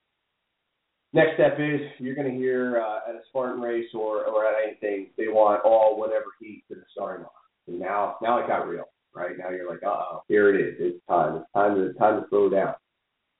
Next 1.13 1.33
step 1.33 1.57
is 1.59 1.81
you're 1.99 2.15
going 2.15 2.31
to 2.31 2.37
hear 2.37 2.81
uh, 2.81 3.09
at 3.09 3.15
a 3.15 3.19
Spartan 3.29 3.61
race 3.61 3.89
or, 3.93 4.25
or 4.25 4.45
at 4.45 4.55
anything 4.65 5.09
they 5.17 5.27
want 5.27 5.63
all 5.65 5.99
whatever 5.99 6.25
heat 6.39 6.63
to 6.69 6.75
the 6.75 6.83
starting 6.91 7.23
line. 7.23 7.29
And 7.67 7.79
now 7.79 8.15
now 8.21 8.39
it 8.39 8.47
got 8.47 8.67
real, 8.67 8.85
right? 9.13 9.37
Now 9.37 9.49
you're 9.49 9.69
like, 9.69 9.83
uh 9.83 9.89
oh, 9.89 10.23
here 10.27 10.55
it 10.55 10.59
is. 10.59 10.75
It's 10.79 11.05
time. 11.07 11.37
It's 11.37 11.51
time 11.53 11.75
to 11.75 11.93
time 11.93 12.21
to 12.21 12.27
throw 12.29 12.49
down. 12.49 12.75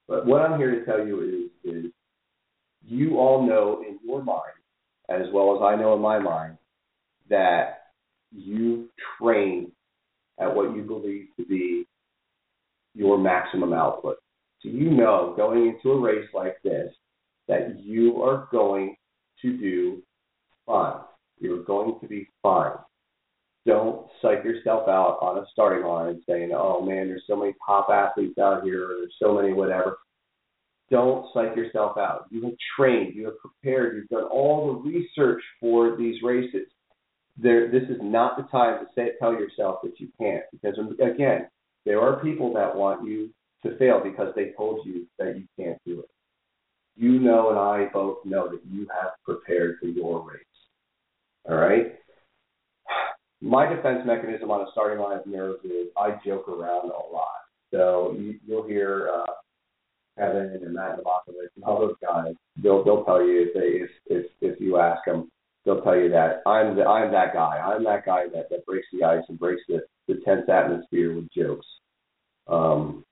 But 0.07 0.26
what 0.26 0.41
I'm 0.41 0.59
here 0.59 0.78
to 0.78 0.86
tell 0.86 1.05
you 1.05 1.49
is 1.63 1.74
is 1.74 1.91
you 2.84 3.17
all 3.17 3.47
know 3.47 3.84
in 3.88 3.99
your 4.05 4.22
mind, 4.22 4.41
as 5.09 5.28
well 5.34 5.55
as 5.55 5.61
I 5.63 5.80
know 5.80 5.93
in 5.95 6.01
my 6.01 6.19
mind, 6.19 6.57
that 7.30 7.84
you 8.32 8.89
train 9.19 9.72
at 10.39 10.53
what 10.53 10.76
you 10.76 10.84
believe 10.84 11.28
to 11.38 11.45
be 11.45 11.86
your 12.93 13.17
maximum 13.17 13.72
output. 13.72 14.17
So 14.61 14.69
you 14.69 14.91
know 14.91 15.34
going 15.38 15.67
into 15.67 15.91
a 15.91 15.99
race 15.99 16.28
like 16.34 16.61
this 16.63 16.93
that 17.48 17.80
you 17.80 18.22
are 18.22 18.48
going 18.52 18.96
to 19.42 19.58
do 19.58 20.02
fine. 20.66 21.02
You're 21.39 21.64
going 21.64 22.00
to 22.02 22.08
be 22.08 22.28
fine. 22.44 22.74
Don't 23.66 24.08
psych 24.22 24.44
yourself 24.44 24.88
out 24.88 25.20
on 25.22 25.38
a 25.38 25.46
starting 25.52 25.86
line 25.86 26.22
saying, 26.28 26.52
oh 26.54 26.82
man, 26.82 27.08
there's 27.08 27.24
so 27.28 27.36
many 27.36 27.54
top 27.66 27.89
athletes 27.92 28.38
out 28.39 28.64
here, 28.64 28.86
or 28.86 28.96
there's 29.00 29.16
so 29.20 29.36
many 29.36 29.54
whatever 29.54 29.98
don't 30.92 31.26
psych 31.34 31.56
yourself 31.56 31.98
out. 31.98 32.26
You 32.30 32.44
have 32.44 32.54
trained, 32.78 33.16
you 33.16 33.26
have 33.26 33.39
prepared, 33.39 33.96
you've 33.96 34.10
done 34.10 34.30
all 34.30 34.74
the 34.74 34.89
research 34.89 35.42
for 35.60 35.96
these 35.98 36.22
races. 36.22 36.68
There, 37.38 37.72
this 37.72 37.84
is 37.84 37.98
not 38.02 38.36
the 38.36 38.44
time 38.52 38.80
to 38.80 38.86
say 38.94 39.14
tell 39.18 39.32
yourself 39.32 39.78
that 39.84 40.00
you 40.00 40.10
can't, 40.20 40.44
because 40.52 40.78
again, 41.02 41.48
there 41.86 42.02
are 42.02 42.22
people 42.22 42.54
that 42.54 42.76
want 42.76 43.08
you 43.08 43.30
to 43.64 43.78
fail 43.78 44.02
because 44.04 44.34
they 44.36 44.52
told 44.58 44.86
you 44.86 45.08
that 45.18 45.38
you 45.38 45.46
can't 45.58 45.80
do 45.86 46.02
it. 46.02 46.10
You 46.96 47.20
know, 47.20 47.50
and 47.50 47.60
I 47.60 47.92
both 47.92 48.18
know 48.26 48.50
that 48.50 48.62
you 48.70 48.88
have 49.02 49.12
prepared 49.24 49.78
for 49.80 49.88
your 49.88 50.22
race. 50.28 50.42
All 51.50 51.56
right. 51.56 51.96
My 53.42 53.68
defense 53.68 54.02
mechanism 54.06 54.52
on 54.52 54.62
a 54.62 54.72
starting 54.72 55.00
line 55.00 55.18
of 55.18 55.26
nerves 55.26 55.64
is 55.66 55.88
I 55.98 56.12
joke 56.26 56.48
around 56.48 56.92
a 56.92 57.14
lot. 57.14 57.28
So 57.72 58.16
you, 58.20 58.36
you'll 58.46 58.68
hear 58.68 59.10
uh, 59.14 59.32
Kevin 60.18 60.60
and 60.62 60.74
Matt 60.74 60.98
Novakovich 60.98 61.56
and 61.56 61.64
all 61.64 61.80
those 61.80 61.96
guys, 62.02 62.34
they'll 62.62 62.84
they'll 62.84 63.04
tell 63.06 63.26
you 63.26 63.48
if 63.48 63.54
they 63.54 63.84
if 63.84 63.89
if 64.08 64.32
if 64.42 64.62
you 64.62 64.78
ask 64.78 65.04
them, 65.06 65.30
they'll 65.66 65.82
tell 65.82 65.98
you 65.98 66.10
that 66.10 66.42
I'm 66.46 66.76
the 66.76 66.84
I'm 66.84 67.12
that 67.12 67.34
guy. 67.34 67.58
I'm 67.58 67.84
that 67.86 68.06
guy 68.06 68.26
that 68.34 68.50
that 68.50 68.66
breaks 68.66 68.88
the 68.92 69.06
ice 69.06 69.24
and 69.30 69.39
breaks 69.39 69.62
the 69.68 69.82
the 70.08 70.20
tense 70.26 70.48
atmosphere 70.50 71.16
with 71.16 71.32
jokes. 71.36 71.66
Um, 72.48 73.06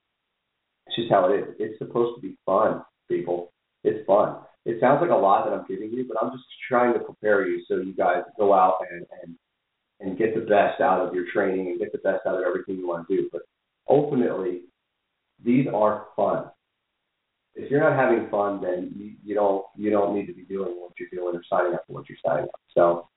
it's 0.87 0.97
just 0.97 1.11
how 1.11 1.31
it 1.31 1.39
is. 1.39 1.55
It's 1.59 1.79
supposed 1.79 2.15
to 2.15 2.21
be 2.21 2.37
fun, 2.45 2.83
people. 3.07 3.51
It's 3.83 4.05
fun. 4.05 4.37
It 4.65 4.77
sounds 4.79 5.01
like 5.01 5.11
a 5.11 5.15
lot 5.15 5.45
that 5.45 5.53
I'm 5.53 5.65
giving 5.67 5.91
you, 5.91 6.05
but 6.07 6.17
I'm 6.21 6.31
just 6.31 6.43
trying 6.67 6.93
to 6.93 6.99
prepare 6.99 7.47
you 7.47 7.63
so 7.67 7.77
you 7.77 7.93
guys 7.93 8.23
go 8.37 8.53
out 8.53 8.79
and 8.91 9.05
and 9.23 9.35
and 10.01 10.17
get 10.17 10.33
the 10.33 10.41
best 10.41 10.81
out 10.81 11.05
of 11.05 11.13
your 11.13 11.25
training 11.33 11.67
and 11.67 11.79
get 11.79 11.91
the 11.91 11.97
best 11.99 12.25
out 12.25 12.35
of 12.35 12.43
everything 12.43 12.77
you 12.77 12.87
want 12.87 13.07
to 13.07 13.15
do. 13.15 13.29
But 13.31 13.41
ultimately, 13.89 14.61
these 15.43 15.67
are 15.73 16.05
fun 16.15 16.49
if 17.59 17.69
you're 17.69 17.81
not 17.81 17.97
having 17.99 18.29
fun, 18.29 18.61
then 18.61 18.93
you, 18.95 19.13
you 19.23 19.35
don't 19.35 19.65
you 19.75 19.89
don't 19.89 20.15
need 20.15 20.27
to 20.27 20.33
be 20.33 20.43
doing 20.43 20.71
what 20.79 20.91
you're 20.97 21.09
doing 21.11 21.35
or 21.35 21.43
signing 21.49 21.73
up 21.73 21.83
for 21.85 21.93
what 21.93 22.07
you're 22.07 22.17
signing 22.25 22.45
up. 22.45 22.61
So 22.73 23.09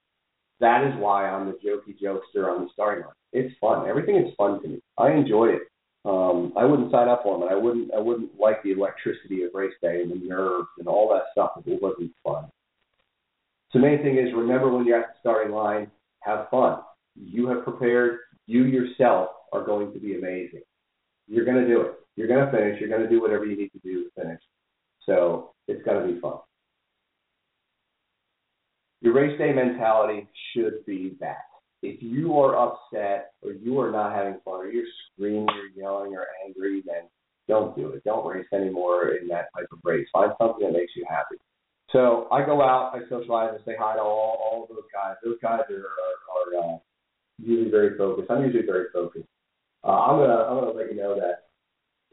that 0.60 0.84
is 0.84 0.94
why 0.98 1.28
I'm 1.28 1.46
the 1.46 1.52
jokey 1.52 1.96
jokester 2.02 2.48
on 2.48 2.64
the 2.64 2.70
starting 2.72 3.04
line. 3.04 3.14
It's 3.32 3.54
fun. 3.60 3.88
Everything 3.88 4.16
is 4.16 4.34
fun 4.36 4.60
to 4.62 4.68
me. 4.68 4.80
I 4.98 5.12
enjoy 5.12 5.46
it. 5.46 5.62
Um, 6.04 6.52
I 6.56 6.64
wouldn't 6.64 6.90
sign 6.90 7.08
up 7.08 7.22
for 7.22 7.38
them, 7.38 7.46
and 7.46 7.56
I 7.56 7.60
wouldn't 7.60 7.94
I 7.94 8.00
wouldn't 8.00 8.38
like 8.38 8.62
the 8.62 8.72
electricity 8.72 9.44
of 9.44 9.50
race 9.54 9.74
day 9.80 10.02
and 10.02 10.10
the 10.10 10.28
nerves 10.28 10.68
and 10.78 10.88
all 10.88 11.08
that 11.10 11.24
stuff 11.30 11.52
if 11.58 11.66
it 11.66 11.80
wasn't 11.80 12.10
fun. 12.24 12.46
So 13.70 13.78
the 13.78 13.86
main 13.86 14.02
thing 14.02 14.18
is 14.18 14.34
remember 14.34 14.70
when 14.70 14.84
you're 14.84 15.00
at 15.00 15.14
the 15.14 15.20
starting 15.20 15.52
line, 15.52 15.90
have 16.20 16.48
fun. 16.50 16.80
You 17.14 17.46
have 17.48 17.64
prepared. 17.64 18.18
You 18.46 18.64
yourself 18.64 19.30
are 19.52 19.64
going 19.64 19.92
to 19.92 20.00
be 20.00 20.16
amazing. 20.16 20.62
You're 21.28 21.44
going 21.44 21.62
to 21.62 21.66
do 21.66 21.82
it. 21.82 21.92
You're 22.16 22.28
going 22.28 22.44
to 22.44 22.50
finish. 22.50 22.80
You're 22.80 22.88
going 22.88 23.02
to 23.02 23.08
do 23.08 23.20
whatever 23.20 23.44
you 23.44 23.56
need 23.56 23.70
to 23.70 23.78
do 23.78 24.04
to 24.04 24.10
finish. 24.20 24.40
So 25.06 25.52
it's 25.68 25.84
going 25.84 26.06
to 26.06 26.12
be 26.12 26.20
fun. 26.20 26.38
Your 29.00 29.14
race 29.14 29.38
day 29.38 29.52
mentality 29.52 30.28
should 30.52 30.84
be 30.86 31.16
that. 31.20 31.51
If 31.82 32.02
you 32.02 32.38
are 32.38 32.56
upset 32.56 33.32
or 33.42 33.52
you 33.52 33.80
are 33.80 33.90
not 33.90 34.14
having 34.14 34.40
fun 34.44 34.54
or 34.54 34.66
you're 34.68 34.86
screaming 35.12 35.48
or 35.48 35.66
yelling 35.74 36.14
or 36.14 36.26
angry, 36.46 36.82
then 36.86 37.02
don't 37.48 37.76
do 37.76 37.88
it. 37.88 38.04
Don't 38.04 38.26
race 38.26 38.46
anymore 38.52 39.16
in 39.16 39.28
that 39.28 39.48
type 39.56 39.66
of 39.72 39.78
race. 39.82 40.06
Find 40.12 40.32
something 40.38 40.64
that 40.64 40.72
makes 40.72 40.92
you 40.94 41.04
happy. 41.08 41.36
So 41.90 42.28
I 42.32 42.44
go 42.46 42.62
out, 42.62 42.92
I 42.94 43.00
socialize, 43.08 43.50
I 43.52 43.64
say 43.64 43.76
hi 43.78 43.96
to 43.96 44.00
all, 44.00 44.38
all 44.40 44.62
of 44.62 44.68
those 44.68 44.86
guys. 44.92 45.16
Those 45.24 45.36
guys 45.42 45.60
are, 45.68 46.56
are, 46.56 46.62
are 46.62 46.74
uh, 46.74 46.78
usually 47.38 47.70
very 47.70 47.98
focused. 47.98 48.30
I'm 48.30 48.42
usually 48.44 48.64
very 48.64 48.86
focused. 48.92 49.26
Uh, 49.84 49.88
I'm 49.88 50.18
gonna 50.18 50.44
I'm 50.44 50.60
gonna 50.60 50.70
let 50.70 50.90
you 50.90 50.96
know 50.96 51.16
that 51.16 51.48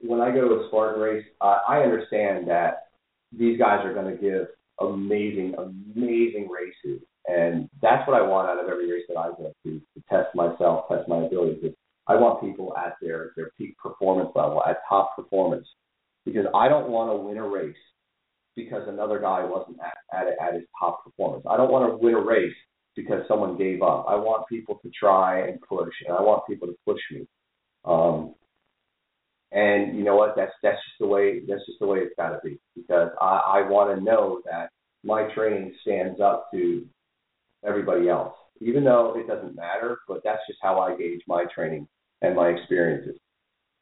when 0.01 0.21
I 0.21 0.31
go 0.31 0.47
to 0.47 0.63
a 0.63 0.67
Spartan 0.67 0.99
race, 0.99 1.25
uh, 1.39 1.59
I 1.67 1.81
understand 1.81 2.47
that 2.47 2.87
these 3.31 3.59
guys 3.59 3.85
are 3.85 3.93
to 3.93 4.17
give 4.17 4.47
amazing, 4.79 5.53
amazing 5.57 6.49
races, 6.49 7.01
and 7.29 7.69
that's 7.81 8.07
what 8.07 8.17
I 8.17 8.25
want 8.25 8.49
out 8.49 8.63
of 8.63 8.69
every 8.69 8.91
race 8.91 9.05
that 9.07 9.17
I 9.17 9.29
go 9.29 9.53
to 9.63 9.79
to 9.79 10.03
test 10.09 10.33
myself, 10.33 10.85
test 10.89 11.07
my 11.07 11.25
abilities. 11.25 11.73
I 12.07 12.15
want 12.15 12.41
people 12.41 12.75
at 12.75 12.95
their 13.01 13.31
their 13.35 13.51
peak 13.57 13.77
performance 13.77 14.31
level, 14.35 14.63
at 14.67 14.77
top 14.89 15.15
performance, 15.15 15.67
because 16.25 16.45
I 16.55 16.67
don't 16.67 16.89
want 16.89 17.11
to 17.11 17.17
win 17.17 17.37
a 17.37 17.47
race 17.47 17.75
because 18.55 18.87
another 18.87 19.19
guy 19.19 19.45
wasn't 19.45 19.77
at 19.79 19.97
at, 20.11 20.27
at 20.41 20.55
his 20.55 20.63
top 20.79 21.03
performance. 21.03 21.45
I 21.47 21.55
don't 21.55 21.71
want 21.71 21.91
to 21.91 21.97
win 22.03 22.15
a 22.15 22.19
race 22.19 22.55
because 22.95 23.21
someone 23.27 23.57
gave 23.57 23.83
up. 23.83 24.07
I 24.09 24.15
want 24.15 24.47
people 24.47 24.79
to 24.83 24.89
try 24.99 25.47
and 25.47 25.61
push, 25.61 25.93
and 26.07 26.17
I 26.17 26.21
want 26.21 26.47
people 26.47 26.67
to 26.67 26.75
push 26.83 26.99
me. 27.11 27.27
Um, 27.85 28.33
and 29.51 29.95
you 29.95 30.03
know 30.03 30.15
what? 30.15 30.33
That's 30.35 30.51
that's 30.63 30.77
just 30.77 30.99
the 30.99 31.07
way 31.07 31.41
that's 31.47 31.65
just 31.67 31.79
the 31.79 31.87
way 31.87 31.99
it's 31.99 32.15
got 32.17 32.29
to 32.29 32.39
be 32.43 32.59
because 32.75 33.09
I, 33.21 33.41
I 33.59 33.69
want 33.69 33.95
to 33.95 34.03
know 34.03 34.41
that 34.45 34.69
my 35.03 35.31
training 35.35 35.75
stands 35.81 36.19
up 36.19 36.49
to 36.51 36.85
everybody 37.65 38.09
else, 38.09 38.33
even 38.61 38.83
though 38.83 39.15
it 39.17 39.27
doesn't 39.27 39.55
matter. 39.55 39.99
But 40.07 40.21
that's 40.23 40.41
just 40.47 40.59
how 40.61 40.79
I 40.79 40.95
gauge 40.95 41.21
my 41.27 41.45
training 41.53 41.87
and 42.21 42.35
my 42.35 42.49
experiences. 42.49 43.19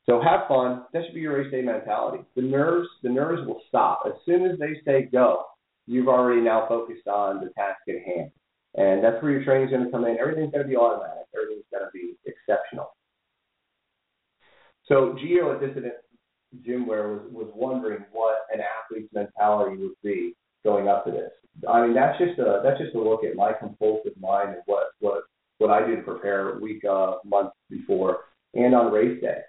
So 0.05 0.21
have 0.21 0.47
fun. 0.47 0.86
That 0.93 1.03
should 1.05 1.15
be 1.15 1.21
your 1.21 1.38
race 1.38 1.51
day 1.51 1.61
mentality. 1.61 2.23
The 2.36 2.41
nerves, 2.41 2.88
the 3.03 3.09
nerves 3.09 3.45
will 3.45 3.61
stop 3.67 4.03
as 4.05 4.13
soon 4.25 4.45
as 4.45 4.57
they 4.57 4.80
say 4.86 5.09
go. 5.11 5.43
You've 5.86 6.07
already 6.07 6.41
now 6.41 6.65
focused 6.67 7.07
on 7.07 7.39
the 7.39 7.49
task 7.57 7.80
at 7.89 8.03
hand, 8.05 8.32
and 8.75 9.03
that's 9.03 9.21
where 9.21 9.32
your 9.32 9.43
training's 9.43 9.71
going 9.71 9.86
to 9.86 9.91
come 9.91 10.05
in. 10.05 10.17
Everything's 10.17 10.51
going 10.51 10.63
to 10.63 10.69
be 10.69 10.75
automatic. 10.75 11.28
Everything's 11.36 11.65
going 11.71 11.86
to 11.86 11.91
be 11.93 12.15
exceptional. 12.25 12.93
So 14.86 15.17
Gio 15.19 15.55
at 15.55 15.61
Dissident 15.61 15.93
Gymwear 16.65 17.11
was, 17.11 17.21
was 17.32 17.51
wondering 17.53 18.05
what 18.11 18.39
an 18.53 18.59
athlete's 18.61 19.13
mentality 19.13 19.78
would 19.82 19.91
be 20.03 20.36
going 20.63 20.88
up 20.88 21.05
to 21.05 21.11
this. 21.11 21.32
I 21.68 21.86
mean, 21.86 21.95
that's 21.95 22.18
just 22.20 22.39
a 22.39 22.62
that's 22.64 22.80
just 22.80 22.95
a 22.95 22.99
look 22.99 23.24
at 23.24 23.36
my 23.36 23.53
compulsive 23.53 24.14
mind 24.20 24.49
and 24.49 24.62
what 24.66 24.88
what 24.99 25.24
what 25.58 25.72
I 25.72 25.86
do 25.86 25.95
to 25.95 26.01
prepare 26.01 26.60
week, 26.60 26.84
uh, 26.86 27.16
month 27.26 27.51
before, 27.70 28.20
and 28.53 28.76
on 28.76 28.91
race 28.91 29.20
day. 29.22 29.39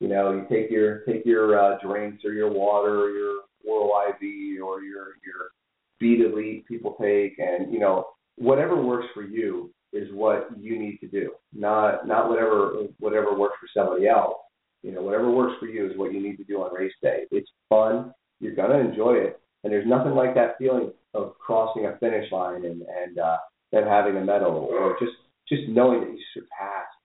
You 0.00 0.08
know, 0.08 0.32
you 0.32 0.46
take 0.48 0.70
your 0.70 1.00
take 1.00 1.26
your 1.26 1.58
uh, 1.58 1.78
drinks 1.82 2.24
or 2.24 2.32
your 2.32 2.50
water 2.50 3.00
or 3.00 3.10
your 3.10 3.40
oral 3.66 3.92
IV 4.08 4.62
or 4.62 4.82
your 4.82 5.16
your 5.24 5.50
Beat 5.98 6.20
Elite 6.20 6.66
people 6.66 6.96
take, 6.98 7.38
and 7.38 7.72
you 7.72 7.78
know, 7.78 8.06
whatever 8.36 8.80
works 8.80 9.06
for 9.12 9.22
you 9.22 9.70
is 9.92 10.08
what 10.12 10.48
you 10.58 10.78
need 10.78 10.98
to 11.00 11.08
do, 11.08 11.32
not 11.52 12.06
not 12.06 12.30
whatever 12.30 12.84
whatever 12.98 13.36
works 13.36 13.56
for 13.60 13.68
somebody 13.74 14.08
else. 14.08 14.38
You 14.82 14.92
know, 14.92 15.02
whatever 15.02 15.30
works 15.30 15.56
for 15.60 15.66
you 15.66 15.90
is 15.90 15.98
what 15.98 16.14
you 16.14 16.22
need 16.22 16.36
to 16.36 16.44
do 16.44 16.62
on 16.62 16.72
race 16.72 16.94
day. 17.02 17.24
It's 17.30 17.50
fun. 17.68 18.14
You're 18.40 18.54
gonna 18.54 18.78
enjoy 18.78 19.16
it, 19.16 19.38
and 19.62 19.70
there's 19.70 19.86
nothing 19.86 20.12
like 20.12 20.34
that 20.36 20.56
feeling 20.56 20.92
of 21.14 21.38
crossing 21.38 21.86
a 21.86 21.96
finish 21.98 22.30
line 22.32 22.64
and 22.64 22.82
and 22.82 23.18
uh, 23.18 23.36
then 23.72 23.84
having 23.84 24.16
a 24.16 24.24
medal, 24.24 24.68
or 24.70 24.96
just 24.98 25.12
just 25.48 25.68
knowing 25.68 26.00
that 26.00 26.10
you 26.10 26.22
surpassed 26.34 26.96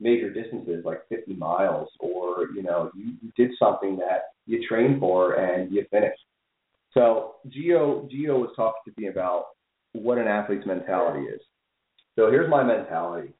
major 0.00 0.32
distances 0.32 0.84
like 0.84 1.02
50 1.08 1.34
miles, 1.34 1.88
or 2.00 2.48
you 2.54 2.62
know 2.62 2.90
you, 2.94 3.12
you 3.22 3.32
did 3.36 3.50
something 3.58 3.96
that 3.96 4.32
you 4.46 4.66
trained 4.68 5.00
for 5.00 5.34
and 5.34 5.72
you 5.72 5.84
finished. 5.90 6.20
So 6.94 7.36
Gio 7.48 8.08
Gio 8.10 8.38
was 8.38 8.50
talking 8.56 8.92
to 8.92 9.00
me 9.00 9.08
about 9.08 9.46
what 9.92 10.18
an 10.18 10.26
athlete's 10.26 10.66
mentality 10.66 11.26
is. 11.26 11.40
So 12.16 12.30
here's 12.30 12.50
my 12.50 12.62
mentality 12.62 13.32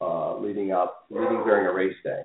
uh, 0.00 0.38
leading 0.38 0.72
up, 0.72 1.06
leading 1.10 1.42
during 1.44 1.66
a 1.66 1.72
race 1.72 1.96
day. 2.04 2.20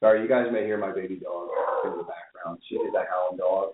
Sorry, 0.00 0.22
you 0.22 0.28
guys 0.28 0.46
may 0.52 0.64
hear 0.64 0.76
my 0.76 0.92
baby 0.92 1.16
dog 1.16 1.48
in 1.84 1.92
the 1.92 2.04
background. 2.04 2.58
She 2.68 2.76
is 2.76 2.92
a 2.94 3.04
hound 3.10 3.38
dog. 3.38 3.72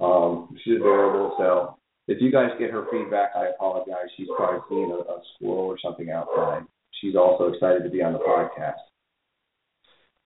Um, 0.00 0.56
she's 0.64 0.76
adorable. 0.76 1.34
So 1.38 1.76
if 2.06 2.20
you 2.20 2.30
guys 2.30 2.50
get 2.58 2.70
her 2.70 2.86
feedback, 2.90 3.30
I 3.34 3.46
apologize. 3.46 4.10
She's 4.16 4.28
probably 4.36 4.60
seeing 4.68 4.90
a, 4.90 5.10
a 5.10 5.22
squirrel 5.34 5.66
or 5.66 5.78
something 5.82 6.10
outside. 6.10 6.62
She's 7.00 7.16
also 7.16 7.52
excited 7.52 7.82
to 7.82 7.90
be 7.90 8.02
on 8.02 8.12
the 8.12 8.18
podcast. 8.18 8.82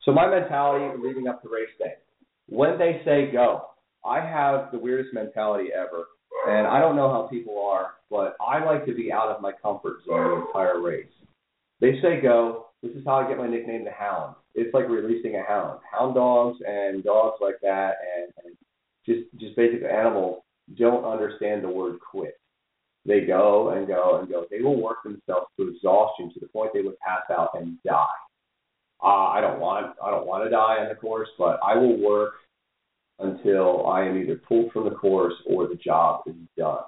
So 0.04 0.12
my 0.12 0.28
mentality 0.28 0.86
leading 1.02 1.28
up 1.28 1.42
to 1.42 1.48
race 1.48 1.68
day. 1.78 1.94
When 2.48 2.78
they 2.78 3.00
say 3.04 3.30
go, 3.30 3.66
I 4.04 4.20
have 4.20 4.72
the 4.72 4.78
weirdest 4.78 5.14
mentality 5.14 5.68
ever. 5.74 6.04
And 6.48 6.66
I 6.66 6.80
don't 6.80 6.96
know 6.96 7.10
how 7.10 7.28
people 7.30 7.62
are, 7.66 7.90
but 8.10 8.36
I 8.40 8.64
like 8.64 8.86
to 8.86 8.94
be 8.94 9.12
out 9.12 9.28
of 9.28 9.42
my 9.42 9.52
comfort 9.62 9.98
zone 10.06 10.30
the 10.30 10.46
entire 10.46 10.80
race. 10.80 11.06
They 11.80 12.00
say 12.02 12.20
go. 12.20 12.66
This 12.82 12.92
is 12.92 13.02
how 13.04 13.16
I 13.16 13.28
get 13.28 13.38
my 13.38 13.48
nickname, 13.48 13.84
the 13.84 13.90
Hound. 13.90 14.36
It's 14.54 14.72
like 14.72 14.88
releasing 14.88 15.34
a 15.34 15.44
hound. 15.44 15.80
Hound 15.90 16.14
dogs 16.14 16.58
and 16.64 17.02
dogs 17.02 17.38
like 17.40 17.56
that, 17.62 17.94
and, 18.16 18.32
and 18.44 18.56
just 19.04 19.28
just 19.40 19.56
basic 19.56 19.82
animals 19.82 20.42
don't 20.76 21.04
understand 21.04 21.64
the 21.64 21.68
word 21.68 21.98
quit. 22.00 22.38
They 23.06 23.22
go 23.22 23.70
and 23.70 23.86
go 23.86 24.18
and 24.18 24.28
go. 24.28 24.46
They 24.50 24.60
will 24.60 24.80
work 24.80 25.02
themselves 25.02 25.46
to 25.56 25.68
exhaustion 25.68 26.32
to 26.34 26.40
the 26.40 26.48
point 26.48 26.72
they 26.74 26.82
would 26.82 26.98
pass 27.00 27.22
out 27.30 27.50
and 27.54 27.78
die. 27.82 28.06
Uh, 29.02 29.28
I 29.28 29.40
don't 29.40 29.60
want 29.60 29.96
I 30.02 30.10
don't 30.10 30.26
want 30.26 30.44
to 30.44 30.50
die 30.50 30.78
on 30.80 30.88
the 30.88 30.94
course, 30.94 31.28
but 31.38 31.58
I 31.64 31.76
will 31.76 31.96
work 31.98 32.34
until 33.20 33.86
I 33.86 34.02
am 34.02 34.16
either 34.18 34.36
pulled 34.36 34.72
from 34.72 34.84
the 34.84 34.94
course 34.94 35.34
or 35.46 35.66
the 35.66 35.76
job 35.76 36.22
is 36.26 36.34
done. 36.56 36.80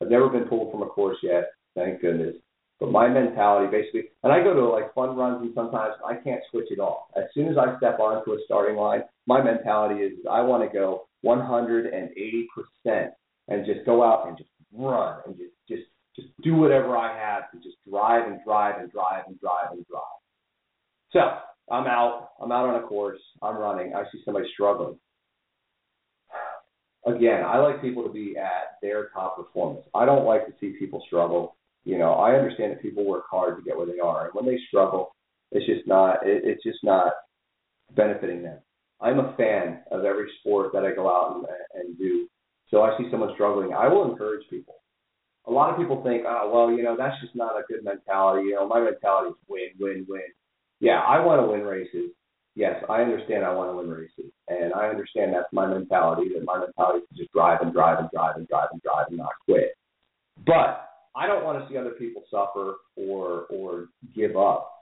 I've 0.00 0.10
never 0.10 0.28
been 0.28 0.48
pulled 0.48 0.72
from 0.72 0.82
a 0.82 0.86
course 0.86 1.18
yet, 1.22 1.50
thank 1.74 2.00
goodness. 2.00 2.36
But 2.78 2.90
my 2.90 3.08
mentality 3.08 3.70
basically, 3.70 4.10
and 4.22 4.32
I 4.32 4.42
go 4.42 4.52
to 4.52 4.66
like 4.66 4.94
fun 4.94 5.16
runs 5.16 5.42
and 5.42 5.52
sometimes 5.54 5.94
I 6.06 6.16
can't 6.16 6.42
switch 6.50 6.70
it 6.70 6.78
off. 6.78 7.06
As 7.16 7.24
soon 7.34 7.48
as 7.48 7.56
I 7.56 7.76
step 7.78 7.98
onto 7.98 8.32
a 8.32 8.38
starting 8.44 8.76
line, 8.76 9.02
my 9.26 9.42
mentality 9.42 10.00
is 10.00 10.12
I 10.30 10.42
want 10.42 10.62
to 10.62 10.72
go 10.72 11.08
180% 11.24 13.10
and 13.48 13.66
just 13.66 13.84
go 13.86 14.02
out 14.02 14.28
and 14.28 14.36
just 14.36 14.50
run 14.72 15.18
and 15.26 15.36
just, 15.36 15.52
just, 15.68 15.82
just 16.14 16.28
do 16.42 16.54
whatever 16.54 16.96
I 16.96 17.16
have 17.16 17.50
to 17.52 17.58
just 17.58 17.76
drive 17.88 18.26
and 18.30 18.40
drive 18.44 18.80
and 18.80 18.90
drive 18.90 19.24
and 19.26 19.38
drive 19.40 19.72
and 19.72 19.86
drive. 19.86 20.02
So 21.12 21.20
I'm 21.72 21.86
out, 21.86 22.30
I'm 22.40 22.52
out 22.52 22.68
on 22.68 22.82
a 22.82 22.86
course, 22.86 23.20
I'm 23.42 23.56
running, 23.56 23.94
I 23.94 24.04
see 24.12 24.20
somebody 24.24 24.46
struggling 24.52 24.98
again, 27.06 27.44
I 27.44 27.58
like 27.58 27.80
people 27.80 28.02
to 28.02 28.12
be 28.12 28.36
at 28.36 28.78
their 28.82 29.08
top 29.14 29.36
performance. 29.36 29.86
I 29.94 30.04
don't 30.04 30.26
like 30.26 30.46
to 30.46 30.52
see 30.60 30.76
people 30.78 31.02
struggle. 31.06 31.56
You 31.84 31.98
know, 31.98 32.14
I 32.14 32.34
understand 32.34 32.72
that 32.72 32.82
people 32.82 33.06
work 33.06 33.24
hard 33.30 33.56
to 33.56 33.62
get 33.62 33.76
where 33.76 33.86
they 33.86 34.00
are, 34.00 34.26
and 34.26 34.34
when 34.34 34.44
they 34.44 34.60
struggle, 34.68 35.14
it's 35.52 35.66
just 35.66 35.86
not 35.86 36.26
it, 36.26 36.42
it's 36.44 36.62
just 36.64 36.80
not 36.82 37.12
benefiting 37.94 38.42
them. 38.42 38.58
I'm 39.00 39.20
a 39.20 39.34
fan 39.36 39.80
of 39.92 40.04
every 40.04 40.28
sport 40.40 40.72
that 40.72 40.84
I 40.84 40.94
go 40.94 41.08
out 41.08 41.36
and, 41.36 41.46
and 41.74 41.98
do. 41.98 42.28
So 42.70 42.82
I 42.82 42.96
see 42.98 43.08
someone 43.10 43.30
struggling, 43.34 43.72
I 43.72 43.88
will 43.88 44.10
encourage 44.10 44.48
people. 44.50 44.74
A 45.46 45.50
lot 45.50 45.70
of 45.70 45.76
people 45.76 46.02
think, 46.02 46.24
oh, 46.26 46.50
well, 46.52 46.76
you 46.76 46.82
know, 46.82 46.96
that's 46.98 47.20
just 47.20 47.36
not 47.36 47.54
a 47.54 47.62
good 47.68 47.84
mentality. 47.84 48.48
You 48.48 48.56
know, 48.56 48.66
my 48.66 48.80
mentality 48.80 49.30
is 49.30 49.36
win, 49.46 49.70
win, 49.78 50.06
win. 50.08 50.22
Yeah, 50.80 51.00
I 51.06 51.24
want 51.24 51.40
to 51.40 51.46
win 51.46 51.62
races 51.62 52.10
yes, 52.56 52.82
I 52.88 53.02
understand 53.02 53.44
I 53.44 53.52
want 53.54 53.70
to 53.70 53.76
win 53.76 53.88
races. 53.88 54.32
And 54.48 54.72
I 54.74 54.88
understand 54.88 55.32
that's 55.32 55.52
my 55.52 55.66
mentality, 55.66 56.30
that 56.34 56.44
my 56.44 56.58
mentality 56.58 57.04
is 57.04 57.08
to 57.10 57.22
just 57.22 57.32
drive 57.32 57.60
and 57.60 57.72
drive 57.72 58.00
and 58.00 58.10
drive 58.10 58.36
and 58.36 58.48
drive 58.48 58.68
and 58.72 58.82
drive 58.82 59.06
and 59.08 59.18
not 59.18 59.32
quit. 59.44 59.76
But 60.44 60.88
I 61.14 61.26
don't 61.26 61.44
want 61.44 61.62
to 61.62 61.68
see 61.68 61.78
other 61.78 61.92
people 61.92 62.24
suffer 62.30 62.76
or 62.96 63.46
or 63.50 63.88
give 64.14 64.36
up 64.36 64.72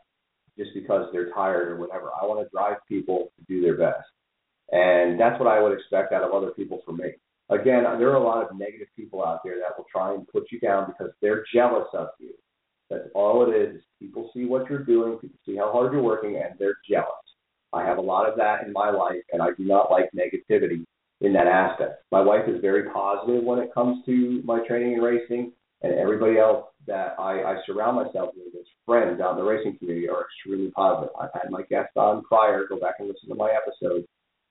just 0.56 0.70
because 0.72 1.08
they're 1.12 1.32
tired 1.32 1.68
or 1.68 1.76
whatever. 1.76 2.10
I 2.20 2.24
want 2.24 2.40
to 2.40 2.50
drive 2.50 2.76
people 2.88 3.32
to 3.36 3.44
do 3.52 3.60
their 3.60 3.76
best. 3.76 4.06
And 4.70 5.20
that's 5.20 5.38
what 5.38 5.48
I 5.48 5.60
would 5.60 5.72
expect 5.72 6.12
out 6.12 6.22
of 6.22 6.32
other 6.32 6.50
people 6.52 6.80
from 6.86 6.96
me. 6.98 7.12
Again, 7.50 7.84
there 7.98 8.10
are 8.10 8.16
a 8.16 8.22
lot 8.22 8.42
of 8.42 8.56
negative 8.56 8.88
people 8.96 9.24
out 9.24 9.40
there 9.44 9.56
that 9.56 9.76
will 9.76 9.86
try 9.92 10.14
and 10.14 10.26
put 10.28 10.50
you 10.50 10.58
down 10.60 10.86
because 10.86 11.12
they're 11.20 11.44
jealous 11.52 11.88
of 11.92 12.08
you. 12.18 12.32
That's 12.90 13.08
all 13.14 13.48
it 13.48 13.54
is. 13.54 13.82
People 14.00 14.30
see 14.34 14.44
what 14.44 14.68
you're 14.68 14.84
doing, 14.84 15.18
people 15.18 15.38
see 15.44 15.56
how 15.56 15.70
hard 15.72 15.92
you're 15.92 16.02
working, 16.02 16.36
and 16.36 16.58
they're 16.58 16.78
jealous. 16.88 17.08
I 17.72 17.84
have 17.84 17.98
a 17.98 18.02
lot 18.02 18.28
of 18.28 18.36
that 18.36 18.66
in 18.66 18.72
my 18.72 18.90
life, 18.90 19.22
and 19.32 19.42
I 19.42 19.48
do 19.56 19.64
not 19.64 19.90
like 19.90 20.10
negativity 20.16 20.84
in 21.20 21.32
that 21.32 21.46
aspect. 21.46 22.02
My 22.12 22.20
wife 22.20 22.48
is 22.48 22.60
very 22.60 22.90
positive 22.90 23.42
when 23.42 23.58
it 23.58 23.74
comes 23.74 24.04
to 24.06 24.42
my 24.44 24.66
training 24.66 24.94
and 24.94 25.02
racing, 25.02 25.52
and 25.82 25.94
everybody 25.94 26.38
else 26.38 26.66
that 26.86 27.14
I, 27.18 27.42
I 27.42 27.56
surround 27.66 27.96
myself 27.96 28.30
with 28.36 28.54
as 28.54 28.66
friends 28.86 29.20
out 29.20 29.32
in 29.32 29.36
the 29.38 29.44
racing 29.44 29.76
community 29.78 30.08
are 30.08 30.24
extremely 30.24 30.70
positive. 30.70 31.14
I've 31.20 31.30
had 31.34 31.50
my 31.50 31.62
guests 31.62 31.92
on 31.96 32.22
prior, 32.22 32.66
go 32.68 32.78
back 32.78 32.96
and 33.00 33.08
listen 33.08 33.28
to 33.28 33.34
my 33.34 33.50
episodes, 33.50 34.06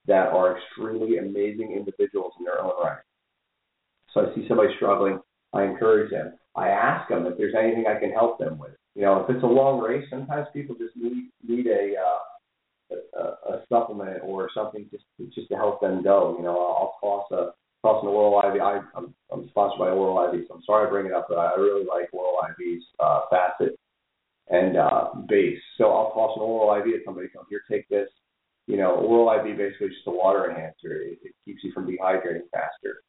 that 0.06 0.28
are 0.28 0.58
extremely 0.58 1.18
amazing 1.18 1.72
individuals 1.72 2.32
in 2.38 2.44
their 2.44 2.60
own 2.60 2.72
right. 2.82 2.98
So 4.12 4.20
I 4.20 4.34
see 4.34 4.46
somebody 4.48 4.74
struggling, 4.76 5.18
I 5.52 5.64
encourage 5.64 6.10
them. 6.10 6.34
I 6.56 6.68
ask 6.68 7.08
them 7.08 7.26
if 7.26 7.36
there's 7.36 7.54
anything 7.58 7.86
I 7.88 7.98
can 7.98 8.10
help 8.10 8.38
them 8.38 8.58
with. 8.58 8.72
You 8.94 9.02
know, 9.02 9.24
if 9.24 9.34
it's 9.34 9.42
a 9.42 9.46
long 9.46 9.80
race, 9.80 10.04
sometimes 10.08 10.46
people 10.52 10.76
just 10.76 10.96
need 10.96 11.30
need 11.46 11.66
a 11.66 11.94
uh, 11.98 12.96
a, 13.18 13.54
a 13.54 13.62
supplement 13.68 14.20
or 14.22 14.50
something 14.54 14.86
just 14.90 15.04
to, 15.18 15.26
just 15.34 15.48
to 15.48 15.56
help 15.56 15.80
them 15.80 16.02
go. 16.02 16.36
You 16.38 16.44
know, 16.44 16.56
I'll 16.56 16.96
toss 17.00 17.30
a 17.32 17.54
toss 17.82 18.02
an 18.02 18.08
oral 18.08 18.38
IV. 18.38 18.60
I, 18.60 18.80
I'm 18.96 19.14
I'm 19.32 19.48
sponsored 19.48 19.78
by 19.78 19.88
Oral 19.88 20.32
IV, 20.32 20.44
so 20.48 20.54
I'm 20.54 20.62
sorry 20.64 20.86
I 20.86 20.90
bring 20.90 21.06
it 21.06 21.12
up, 21.12 21.26
but 21.28 21.38
I 21.38 21.54
really 21.56 21.84
like 21.84 22.12
Oral 22.12 22.38
IV's 22.50 22.84
uh, 23.00 23.22
facet 23.30 23.78
and 24.48 24.76
uh, 24.76 25.10
base. 25.28 25.60
So 25.78 25.90
I'll 25.90 26.12
toss 26.12 26.36
an 26.36 26.42
Oral 26.42 26.80
IV 26.80 26.94
at 26.94 27.04
somebody. 27.04 27.28
Come 27.28 27.46
here, 27.50 27.62
take 27.70 27.88
this. 27.88 28.08
You 28.66 28.78
know, 28.78 28.94
Oral 28.94 29.30
IV 29.40 29.56
basically 29.58 29.88
just 29.88 30.06
a 30.06 30.10
water 30.10 30.50
enhancer. 30.50 31.02
It, 31.02 31.18
it 31.22 31.34
keeps 31.44 31.62
you 31.62 31.72
from 31.72 31.86
dehydrating 31.86 32.48
faster. 32.50 33.02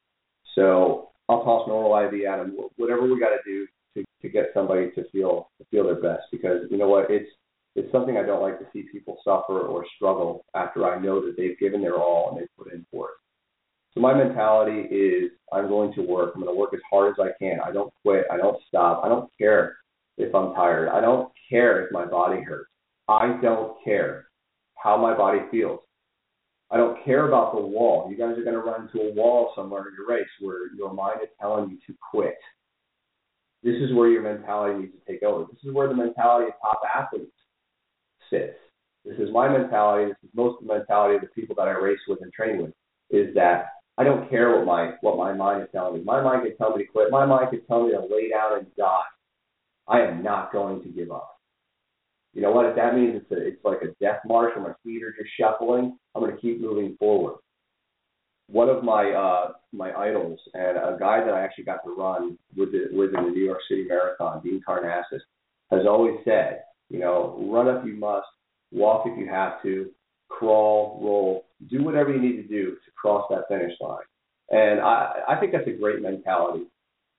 So 0.54 1.12
I'll 1.30 1.44
toss 1.44 1.68
an 1.68 1.74
Oral 1.74 2.08
IV 2.08 2.26
at 2.26 2.38
them. 2.38 2.58
Whatever 2.76 3.04
we 3.04 3.20
got 3.20 3.30
to 3.30 3.40
do 3.46 3.68
to 3.96 4.04
to 4.22 4.30
get 4.30 4.52
somebody 4.54 4.92
to 4.92 5.10
feel 5.12 5.50
to 5.60 5.66
feel 5.72 5.86
their 5.86 6.02
best, 6.02 6.24
because 6.32 6.64
you 6.70 6.78
know 6.78 6.90
what, 6.90 7.10
it's 7.10 7.30
it's 7.76 7.92
something 7.92 8.18
I 8.18 8.24
don't 8.24 8.42
like 8.42 8.60
to 8.60 8.66
see 8.72 8.84
people 8.92 9.18
suffer 9.24 9.60
or 9.60 9.86
struggle 9.96 10.46
after 10.56 10.86
I 10.86 11.00
know 11.00 11.22
that 11.26 11.36
they've 11.38 11.60
given 11.60 11.82
their 11.82 11.96
all 11.96 12.30
and 12.30 12.40
they've 12.40 12.58
put 12.58 12.74
in 12.74 12.86
for 12.92 13.10
it. 13.10 13.16
So 13.94 14.02
my 14.02 14.14
mentality 14.14 14.82
is 14.94 15.32
I'm 15.54 15.68
going 15.68 15.94
to 15.94 16.02
work. 16.02 16.34
I'm 16.36 16.42
going 16.42 16.54
to 16.54 16.60
work 16.60 16.74
as 16.74 16.82
hard 16.90 17.14
as 17.14 17.26
I 17.26 17.32
can. 17.42 17.60
I 17.66 17.72
don't 17.72 17.94
quit. 18.02 18.26
I 18.32 18.38
don't 18.38 18.62
stop. 18.68 19.04
I 19.04 19.10
don't 19.10 19.30
care 19.38 19.78
if 20.18 20.34
I'm 20.36 20.54
tired. 20.54 20.90
I 20.90 21.02
don't 21.02 21.32
care 21.50 21.86
if 21.86 21.92
my 21.92 22.06
body 22.06 22.42
hurts. 22.42 22.70
I 23.08 23.40
don't 23.42 23.78
care 23.84 24.28
how 24.86 24.96
my 24.96 25.18
body 25.18 25.40
feels. 25.50 25.80
I 26.70 26.78
don't 26.78 27.04
care 27.04 27.28
about 27.28 27.56
the 27.56 27.62
wall. 27.62 28.08
You 28.10 28.16
guys 28.16 28.38
are 28.38 28.44
going 28.44 28.56
to 28.56 28.62
run 28.62 28.84
into 28.84 29.08
a 29.08 29.14
wall 29.14 29.52
somewhere 29.56 29.82
in 29.88 29.96
your 29.98 30.08
race 30.08 30.30
where 30.40 30.74
your 30.76 30.94
mind 30.94 31.20
is 31.24 31.30
telling 31.42 31.72
you 31.72 31.78
to 31.88 32.00
quit. 32.12 32.38
This 33.64 33.76
is 33.82 33.96
where 33.96 34.10
your 34.10 34.22
mentality 34.22 34.82
needs 34.82 34.94
to 34.94 35.12
take 35.12 35.24
over. 35.24 35.46
This 35.52 35.64
is 35.68 35.74
where 35.74 35.88
the 35.88 35.96
mentality 35.96 36.48
of 36.48 36.54
top 36.62 36.82
athletes 36.96 37.32
sits. 38.30 38.58
This 39.04 39.18
is 39.18 39.34
my 39.34 39.50
mentality. 39.50 40.12
This 40.12 40.30
is 40.30 40.36
most 40.36 40.62
of 40.62 40.68
the 40.68 40.74
mentality 40.76 41.16
of 41.16 41.22
the 41.22 41.28
people 41.30 41.56
that 41.56 41.68
I 41.68 41.72
race 41.72 42.00
with 42.08 42.22
and 42.22 42.32
train 42.32 42.62
with. 42.62 42.74
Is 43.10 43.34
that 43.34 43.70
I 43.98 44.04
don't 44.04 44.30
care 44.30 44.56
what 44.56 44.68
my 44.68 44.94
what 45.02 45.18
my 45.18 45.34
mind 45.34 45.64
is 45.64 45.70
telling 45.72 45.96
me. 45.96 46.04
My 46.04 46.22
mind 46.22 46.44
can 46.44 46.58
tell 46.58 46.76
me 46.76 46.84
to 46.84 46.92
quit. 46.92 47.12
My 47.12 47.26
mind 47.26 47.50
can 47.50 47.66
tell 47.66 47.86
me 47.86 47.92
to 47.92 48.02
lay 48.02 48.30
down 48.30 48.60
and 48.60 48.68
die. 48.76 49.02
I 49.88 50.02
am 50.02 50.22
not 50.22 50.52
going 50.52 50.84
to 50.84 50.90
give 50.90 51.12
up. 51.12 51.35
You 52.36 52.42
know 52.42 52.52
what? 52.52 52.68
If 52.68 52.76
that 52.76 52.94
means 52.94 53.16
it's 53.16 53.32
a, 53.32 53.48
it's 53.48 53.66
like 53.66 53.82
a 53.82 53.96
death 54.04 54.20
march 54.26 54.54
where 54.56 54.68
my 54.68 54.74
feet 54.84 55.04
are 55.04 55.16
just 55.18 55.32
shuffling, 55.40 55.98
I'm 56.14 56.22
going 56.22 56.36
to 56.36 56.42
keep 56.42 56.62
moving 56.62 56.96
forward. 57.00 57.38
One 58.48 58.70
of 58.70 58.84
my 58.84 59.10
uh, 59.10 59.54
my 59.74 59.92
idols 59.94 60.40
and 60.54 60.78
a 60.78 60.96
guy 61.00 61.24
that 61.26 61.34
I 61.34 61.42
actually 61.42 61.64
got 61.64 61.84
to 61.84 61.96
run 61.98 62.38
with 62.56 62.72
the, 62.72 62.90
with 62.92 63.16
in 63.16 63.24
the 63.24 63.32
New 63.32 63.44
York 63.44 63.62
City 63.68 63.86
Marathon, 63.88 64.44
Dean 64.44 64.62
Karnazes, 64.68 65.22
has 65.72 65.88
always 65.88 66.16
said 66.24 66.62
you 66.90 67.00
know, 67.00 67.48
run 67.52 67.68
if 67.68 67.86
you 67.86 67.96
must, 67.96 68.28
walk 68.72 69.06
if 69.08 69.18
you 69.18 69.28
have 69.28 69.62
to, 69.64 69.90
crawl, 70.30 71.00
roll, 71.02 71.46
do 71.70 71.84
whatever 71.84 72.14
you 72.14 72.22
need 72.22 72.36
to 72.42 72.48
do 72.48 72.72
to 72.72 72.92
cross 73.00 73.26
that 73.30 73.48
finish 73.48 73.74
line. 73.80 74.04
And 74.50 74.80
I, 74.80 75.22
I 75.30 75.40
think 75.40 75.52
that's 75.52 75.68
a 75.68 75.72
great 75.80 76.02
mentality. 76.02 76.66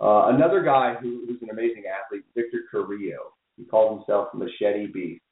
Uh, 0.00 0.28
another 0.28 0.62
guy 0.62 0.94
who, 1.00 1.24
who's 1.26 1.40
an 1.42 1.50
amazing 1.50 1.84
athlete, 1.86 2.24
Victor 2.34 2.60
Carrillo. 2.70 3.32
He 3.56 3.64
calls 3.64 3.98
himself 3.98 4.28
Machete 4.34 4.86
Beast. 4.86 5.22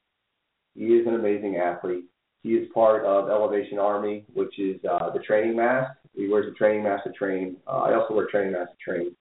He 0.75 0.87
is 0.87 1.07
an 1.07 1.15
amazing 1.15 1.57
athlete. 1.57 2.05
He 2.43 2.51
is 2.51 2.69
part 2.75 3.05
of 3.05 3.31
Elevation 3.31 3.79
Army, 3.79 4.25
which 4.35 4.59
is 4.59 4.77
uh, 4.85 5.11
the 5.11 5.21
training 5.21 5.57
mask. 5.57 5.93
He 6.15 6.29
wears 6.29 6.51
a 6.51 6.55
training 6.55 6.85
mask 6.85 7.05
to 7.05 7.13
train. 7.13 7.57
Uh, 7.67 7.83
I 7.83 7.95
also 7.95 8.15
wear 8.15 8.27
training 8.31 8.53
mask 8.53 8.71
to 8.73 8.77
train. 8.91 9.17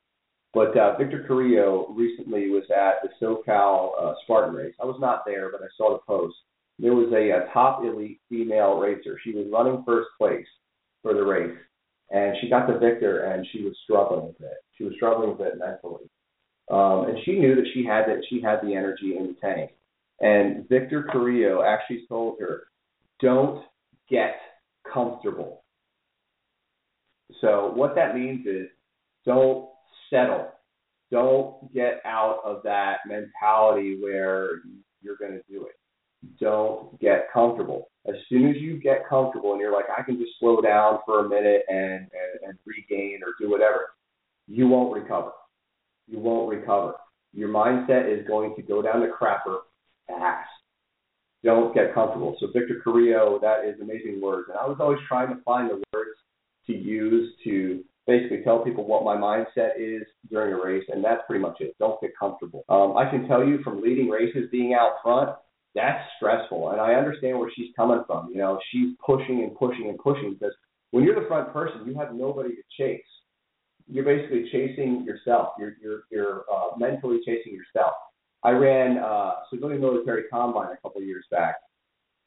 But 0.54 0.78
uh, 0.78 0.98
Victor 0.98 1.24
Carrillo 1.28 1.88
recently 1.96 2.50
was 2.50 2.64
at 2.70 3.02
the 3.02 3.10
SoCal 3.20 3.92
uh, 4.00 4.14
Spartan 4.24 4.54
race. 4.54 4.76
I 4.82 4.86
was 4.86 4.98
not 5.00 5.24
there, 5.26 5.52
but 5.52 5.62
I 5.62 5.68
saw 5.78 5.94
the 5.94 6.00
post. 6.06 6.36
There 6.80 6.94
was 6.94 7.12
a, 7.12 7.30
a 7.32 7.52
top 7.54 7.84
elite 7.84 8.20
female 8.30 8.78
racer. 8.78 9.20
She 9.24 9.32
was 9.32 9.48
running 9.52 9.84
first 9.86 10.10
place 10.18 10.46
for 11.02 11.14
the 11.14 11.24
race, 11.24 11.58
and 12.12 12.36
she 12.40 12.50
got 12.50 12.68
to 12.68 12.78
Victor, 12.78 13.26
and 13.26 13.46
she 13.52 13.64
was 13.64 13.74
struggling 13.84 14.28
with 14.28 14.42
it. 14.42 14.58
She 14.78 14.84
was 14.84 14.94
struggling 14.96 15.32
with 15.32 15.42
it 15.42 15.58
mentally, 15.58 16.10
um, 16.72 17.06
and 17.10 17.18
she 17.26 17.34
knew 17.34 17.56
that 17.56 17.68
she 17.74 17.86
had 17.86 18.06
that 18.08 18.24
she 18.30 18.42
had 18.42 18.60
the 18.62 18.76
energy 18.76 19.16
in 19.18 19.28
the 19.28 19.36
tank. 19.42 19.72
And 20.22 20.68
Victor 20.70 21.04
Carrillo 21.12 21.64
actually 21.64 22.06
told 22.08 22.40
her, 22.40 22.68
"Don't 23.20 23.64
get 24.10 24.36
comfortable." 24.92 25.64
So 27.42 27.72
what 27.74 27.96
that 27.96 28.16
means 28.16 28.46
is, 28.46 28.68
don't 29.26 29.70
settle. 30.10 30.52
Don't 31.12 31.72
get 31.74 32.02
out 32.06 32.40
of 32.44 32.64
that 32.64 32.98
mentality 33.06 34.00
where 34.02 34.62
you're 35.02 35.18
going 35.18 35.34
to 35.34 35.44
do 35.50 35.66
it. 35.66 35.76
Don't 36.40 37.00
get 37.00 37.28
comfortable. 37.34 37.90
As 38.08 38.16
soon 38.30 38.50
as 38.50 38.56
you 38.58 38.80
get 38.80 39.08
comfortable 39.08 39.52
and 39.52 39.62
you're 39.62 39.74
like, 39.74 39.86
I 39.96 40.04
can 40.04 40.18
just 40.18 40.32
slow 40.40 40.62
down 40.62 41.00
for 41.06 41.26
a 41.26 41.30
minute 41.30 41.64
and, 41.70 42.02
and, 42.02 42.50
and 42.50 42.58
regain 42.66 43.20
or 43.24 43.34
do 43.40 43.52
whatever, 43.52 43.92
you 44.48 44.68
won't 44.68 44.94
recover. 44.94 45.32
You 46.08 46.20
won't 46.20 46.50
recover. 46.50 46.94
Your 47.34 47.50
mindset 47.50 48.12
is 48.12 48.28
going 48.28 48.56
to 48.56 48.62
go 48.62 48.82
down 48.82 49.02
the 49.02 49.08
crapper 49.08 49.60
fast. 50.08 50.50
Don't 51.44 51.74
get 51.74 51.94
comfortable. 51.94 52.38
So 52.40 52.48
Victor 52.48 52.82
Carrillo, 52.84 53.40
that 53.42 53.66
is 53.66 53.80
amazing 53.82 54.22
words. 54.22 54.48
And 54.50 54.58
I 54.58 54.66
was 54.68 54.78
always 54.80 55.00
trying 55.08 55.30
to 55.30 55.42
find 55.44 55.70
the 55.70 55.84
words 55.94 56.12
to 56.68 56.74
use 56.74 57.34
to 57.44 57.84
basically 58.08 58.44
tell 58.44 58.64
people 58.64 58.86
what 58.86 59.04
my 59.04 59.16
mindset 59.16 59.72
is 59.78 60.04
during 60.30 60.54
a 60.54 60.64
race, 60.64 60.84
and 60.90 61.04
that's 61.04 61.22
pretty 61.28 61.42
much 61.42 61.58
it. 61.60 61.76
Don't 61.80 62.00
get 62.02 62.12
comfortable. 62.18 62.64
Um, 62.70 62.98
I 62.98 63.10
can 63.10 63.28
tell 63.28 63.46
you 63.46 63.60
from 63.64 63.82
leading 63.82 64.10
races, 64.10 64.50
being 64.52 64.74
out 64.74 64.98
front, 65.02 65.32
that's 65.76 66.04
stressful, 66.18 66.72
and 66.72 66.80
I 66.80 66.94
understand 66.94 67.40
where 67.40 67.50
she's 67.56 67.74
coming 67.76 68.04
from. 68.06 68.30
You 68.30 68.38
know, 68.38 68.60
she's 68.72 68.96
pushing 69.06 69.42
and 69.42 69.56
pushing 69.56 69.90
and 69.90 69.98
pushing 69.98 70.34
because 70.34 70.54
when 70.92 71.04
you're 71.04 71.20
the 71.20 71.28
front 71.28 71.52
person, 71.52 71.82
you 71.88 71.96
have 71.96 72.14
nobody 72.14 72.50
to 72.50 72.62
chase. 72.78 73.02
You're 73.88 74.06
basically 74.06 74.50
chasing 74.52 75.04
yourself. 75.06 75.54
You're 75.60 75.76
you're 75.82 76.04
you're 76.12 76.46
uh, 76.52 76.78
mentally 76.78 77.20
chasing 77.26 77.54
yourself. 77.54 77.94
I 78.44 78.52
ran 78.52 78.98
uh, 78.98 79.36
civilian 79.50 79.82
military 79.82 80.24
combine 80.32 80.72
a 80.74 80.78
couple 80.78 81.02
of 81.02 81.08
years 81.08 81.26
back. 81.32 81.56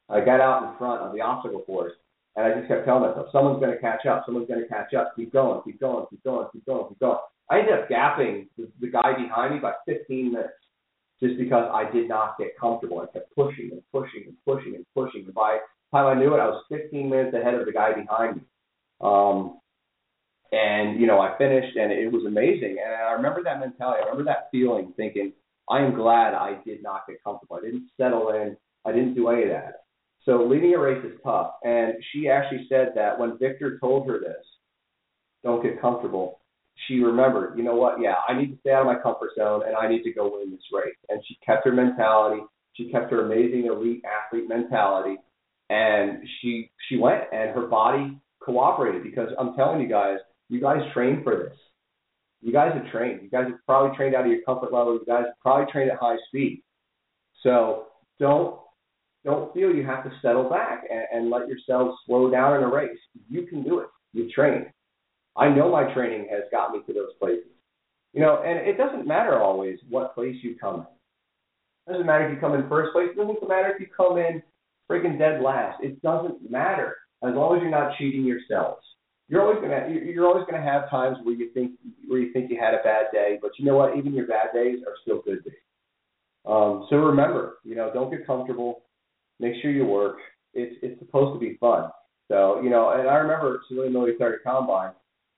I 0.09 0.21
got 0.21 0.41
out 0.41 0.71
in 0.71 0.79
front 0.79 1.03
of 1.03 1.13
the 1.13 1.21
obstacle 1.21 1.61
course 1.63 1.93
and 2.37 2.45
I 2.45 2.55
just 2.55 2.69
kept 2.69 2.85
telling 2.85 3.09
myself, 3.09 3.29
someone's 3.33 3.61
going 3.61 3.73
to 3.73 3.81
catch 3.81 4.05
up, 4.05 4.25
someone's 4.27 4.47
going 4.47 4.61
to 4.61 4.69
catch 4.69 4.93
up. 4.93 5.17
Keep 5.17 5.33
going, 5.33 5.63
keep 5.65 5.81
going, 5.81 6.05
keep 6.11 6.23
going, 6.23 6.47
keep 6.53 6.67
going, 6.67 6.89
keep 6.89 6.99
going. 7.01 7.19
I 7.51 7.61
ended 7.61 7.75
up 7.75 7.89
gapping 7.89 8.49
the, 8.59 8.69
the 8.81 8.89
guy 8.89 9.15
behind 9.17 9.55
me 9.55 9.61
by 9.61 9.73
15 9.87 10.33
minutes 10.33 10.53
just 11.19 11.39
because 11.39 11.69
I 11.73 11.91
did 11.91 12.09
not 12.09 12.37
get 12.39 12.59
comfortable. 12.61 13.01
I 13.01 13.07
kept 13.11 13.35
pushing 13.35 13.71
and 13.73 13.83
pushing 13.91 14.25
and 14.27 14.37
pushing 14.45 14.75
and 14.75 14.85
pushing. 14.95 15.25
And 15.25 15.35
by 15.35 15.59
the 15.91 15.97
time 15.97 16.07
I 16.07 16.21
knew 16.21 16.35
it, 16.35 16.39
I 16.39 16.47
was 16.47 16.63
15 16.69 17.09
minutes 17.09 17.35
ahead 17.35 17.55
of 17.55 17.65
the 17.65 17.73
guy 17.73 17.95
behind 17.95 18.37
me. 18.37 18.43
Um, 19.01 19.59
and, 20.53 21.01
you 21.01 21.07
know, 21.07 21.21
I 21.21 21.37
finished 21.39 21.77
and 21.77 21.91
it 21.93 22.13
was 22.13 22.25
amazing. 22.27 22.79
And 22.85 22.95
I 22.95 23.13
remember 23.13 23.43
that 23.43 23.61
mentality. 23.61 24.01
I 24.03 24.09
remember 24.09 24.25
that 24.31 24.49
feeling 24.51 24.93
thinking, 24.97 25.33
I 25.69 25.81
am 25.81 25.95
glad 25.95 26.35
I 26.35 26.59
did 26.65 26.83
not 26.83 27.07
get 27.09 27.23
comfortable. 27.25 27.57
I 27.57 27.67
didn't 27.67 27.89
settle 27.97 28.31
in. 28.31 28.57
I 28.85 28.93
didn't 28.93 29.15
do 29.15 29.29
any 29.29 29.43
of 29.45 29.49
that. 29.49 29.85
So 30.25 30.45
leading 30.45 30.75
a 30.75 30.79
race 30.79 31.05
is 31.05 31.19
tough. 31.25 31.53
And 31.65 31.95
she 32.13 32.29
actually 32.29 32.67
said 32.69 32.93
that 32.95 33.19
when 33.19 33.39
Victor 33.39 33.79
told 33.79 34.09
her 34.09 34.19
this, 34.21 34.45
don't 35.43 35.63
get 35.63 35.81
comfortable, 35.81 36.41
she 36.87 37.01
remembered, 37.01 37.57
you 37.57 37.65
know 37.65 37.75
what, 37.75 38.01
yeah, 38.01 38.15
I 38.29 38.39
need 38.39 38.53
to 38.53 38.59
stay 38.61 38.73
out 38.73 38.83
of 38.83 38.87
my 38.87 39.01
comfort 39.01 39.31
zone 39.37 39.63
and 39.67 39.75
I 39.77 39.89
need 39.89 40.03
to 40.03 40.13
go 40.13 40.39
win 40.39 40.51
this 40.51 40.61
race. 40.73 40.97
And 41.09 41.23
she 41.27 41.39
kept 41.45 41.65
her 41.65 41.73
mentality. 41.73 42.43
She 42.75 42.91
kept 42.91 43.11
her 43.11 43.25
amazing 43.25 43.67
elite 43.67 44.03
athlete 44.05 44.49
mentality. 44.49 45.17
And 45.71 46.23
she 46.41 46.71
she 46.89 46.97
went 46.97 47.23
and 47.33 47.51
her 47.51 47.67
body 47.67 48.21
cooperated 48.41 49.03
because 49.03 49.31
I'm 49.39 49.57
telling 49.57 49.81
you 49.81 49.89
guys, 49.89 50.19
you 50.49 50.61
guys 50.61 50.81
trained 50.93 51.25
for 51.25 51.37
this. 51.37 51.59
You 52.41 52.53
guys 52.53 52.73
have 52.75 52.91
trained. 52.93 53.23
You 53.23 53.31
guys 53.31 53.47
have 53.49 53.59
probably 53.67 53.97
trained 53.97 54.15
out 54.15 54.25
of 54.25 54.31
your 54.31 54.43
comfort 54.43 54.73
level. 54.73 54.95
You 54.95 55.05
guys 55.07 55.25
have 55.27 55.41
probably 55.41 55.71
trained 55.73 55.91
at 55.91 55.99
high 55.99 56.17
speed. 56.29 56.63
So 57.43 57.87
don't 58.21 58.61
don't 59.25 59.53
feel 59.53 59.75
you 59.75 59.85
have 59.85 60.05
to 60.05 60.13
settle 60.23 60.49
back 60.49 60.85
and, 60.89 61.03
and 61.13 61.31
let 61.31 61.49
yourself 61.49 61.97
slow 62.07 62.31
down 62.31 62.57
in 62.57 62.63
a 62.63 62.69
race. 62.69 62.99
You 63.29 63.47
can 63.47 63.65
do 63.65 63.81
it. 63.81 63.89
You 64.13 64.31
train. 64.31 64.67
I 65.37 65.49
know 65.49 65.71
my 65.71 65.93
training 65.93 66.29
has 66.31 66.45
got 66.53 66.71
me 66.73 66.81
to 66.87 66.93
those 66.93 67.13
places. 67.19 67.51
You 68.13 68.21
know, 68.21 68.43
and 68.47 68.67
it 68.67 68.79
doesn't 68.79 69.07
matter 69.07 69.43
always 69.43 69.79
what 69.91 70.15
place 70.15 70.37
you 70.43 70.57
come 70.59 70.77
in. 70.77 70.87
It 71.87 71.93
doesn't 71.93 72.07
matter 72.07 72.29
if 72.29 72.35
you 72.35 72.41
come 72.41 72.55
in 72.55 72.69
first 72.69 72.93
place. 72.93 73.09
It 73.13 73.17
doesn't 73.17 73.49
matter 73.49 73.73
if 73.75 73.81
you 73.81 73.89
come 73.95 74.17
in 74.19 74.43
freaking 74.91 75.19
dead 75.19 75.43
last. 75.43 75.83
It 75.83 76.01
doesn't 76.03 76.49
matter 76.49 76.97
as 77.23 77.35
long 77.35 77.57
as 77.57 77.63
you're 77.63 77.71
not 77.71 77.97
cheating 77.99 78.25
yourselves. 78.25 78.83
You're 79.29 79.43
always 79.43 79.61
gonna 79.61 79.89
you're 79.91 80.27
always 80.27 80.47
gonna 80.49 80.63
have 80.63 80.89
times 80.89 81.19
where 81.23 81.35
you 81.35 81.51
think 81.53 81.73
where 82.07 82.21
you 82.21 82.33
think 82.33 82.51
you 82.51 82.59
had 82.61 82.75
a 82.75 82.83
bad 82.83 83.07
day, 83.13 83.39
but 83.43 83.53
you 83.59 83.65
know 83.65 83.77
what? 83.77 83.97
Even 83.97 84.15
your 84.15 84.27
bad 84.27 84.49
days 84.55 84.79
are 84.87 84.95
still 85.03 85.21
good 85.23 85.45
days. 85.45 85.55
Um, 86.45 86.87
so 86.89 86.97
remember, 86.97 87.59
you 87.65 87.75
know, 87.75 87.91
don't 87.93 88.11
get 88.11 88.27
comfortable 88.27 88.83
make 89.41 89.55
sure 89.63 89.71
you 89.71 89.85
work. 89.85 90.19
It's 90.55 90.77
it's 90.83 90.99
supposed 90.99 91.35
to 91.35 91.41
be 91.41 91.57
fun. 91.59 91.91
So 92.29 92.61
you 92.63 92.71
know, 92.71 92.91
and 92.91 93.09
I 93.09 93.17
remember 93.17 93.61
civilian 93.69 93.93
military 93.93 94.39
combine, 94.45 94.93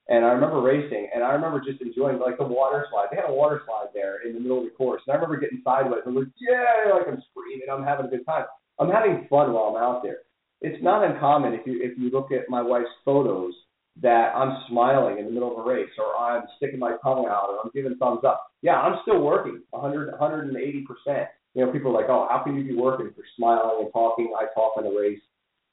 and 0.07 0.25
I 0.25 0.29
remember 0.29 0.61
racing, 0.61 1.09
and 1.13 1.23
I 1.23 1.33
remember 1.33 1.59
just 1.59 1.81
enjoying 1.81 2.19
like 2.19 2.37
the 2.37 2.45
water 2.45 2.85
slide. 2.91 3.07
They 3.11 3.17
had 3.17 3.29
a 3.29 3.33
water 3.33 3.61
slide 3.65 3.87
there 3.93 4.25
in 4.25 4.33
the 4.33 4.39
middle 4.39 4.59
of 4.59 4.63
the 4.65 4.71
course, 4.71 5.01
and 5.05 5.13
I 5.13 5.15
remember 5.15 5.39
getting 5.39 5.61
sideways 5.63 6.01
and 6.05 6.15
like, 6.15 6.27
yeah, 6.39 6.93
like 6.93 7.07
I'm 7.07 7.21
screaming, 7.31 7.67
I'm 7.71 7.83
having 7.83 8.05
a 8.05 8.09
good 8.09 8.25
time. 8.25 8.45
I'm 8.79 8.89
having 8.89 9.27
fun 9.29 9.51
while 9.51 9.75
I'm 9.75 9.83
out 9.83 10.03
there. 10.03 10.19
It's 10.61 10.81
not 10.83 11.03
uncommon 11.03 11.53
if 11.53 11.65
you 11.65 11.79
if 11.81 11.97
you 11.97 12.09
look 12.09 12.31
at 12.31 12.49
my 12.49 12.61
wife's 12.61 12.89
photos 13.03 13.53
that 14.01 14.33
I'm 14.35 14.63
smiling 14.69 15.19
in 15.19 15.25
the 15.25 15.31
middle 15.31 15.51
of 15.51 15.65
a 15.65 15.69
race, 15.69 15.89
or 15.97 16.15
I'm 16.15 16.43
sticking 16.57 16.79
my 16.79 16.95
tongue 17.03 17.25
out, 17.29 17.47
or 17.49 17.59
I'm 17.63 17.71
giving 17.73 17.97
thumbs 17.97 18.21
up. 18.25 18.51
Yeah, 18.61 18.75
I'm 18.75 18.99
still 19.03 19.21
working 19.21 19.61
100 19.71 20.11
180 20.11 20.85
percent 20.85 21.27
you 21.53 21.65
know, 21.65 21.71
people 21.71 21.91
are 21.91 22.01
like, 22.01 22.09
oh, 22.09 22.27
how 22.29 22.43
can 22.43 22.55
you 22.55 22.63
be 22.63 22.75
working 22.75 23.07
if 23.07 23.17
you're 23.17 23.25
smiling 23.35 23.83
and 23.83 23.91
talking? 23.91 24.31
I 24.37 24.45
talk 24.53 24.75
in 24.77 24.85
a 24.85 24.89
race. 24.89 25.19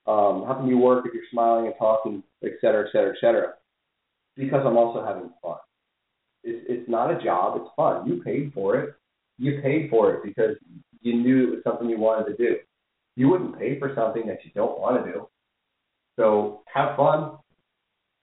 Um, 0.06 0.44
how 0.46 0.54
can 0.54 0.68
you 0.68 0.78
work 0.78 1.04
if 1.06 1.12
you're 1.12 1.24
smiling 1.30 1.66
and 1.66 1.74
talking, 1.78 2.22
et 2.42 2.52
cetera, 2.60 2.86
et 2.86 2.92
cetera, 2.92 3.10
et 3.10 3.20
cetera? 3.20 3.54
Because 4.36 4.62
I'm 4.64 4.76
also 4.76 5.04
having 5.04 5.30
fun. 5.42 5.58
It's, 6.44 6.64
it's 6.68 6.88
not 6.88 7.10
a 7.10 7.22
job, 7.22 7.60
it's 7.60 7.70
fun. 7.76 8.06
You 8.06 8.22
paid 8.22 8.52
for 8.54 8.78
it. 8.78 8.94
You 9.38 9.60
paid 9.62 9.90
for 9.90 10.14
it 10.14 10.22
because 10.24 10.56
you 11.02 11.14
knew 11.14 11.48
it 11.48 11.50
was 11.50 11.60
something 11.64 11.88
you 11.90 11.98
wanted 11.98 12.30
to 12.30 12.36
do. 12.36 12.56
You 13.16 13.28
wouldn't 13.28 13.58
pay 13.58 13.78
for 13.78 13.92
something 13.94 14.26
that 14.26 14.44
you 14.44 14.50
don't 14.54 14.78
want 14.78 15.04
to 15.04 15.12
do. 15.12 15.28
So 16.16 16.62
have 16.72 16.96
fun. 16.96 17.32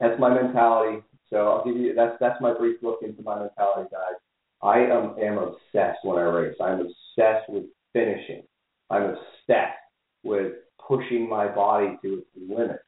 That's 0.03 0.19
my 0.19 0.33
mentality. 0.33 1.01
So 1.29 1.37
I'll 1.47 1.63
give 1.65 1.77
you 1.77 1.93
that's 1.95 2.17
that's 2.19 2.41
my 2.41 2.53
brief 2.53 2.77
look 2.83 2.99
into 3.03 3.23
my 3.23 3.39
mentality, 3.39 3.89
guys. 3.89 4.19
I 4.61 4.79
am, 4.79 5.15
am 5.17 5.37
obsessed 5.37 5.99
when 6.03 6.17
I 6.17 6.23
race. 6.23 6.55
I'm 6.61 6.81
obsessed 6.81 7.49
with 7.49 7.63
finishing. 7.93 8.43
I'm 8.89 9.03
obsessed 9.03 9.79
with 10.23 10.53
pushing 10.85 11.29
my 11.29 11.47
body 11.47 11.97
to 12.01 12.15
its 12.15 12.27
limit. 12.35 12.79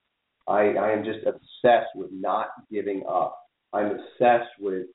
I, 0.48 0.74
I 0.74 0.92
am 0.92 1.04
just 1.06 1.26
obsessed 1.26 1.90
with 1.96 2.12
not 2.12 2.48
giving 2.72 3.04
up. 3.10 3.40
I'm 3.74 3.92
obsessed 3.92 4.52
with 4.60 4.88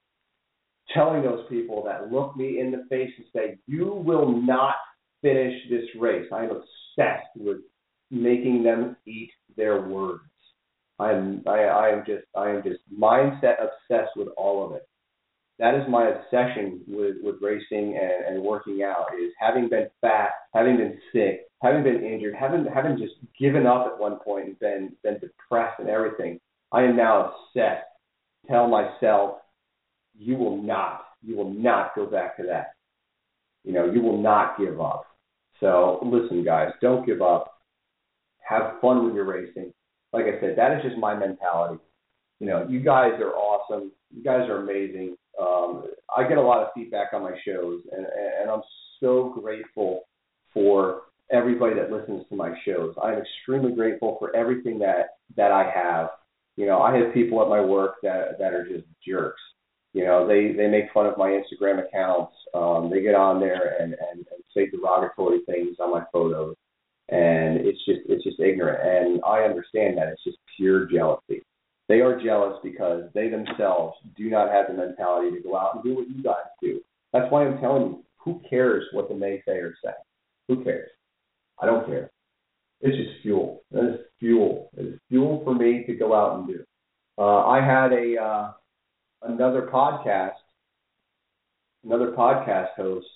telling 0.95 1.23
those 1.23 1.47
people 1.49 1.83
that 1.85 2.13
look 2.13 2.37
me 2.37 2.61
in 2.61 2.71
the 2.71 2.85
face 2.91 3.11
and 3.17 3.27
say, 3.35 3.59
You 3.67 3.87
will 3.87 4.31
not 4.31 4.75
finish 5.23 5.55
this 5.71 5.85
race. 5.99 6.27
I 6.33 6.45
am 6.45 6.51
obsessed 6.51 7.31
with 7.37 7.59
making 8.11 8.63
them 8.63 8.97
eat 9.07 9.31
their 9.57 9.83
words. 9.83 10.30
I'm 11.01 11.43
I, 11.47 11.65
I 11.65 11.89
am 11.89 12.05
just 12.07 12.25
I 12.37 12.51
am 12.51 12.63
just 12.63 12.81
mindset 12.97 13.57
obsessed 13.61 14.17
with 14.17 14.29
all 14.37 14.67
of 14.67 14.77
it 14.77 14.87
that 15.61 15.75
is 15.75 15.83
my 15.91 16.09
obsession 16.09 16.81
with, 16.89 17.17
with 17.23 17.37
racing 17.43 17.99
and, 18.01 18.35
and 18.35 18.43
working 18.43 18.83
out 18.83 19.09
is 19.23 19.31
having 19.39 19.69
been 19.69 19.89
fat, 20.01 20.31
having 20.55 20.79
been 20.79 20.99
sick, 21.13 21.49
having 21.63 21.83
been 21.83 22.03
injured, 22.03 22.35
having 22.35 22.67
having 22.75 22.97
just 22.97 23.13
given 23.39 23.67
up 23.67 23.87
at 23.87 24.01
one 24.01 24.19
point 24.21 24.47
and 24.47 24.59
been 24.59 24.97
been 25.05 25.19
depressed 25.19 25.79
and 25.79 25.91
everything. 25.91 26.41
I 26.73 26.85
am 26.85 26.97
now 26.97 27.35
obsessed. 27.35 27.85
Tell 28.49 28.69
myself, 28.69 29.41
you 30.19 30.35
will 30.35 30.63
not, 30.63 31.05
you 31.23 31.37
will 31.37 31.53
not 31.53 31.95
go 31.95 32.07
back 32.07 32.39
to 32.39 32.43
that. 32.45 32.73
You 33.63 33.75
know, 33.75 33.85
you 33.85 34.01
will 34.01 34.21
not 34.21 34.59
give 34.59 34.81
up. 34.81 35.05
So 35.61 36.01
listen, 36.03 36.43
guys, 36.43 36.71
don't 36.81 37.05
give 37.05 37.21
up. 37.21 37.59
Have 38.49 38.81
fun 38.81 39.05
when 39.05 39.15
you're 39.15 39.25
racing. 39.25 39.75
Like 40.13 40.25
I 40.25 40.41
said, 40.41 40.57
that 40.57 40.77
is 40.77 40.83
just 40.83 40.99
my 40.99 41.15
mentality. 41.15 41.81
You 42.41 42.47
know, 42.47 42.67
you 42.69 42.81
guys 42.81 43.13
are 43.21 43.35
awesome. 43.35 43.93
You 44.15 44.25
guys 44.25 44.49
are 44.49 44.63
amazing. 44.63 45.17
Um, 45.41 45.85
I 46.17 46.27
get 46.29 46.39
a 46.39 46.43
lot 46.43 46.63
of 46.63 46.69
feedback 46.75 47.13
on 47.13 47.23
my 47.23 47.37
shows, 47.45 47.83
and, 47.93 48.07
and 48.41 48.51
I'm 48.51 48.63
so 48.99 49.35
grateful 49.41 50.03
for 50.53 51.03
everybody 51.31 51.75
that 51.75 51.93
listens 51.93 52.25
to 52.29 52.37
my 52.37 52.53
shows. 52.65 52.95
I'm 53.03 53.19
extremely 53.19 53.73
grateful 53.73 54.17
for 54.19 54.35
everything 54.35 54.79
that 54.81 55.19
that 55.37 55.53
I 55.53 55.71
have. 55.73 56.11
You 56.57 56.67
know, 56.67 56.81
I 56.81 56.97
have 56.97 57.15
people 57.15 57.41
at 57.43 57.49
my 57.49 57.61
work 57.61 57.97
that 58.03 58.39
that 58.39 58.53
are 58.53 58.67
just 58.67 58.87
jerks. 59.07 59.41
You 59.93 60.05
know, 60.05 60.27
they 60.27 60.53
they 60.53 60.69
make 60.69 60.93
fun 60.93 61.07
of 61.07 61.17
my 61.17 61.29
Instagram 61.29 61.85
accounts. 61.87 62.33
Um, 62.55 62.91
they 62.91 63.03
get 63.03 63.15
on 63.15 63.41
there 63.41 63.77
and, 63.81 63.95
and 63.95 64.19
and 64.19 64.45
say 64.55 64.69
derogatory 64.69 65.41
things 65.47 65.77
on 65.81 65.93
my 65.93 66.05
photos, 66.13 66.57
and 67.11 67.59
it's 67.67 67.85
just 67.85 68.01
it's 68.09 68.25
just 68.25 68.41
ignorant. 68.41 68.81
And 68.83 69.21
I 69.25 69.41
understand 69.41 69.99
that 69.99 70.09
it's 70.09 70.25
just 70.25 70.39
pure 70.57 70.87
jealousy. 70.87 71.43
They 71.89 72.01
are 72.01 72.23
jealous 72.23 72.57
because 72.63 73.05
they 73.15 73.29
themselves 73.29 73.97
do 74.17 74.31
not 74.31 74.51
have 74.51 74.69
the 74.69 74.75
mentality 74.75 75.37
to 75.37 75.43
go 75.43 75.57
out 75.57 75.75
and 75.75 75.85
do 75.85 75.95
what 75.97 76.09
you 76.09 76.23
guys 76.23 76.47
do. 76.63 76.81
That's 77.13 77.31
why 77.33 77.45
I'm 77.45 77.59
telling 77.61 77.83
you, 77.83 78.05
who 78.17 78.41
cares 78.49 78.85
what 78.93 79.09
the 79.09 79.15
naysayers 79.15 79.43
say? 79.49 79.61
Or 79.61 79.75
say? 79.85 79.93
Who 80.49 80.63
cares? 80.63 80.91
I 81.61 81.67
don't 81.67 81.87
care. 81.87 82.11
It's 82.81 82.97
just 82.97 83.23
fuel. 83.23 83.63
It's 83.73 84.05
fuel. 84.21 84.71
It's 84.77 84.99
fuel 85.09 85.43
for 85.45 85.55
me 85.55 85.85
to 85.87 85.95
go 85.95 86.15
out 86.15 86.39
and 86.39 86.47
do. 86.47 86.65
Uh, 87.19 87.45
I 87.47 87.61
had 87.61 87.93
a 87.93 88.17
uh, 88.23 88.53
another 89.23 89.69
podcast, 89.73 90.39
another 91.85 92.13
podcast 92.13 92.69
host 92.77 93.07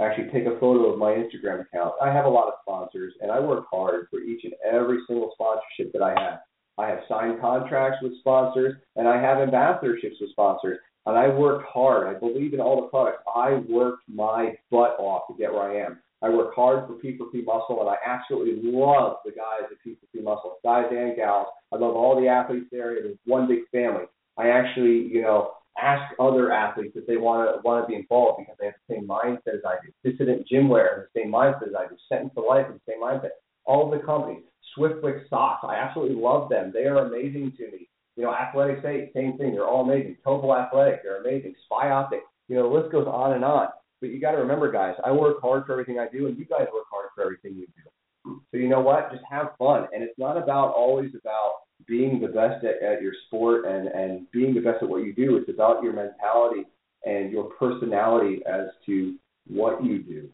actually 0.00 0.30
take 0.30 0.46
a 0.46 0.58
photo 0.60 0.92
of 0.92 0.98
my 0.98 1.10
Instagram 1.10 1.62
account. 1.62 1.94
I 2.00 2.12
have 2.12 2.24
a 2.24 2.28
lot 2.28 2.48
of 2.48 2.54
sponsors, 2.62 3.14
and 3.20 3.30
I 3.30 3.40
work 3.40 3.64
hard 3.70 4.06
for 4.10 4.20
each 4.20 4.44
and 4.44 4.54
every 4.64 4.98
single 5.06 5.30
sponsorship 5.34 5.92
that 5.92 6.02
I 6.02 6.10
have. 6.10 6.40
I 6.78 6.88
have 6.88 7.00
signed 7.08 7.40
contracts 7.40 7.98
with 8.02 8.18
sponsors, 8.20 8.76
and 8.96 9.08
I 9.08 9.20
have 9.20 9.38
ambassadorships 9.38 10.20
with 10.20 10.30
sponsors. 10.30 10.78
And 11.06 11.16
I 11.16 11.28
worked 11.28 11.66
hard. 11.66 12.06
I 12.06 12.18
believe 12.18 12.54
in 12.54 12.60
all 12.60 12.80
the 12.80 12.88
products. 12.88 13.22
I 13.34 13.62
worked 13.68 14.02
my 14.08 14.54
butt 14.70 14.96
off 14.98 15.22
to 15.28 15.34
get 15.38 15.52
where 15.52 15.62
I 15.62 15.84
am. 15.86 15.98
I 16.20 16.28
work 16.28 16.54
hard 16.54 16.86
for 16.86 16.94
P4P 16.94 17.44
Muscle, 17.44 17.80
and 17.80 17.88
I 17.88 17.96
absolutely 18.06 18.70
love 18.70 19.16
the 19.24 19.30
guys 19.30 19.70
at 19.70 19.78
P4P 19.86 20.22
Muscle, 20.22 20.58
guys 20.62 20.86
and 20.90 21.16
gals. 21.16 21.46
I 21.72 21.76
love 21.76 21.94
all 21.94 22.20
the 22.20 22.28
athletes 22.28 22.66
there. 22.70 22.96
It 22.96 23.06
is 23.06 23.16
one 23.24 23.48
big 23.48 23.60
family. 23.72 24.04
I 24.36 24.48
actually, 24.48 25.08
you 25.12 25.22
know, 25.22 25.52
ask 25.80 26.14
other 26.18 26.52
athletes 26.52 26.96
if 26.96 27.06
they 27.06 27.16
want 27.16 27.48
to 27.48 27.60
want 27.62 27.84
to 27.84 27.88
be 27.88 27.94
involved 27.94 28.40
because 28.40 28.56
they 28.58 28.66
have 28.66 28.74
the 28.88 28.94
same 28.94 29.06
mindset 29.06 29.54
as 29.54 29.64
I 29.66 29.76
do. 29.84 30.10
Dissident 30.10 30.46
Gym 30.46 30.68
Wear 30.68 30.96
has 30.96 31.08
the 31.12 31.20
same 31.22 31.32
mindset 31.32 31.68
as 31.68 31.74
I 31.78 31.88
do. 31.88 31.96
Sentence 32.08 32.32
to 32.34 32.40
Life 32.40 32.66
the 32.68 32.80
same 32.92 33.02
mindset. 33.02 33.30
All 33.64 33.92
of 33.92 33.98
the 33.98 34.04
companies. 34.04 34.44
Swiftwick 34.76 35.28
Socks, 35.28 35.64
I 35.66 35.76
absolutely 35.76 36.16
love 36.16 36.48
them. 36.48 36.70
They 36.72 36.84
are 36.84 37.06
amazing 37.06 37.52
to 37.58 37.64
me. 37.70 37.88
You 38.16 38.24
know, 38.24 38.34
Athletic 38.34 38.80
State, 38.80 39.12
same 39.14 39.38
thing. 39.38 39.52
They're 39.52 39.66
all 39.66 39.88
amazing. 39.88 40.16
Topo 40.24 40.54
Athletic, 40.54 41.02
they're 41.02 41.20
amazing. 41.22 41.54
Spy 41.64 41.90
Optic, 41.90 42.20
you 42.48 42.56
know, 42.56 42.68
the 42.68 42.74
list 42.74 42.92
goes 42.92 43.06
on 43.06 43.32
and 43.32 43.44
on. 43.44 43.68
But 44.00 44.10
you 44.10 44.20
got 44.20 44.32
to 44.32 44.38
remember, 44.38 44.70
guys, 44.70 44.94
I 45.04 45.12
work 45.12 45.40
hard 45.40 45.66
for 45.66 45.72
everything 45.72 45.98
I 45.98 46.08
do, 46.08 46.26
and 46.26 46.38
you 46.38 46.44
guys 46.44 46.66
work 46.72 46.86
hard 46.90 47.08
for 47.14 47.22
everything 47.22 47.54
you 47.56 47.66
do. 47.66 48.40
So 48.50 48.58
you 48.58 48.68
know 48.68 48.80
what? 48.80 49.10
Just 49.10 49.24
have 49.30 49.50
fun, 49.58 49.86
and 49.92 50.02
it's 50.02 50.18
not 50.18 50.36
about 50.36 50.74
always 50.74 51.10
about 51.20 51.52
being 51.88 52.20
the 52.20 52.28
best 52.28 52.64
at, 52.64 52.82
at 52.82 53.02
your 53.02 53.12
sport 53.26 53.64
and 53.66 53.88
and 53.88 54.30
being 54.30 54.54
the 54.54 54.60
best 54.60 54.82
at 54.82 54.88
what 54.88 55.04
you 55.04 55.12
do. 55.12 55.36
It's 55.36 55.48
about 55.48 55.82
your 55.82 55.92
mentality 55.92 56.66
and 57.04 57.32
your 57.32 57.44
personality 57.58 58.40
as 58.46 58.66
to 58.86 59.16
what 59.46 59.82
you 59.84 60.02
do. 60.02 60.28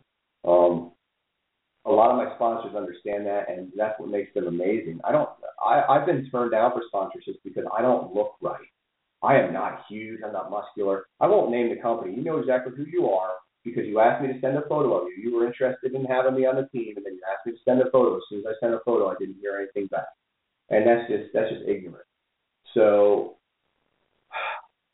Um, 0.49 0.93
a 1.87 1.91
lot 1.91 2.11
of 2.11 2.17
my 2.17 2.35
sponsors 2.37 2.75
understand 2.75 3.27
that, 3.27 3.51
and 3.51 3.71
that's 3.77 3.99
what 4.01 4.09
makes 4.09 4.33
them 4.35 4.47
amazing. 4.47 5.01
I 5.05 5.13
don't. 5.13 5.29
I, 5.65 5.83
I've 5.89 6.07
been 6.07 6.29
turned 6.31 6.53
down 6.53 6.73
for 6.73 6.83
sponsorships 6.93 7.39
because 7.45 7.65
I 7.77 7.83
don't 7.83 8.15
look 8.15 8.35
right. 8.41 8.67
I 9.23 9.37
am 9.37 9.53
not 9.53 9.85
huge. 9.89 10.21
I'm 10.25 10.33
not 10.33 10.51
muscular. 10.51 11.07
I 11.21 11.27
won't 11.27 11.51
name 11.51 11.71
the 11.71 11.81
company. 11.81 12.15
You 12.15 12.23
know 12.23 12.39
exactly 12.39 12.73
who 12.77 12.85
you 12.85 13.09
are 13.09 13.35
because 13.65 13.87
you 13.87 14.01
asked 14.01 14.23
me 14.23 14.33
to 14.33 14.41
send 14.41 14.57
a 14.57 14.69
photo 14.69 14.95
of 14.95 15.09
you. 15.09 15.31
You 15.31 15.37
were 15.37 15.47
interested 15.47 15.95
in 15.95 16.05
having 16.05 16.35
me 16.35 16.47
on 16.47 16.57
the 16.57 16.69
team, 16.69 16.95
and 16.97 17.05
then 17.05 17.15
you 17.15 17.23
asked 17.31 17.47
me 17.47 17.53
to 17.53 17.59
send 17.65 17.81
a 17.81 17.91
photo. 17.91 18.17
As 18.17 18.23
soon 18.29 18.41
as 18.41 18.47
I 18.47 18.61
sent 18.61 18.75
a 18.75 18.81
photo, 18.85 19.09
I 19.09 19.15
didn't 19.19 19.37
hear 19.41 19.57
anything 19.57 19.87
back, 19.89 20.09
and 20.71 20.87
that's 20.87 21.09
just 21.09 21.33
that's 21.33 21.51
just 21.51 21.69
ignorant. 21.69 22.07
So 22.75 23.37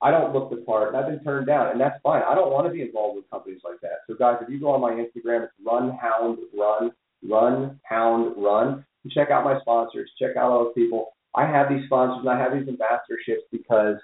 I 0.02 0.10
don't 0.10 0.32
look 0.32 0.50
the 0.50 0.56
part, 0.58 0.88
and 0.88 0.96
I've 0.96 1.10
been 1.10 1.22
turned 1.22 1.46
down, 1.46 1.70
and 1.70 1.80
that's 1.80 2.00
fine. 2.02 2.22
I 2.26 2.34
don't 2.34 2.52
want 2.52 2.66
to 2.66 2.72
be 2.72 2.82
involved 2.82 3.16
with 3.16 3.30
companies 3.30 3.60
like 3.64 3.80
that. 3.82 4.00
So 4.06 4.14
guys, 4.14 4.38
if 4.40 4.48
you 4.48 4.58
go 4.58 4.70
on 4.70 4.80
my 4.80 4.92
Instagram, 4.92 5.44
it's 5.44 5.52
Run 5.64 5.96
Hound 6.00 6.38
Run, 6.56 6.92
Run 7.28 7.80
Hound 7.84 8.34
Run. 8.36 8.84
Check 9.10 9.30
out 9.30 9.44
my 9.44 9.58
sponsors. 9.60 10.10
Check 10.18 10.36
out 10.36 10.50
all 10.50 10.64
those 10.64 10.74
people. 10.74 11.12
I 11.34 11.46
have 11.46 11.68
these 11.68 11.84
sponsors 11.86 12.20
and 12.20 12.28
I 12.28 12.38
have 12.38 12.52
these 12.52 12.68
ambassadorships 12.68 13.44
because 13.50 13.96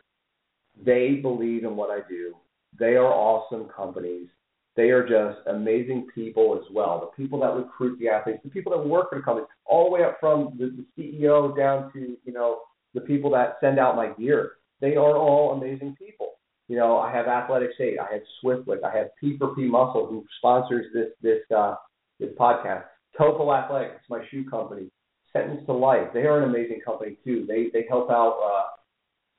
they 0.85 1.17
believe 1.17 1.65
in 1.65 1.77
what 1.77 1.91
I 1.91 2.07
do. 2.09 2.35
They 2.79 2.95
are 2.97 3.13
awesome 3.13 3.69
companies 3.75 4.29
they 4.77 4.91
are 4.91 5.03
just 5.03 5.47
amazing 5.49 6.07
people 6.15 6.59
as 6.61 6.71
well. 6.73 7.01
The 7.01 7.23
people 7.23 7.41
that 7.41 7.55
recruit 7.55 7.99
the 7.99 8.09
athletes, 8.09 8.41
the 8.45 8.51
people 8.51 8.73
that 8.73 8.87
work 8.87 9.11
for 9.11 9.19
the 9.19 9.25
company, 9.25 9.47
all 9.65 9.85
the 9.85 9.91
way 9.91 10.05
up 10.05 10.19
from 10.21 10.57
the, 10.59 10.77
the 10.77 11.03
CEO 11.03 11.57
down 11.57 11.93
to 11.95 12.17
you 12.25 12.33
know 12.33 12.61
the 12.95 13.01
people 13.01 13.31
that 13.31 13.57
send 13.61 13.79
out 13.79 13.97
my 13.97 14.13
gear. 14.13 14.53
They 14.81 14.97
are 14.97 15.17
all 15.17 15.53
amazing 15.53 15.97
people. 15.97 16.33
You 16.69 16.77
know, 16.77 16.99
I 16.99 17.13
have 17.13 17.27
Athletic 17.27 17.71
State, 17.75 17.97
I 17.99 18.13
have 18.13 18.23
Swiftwick, 18.43 18.83
I 18.85 18.97
have 18.97 19.09
P4P 19.23 19.69
Muscle 19.69 20.07
who 20.07 20.25
sponsors 20.39 20.87
this 20.93 21.09
this 21.23 21.41
uh, 21.57 21.77
this 22.21 22.31
podcast. 22.39 22.85
Topo 23.17 23.51
Athletic, 23.53 23.93
it's 23.97 24.11
my 24.11 24.23
shoe 24.31 24.49
company. 24.49 24.91
Sentence 25.33 25.63
to 25.67 25.73
Life, 25.73 26.09
they 26.13 26.21
are 26.21 26.43
an 26.43 26.51
amazing 26.51 26.81
company 26.85 27.17
too. 27.25 27.47
They 27.49 27.69
they 27.73 27.87
help 27.89 28.11
out 28.11 28.39
uh, 28.45 28.76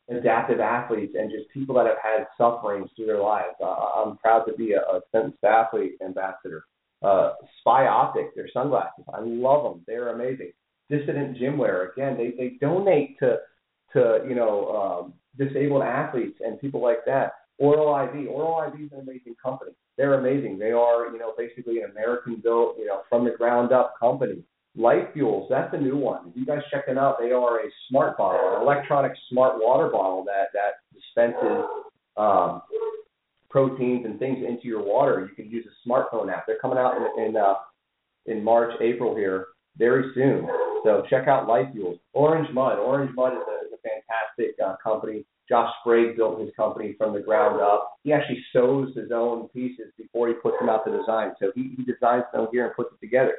adaptive 0.09 0.59
athletes 0.59 1.13
and 1.17 1.31
just 1.31 1.49
people 1.49 1.75
that 1.75 1.85
have 1.85 1.97
had 2.01 2.27
sufferings 2.37 2.89
through 2.95 3.07
their 3.07 3.21
lives. 3.21 3.55
Uh, 3.61 3.65
I'm 3.65 4.17
proud 4.17 4.43
to 4.43 4.53
be 4.53 4.73
a, 4.73 4.79
a 4.79 5.01
sentenced 5.11 5.43
athlete 5.43 5.97
ambassador. 6.03 6.65
Uh, 7.01 7.33
Spy 7.59 7.85
Optic, 7.85 8.33
their 8.35 8.49
sunglasses, 8.51 9.05
I 9.13 9.19
love 9.21 9.63
them. 9.63 9.83
They're 9.85 10.09
amazing. 10.09 10.51
Dissident 10.89 11.37
Gym 11.37 11.57
Wear, 11.57 11.91
again, 11.91 12.17
they 12.17 12.31
they 12.31 12.55
donate 12.59 13.19
to 13.19 13.37
to 13.93 14.19
you 14.27 14.35
know 14.35 15.03
um, 15.07 15.13
disabled 15.37 15.83
athletes 15.83 16.39
and 16.43 16.59
people 16.59 16.81
like 16.81 17.05
that. 17.05 17.33
Oral 17.59 17.95
IV, 18.05 18.29
Oral 18.29 18.71
IV 18.71 18.79
is 18.79 18.91
an 18.91 18.99
amazing 18.99 19.35
company. 19.41 19.71
They're 19.97 20.15
amazing. 20.15 20.57
They 20.57 20.71
are 20.71 21.11
you 21.11 21.19
know 21.19 21.33
basically 21.37 21.81
an 21.81 21.91
American 21.91 22.37
built 22.41 22.77
you 22.79 22.85
know 22.85 23.01
from 23.09 23.25
the 23.25 23.31
ground 23.31 23.71
up 23.71 23.95
company. 23.99 24.43
Life 24.77 25.11
Fuels, 25.13 25.47
that's 25.49 25.73
a 25.73 25.77
new 25.77 25.97
one. 25.97 26.29
If 26.29 26.37
you 26.37 26.45
guys 26.45 26.59
check 26.71 26.85
them 26.85 26.99
out, 26.99 27.17
they 27.19 27.31
are 27.31 27.57
a 27.59 27.69
smart 27.89 28.15
bottle, 28.15 28.57
an 28.57 28.61
electronic 28.61 29.13
smart 29.29 29.55
water 29.57 29.89
bottle 29.89 30.23
that 30.25 30.49
that 30.53 30.85
dispenses 30.93 31.65
um, 32.15 32.61
proteins 33.49 34.05
and 34.05 34.19
things 34.19 34.45
into 34.47 34.67
your 34.67 34.83
water. 34.83 35.27
You 35.27 35.35
can 35.35 35.51
use 35.51 35.65
a 35.65 35.89
smartphone 35.89 36.31
app. 36.31 36.45
They're 36.45 36.59
coming 36.59 36.77
out 36.77 36.95
in 36.95 37.25
in, 37.25 37.35
uh, 37.35 37.55
in 38.27 38.43
March, 38.43 38.71
April 38.79 39.15
here 39.15 39.47
very 39.77 40.11
soon. 40.13 40.47
So 40.83 41.03
check 41.09 41.27
out 41.27 41.47
Life 41.47 41.67
Fuels. 41.73 41.97
Orange 42.13 42.53
Mud. 42.53 42.77
Orange 42.77 43.11
Mud 43.15 43.33
is 43.33 43.39
a, 43.39 43.65
is 43.65 43.73
a 43.73 43.81
fantastic 43.81 44.55
uh, 44.63 44.75
company. 44.83 45.25
Josh 45.49 45.71
Sprague 45.81 46.17
built 46.17 46.39
his 46.39 46.49
company 46.55 46.93
from 46.97 47.13
the 47.13 47.21
ground 47.21 47.61
up. 47.61 47.93
He 48.03 48.11
actually 48.11 48.43
sews 48.51 48.95
his 48.95 49.11
own 49.11 49.47
pieces 49.49 49.91
before 49.97 50.27
he 50.27 50.33
puts 50.35 50.57
them 50.59 50.69
out 50.69 50.85
to 50.85 50.91
design. 50.91 51.31
So 51.39 51.51
he, 51.55 51.73
he 51.77 51.83
designs 51.83 52.25
them 52.33 52.47
here 52.51 52.65
and 52.65 52.75
puts 52.75 52.89
it 52.93 53.03
together. 53.03 53.33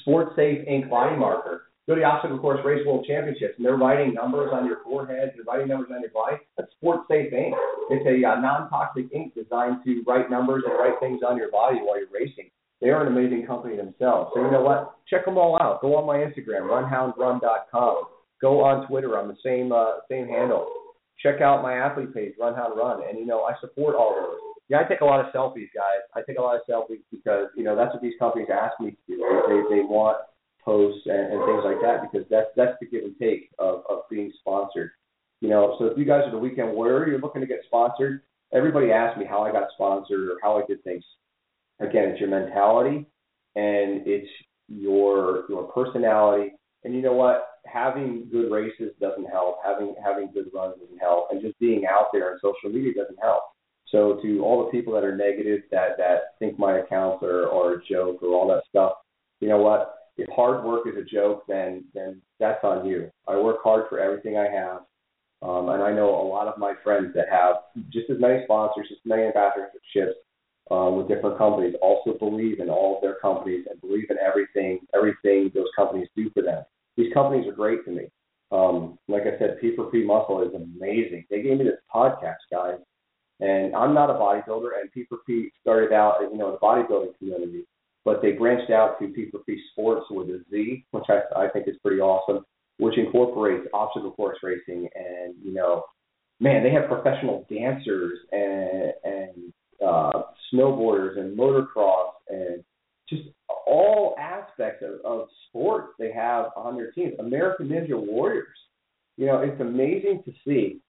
Sports 0.00 0.32
Safe 0.36 0.66
Ink 0.66 0.90
Body 0.90 1.16
Marker. 1.16 1.62
Go 1.86 1.94
to 1.94 2.00
the 2.00 2.06
obstacle 2.06 2.38
course 2.38 2.58
race 2.64 2.84
world 2.84 3.06
championships, 3.06 3.54
and 3.56 3.64
they're 3.64 3.76
writing 3.76 4.12
numbers 4.12 4.50
on 4.52 4.66
your 4.66 4.82
forehead, 4.82 5.32
they're 5.34 5.44
writing 5.46 5.68
numbers 5.68 5.90
on 5.94 6.00
your 6.00 6.10
body. 6.10 6.36
That's 6.56 6.70
Sports 6.72 7.06
Safe 7.08 7.32
Ink. 7.32 7.54
It's 7.90 8.04
a 8.04 8.26
uh, 8.26 8.40
non-toxic 8.40 9.06
ink 9.14 9.34
designed 9.34 9.84
to 9.84 10.02
write 10.06 10.28
numbers 10.28 10.64
and 10.66 10.74
write 10.74 10.98
things 10.98 11.20
on 11.22 11.36
your 11.36 11.50
body 11.50 11.78
while 11.78 11.98
you're 11.98 12.10
racing. 12.12 12.50
They 12.80 12.88
are 12.90 13.06
an 13.06 13.12
amazing 13.12 13.46
company 13.46 13.76
themselves. 13.76 14.32
So 14.34 14.42
you 14.44 14.50
know 14.50 14.62
what? 14.62 14.96
Check 15.08 15.24
them 15.24 15.38
all 15.38 15.56
out. 15.62 15.80
Go 15.80 15.94
on 15.94 16.06
my 16.06 16.18
Instagram, 16.18 16.66
runhoundrun.com. 16.66 18.04
Go 18.42 18.64
on 18.64 18.86
Twitter 18.88 19.16
on 19.16 19.28
the 19.28 19.36
same 19.44 19.70
uh, 19.70 20.02
same 20.10 20.26
handle. 20.26 20.66
Check 21.22 21.40
out 21.40 21.62
my 21.62 21.74
athlete 21.74 22.12
page, 22.12 22.34
Run 22.38 22.54
Hound 22.54 22.76
Run, 22.76 23.00
and 23.08 23.18
you 23.18 23.24
know 23.24 23.44
I 23.44 23.52
support 23.60 23.94
all 23.94 24.10
of 24.10 24.24
those 24.24 24.40
yeah, 24.68 24.80
I 24.80 24.84
take 24.84 25.00
a 25.00 25.04
lot 25.04 25.20
of 25.20 25.32
selfies, 25.32 25.70
guys. 25.74 26.02
I 26.14 26.22
take 26.26 26.38
a 26.38 26.42
lot 26.42 26.56
of 26.56 26.62
selfies 26.68 27.02
because 27.10 27.48
you 27.56 27.62
know 27.62 27.76
that's 27.76 27.92
what 27.92 28.02
these 28.02 28.18
companies 28.18 28.48
ask 28.52 28.78
me 28.80 28.90
to 28.90 28.96
do. 29.06 29.16
They 29.48 29.76
they 29.76 29.82
want 29.82 30.18
posts 30.64 31.06
and, 31.06 31.32
and 31.32 31.44
things 31.46 31.62
like 31.64 31.80
that 31.82 32.02
because 32.02 32.26
that's 32.28 32.48
that's 32.56 32.76
the 32.80 32.86
give 32.86 33.04
and 33.04 33.14
take 33.18 33.50
of 33.58 33.82
of 33.88 34.00
being 34.10 34.32
sponsored. 34.40 34.90
You 35.40 35.50
know, 35.50 35.76
so 35.78 35.86
if 35.86 35.98
you 35.98 36.04
guys 36.04 36.22
are 36.26 36.30
the 36.30 36.38
weekend 36.38 36.72
warrior, 36.72 37.06
you're 37.06 37.20
looking 37.20 37.42
to 37.42 37.46
get 37.46 37.60
sponsored. 37.66 38.22
Everybody 38.52 38.90
asks 38.90 39.18
me 39.18 39.26
how 39.26 39.42
I 39.42 39.52
got 39.52 39.68
sponsored 39.74 40.28
or 40.28 40.36
how 40.42 40.58
I 40.58 40.62
did 40.66 40.82
things. 40.82 41.04
Again, 41.78 42.08
it's 42.08 42.20
your 42.20 42.30
mentality 42.30 43.06
and 43.54 44.02
it's 44.06 44.30
your 44.68 45.44
your 45.48 45.64
personality. 45.72 46.52
And 46.84 46.94
you 46.94 47.02
know 47.02 47.12
what? 47.12 47.48
Having 47.66 48.28
good 48.32 48.50
races 48.50 48.92
doesn't 49.00 49.26
help. 49.26 49.58
Having 49.64 49.94
having 50.02 50.30
good 50.32 50.46
runs 50.52 50.74
doesn't 50.80 50.98
help. 50.98 51.28
And 51.30 51.40
just 51.40 51.58
being 51.60 51.84
out 51.86 52.06
there 52.12 52.32
on 52.32 52.38
social 52.42 52.70
media 52.70 52.94
doesn't 52.94 53.18
help. 53.20 53.42
So 53.90 54.18
to 54.22 54.42
all 54.42 54.64
the 54.64 54.70
people 54.70 54.92
that 54.94 55.04
are 55.04 55.16
negative, 55.16 55.60
that 55.70 55.96
that 55.98 56.38
think 56.38 56.58
my 56.58 56.78
accounts 56.78 57.22
are, 57.22 57.48
are 57.50 57.74
a 57.74 57.84
joke 57.84 58.22
or 58.22 58.34
all 58.34 58.48
that 58.48 58.64
stuff, 58.68 58.92
you 59.40 59.48
know 59.48 59.58
what? 59.58 59.94
If 60.16 60.28
hard 60.34 60.64
work 60.64 60.86
is 60.86 60.96
a 60.96 61.04
joke, 61.04 61.44
then 61.46 61.84
then 61.94 62.20
that's 62.40 62.62
on 62.64 62.86
you. 62.86 63.10
I 63.28 63.36
work 63.36 63.58
hard 63.62 63.84
for 63.88 64.00
everything 64.00 64.36
I 64.36 64.48
have, 64.48 64.80
Um, 65.42 65.68
and 65.68 65.82
I 65.82 65.92
know 65.92 66.08
a 66.08 66.26
lot 66.26 66.48
of 66.48 66.58
my 66.58 66.74
friends 66.82 67.14
that 67.14 67.28
have 67.30 67.56
just 67.90 68.10
as 68.10 68.18
many 68.18 68.42
sponsors, 68.44 68.88
just 68.88 69.00
as 69.04 69.08
many 69.08 69.22
ambassadorships 69.22 70.14
um, 70.70 70.96
with 70.96 71.08
different 71.08 71.38
companies, 71.38 71.74
also 71.82 72.14
believe 72.18 72.60
in 72.60 72.68
all 72.70 72.96
of 72.96 73.02
their 73.02 73.16
companies 73.20 73.66
and 73.70 73.80
believe 73.80 74.10
in 74.10 74.16
everything 74.18 74.80
everything 74.94 75.50
those 75.54 75.70
companies 75.76 76.08
do 76.16 76.30
for 76.30 76.42
them. 76.42 76.64
These 76.96 77.12
companies 77.12 77.46
are 77.46 77.52
great 77.52 77.84
to 77.84 77.90
me. 77.90 78.06
Um, 78.50 78.98
like 79.06 79.22
I 79.22 79.38
said, 79.38 79.58
P4P 79.62 80.06
Muscle 80.06 80.42
is 80.42 80.54
amazing. 80.54 81.26
They 81.30 81.42
gave 81.42 81.58
me 81.58 81.64
this 81.64 81.80
podcast, 81.94 82.42
guys, 82.50 82.78
and 83.40 83.74
I'm 83.74 83.94
not 83.94 84.10
a 84.10 84.14
bodybuilder, 84.14 84.70
and 84.80 84.90
P4P 84.92 85.50
started 85.60 85.92
out, 85.92 86.18
you 86.20 86.38
know, 86.38 86.52
the 86.52 86.58
bodybuilding 86.58 87.18
community, 87.18 87.64
but 88.04 88.22
they 88.22 88.32
branched 88.32 88.70
out 88.70 88.98
to 88.98 89.06
P4P 89.06 89.56
Sportz 89.76 90.04
with 90.10 90.28
a 90.28 90.42
Z, 90.50 90.84
which 90.92 91.04
I, 91.08 91.44
I 91.44 91.48
think 91.48 91.68
is 91.68 91.76
pretty 91.82 92.00
awesome, 92.00 92.44
which 92.78 92.96
incorporates 92.98 93.66
obstacle 93.74 94.12
course 94.12 94.38
racing, 94.42 94.88
and 94.94 95.34
you 95.42 95.52
know, 95.52 95.84
man, 96.40 96.62
they 96.62 96.70
have 96.70 96.88
professional 96.88 97.46
dancers 97.50 98.18
and 98.32 98.92
and 99.04 99.52
uh, 99.84 100.22
snowboarders 100.52 101.18
and 101.18 101.38
motocross 101.38 102.12
and 102.28 102.64
just 103.08 103.22
all 103.66 104.16
aspects 104.18 104.82
of, 104.82 105.04
of 105.04 105.28
sports 105.48 105.88
they 105.98 106.12
have 106.12 106.46
on 106.56 106.76
their 106.76 106.90
teams. 106.92 107.14
American 107.18 107.68
Ninja 107.68 107.98
Warriors. 107.98 108.56
You 109.16 109.26
know, 109.26 109.40
it's 109.40 109.60
amazing 109.60 110.22
to 110.26 110.32
see. 110.46 110.80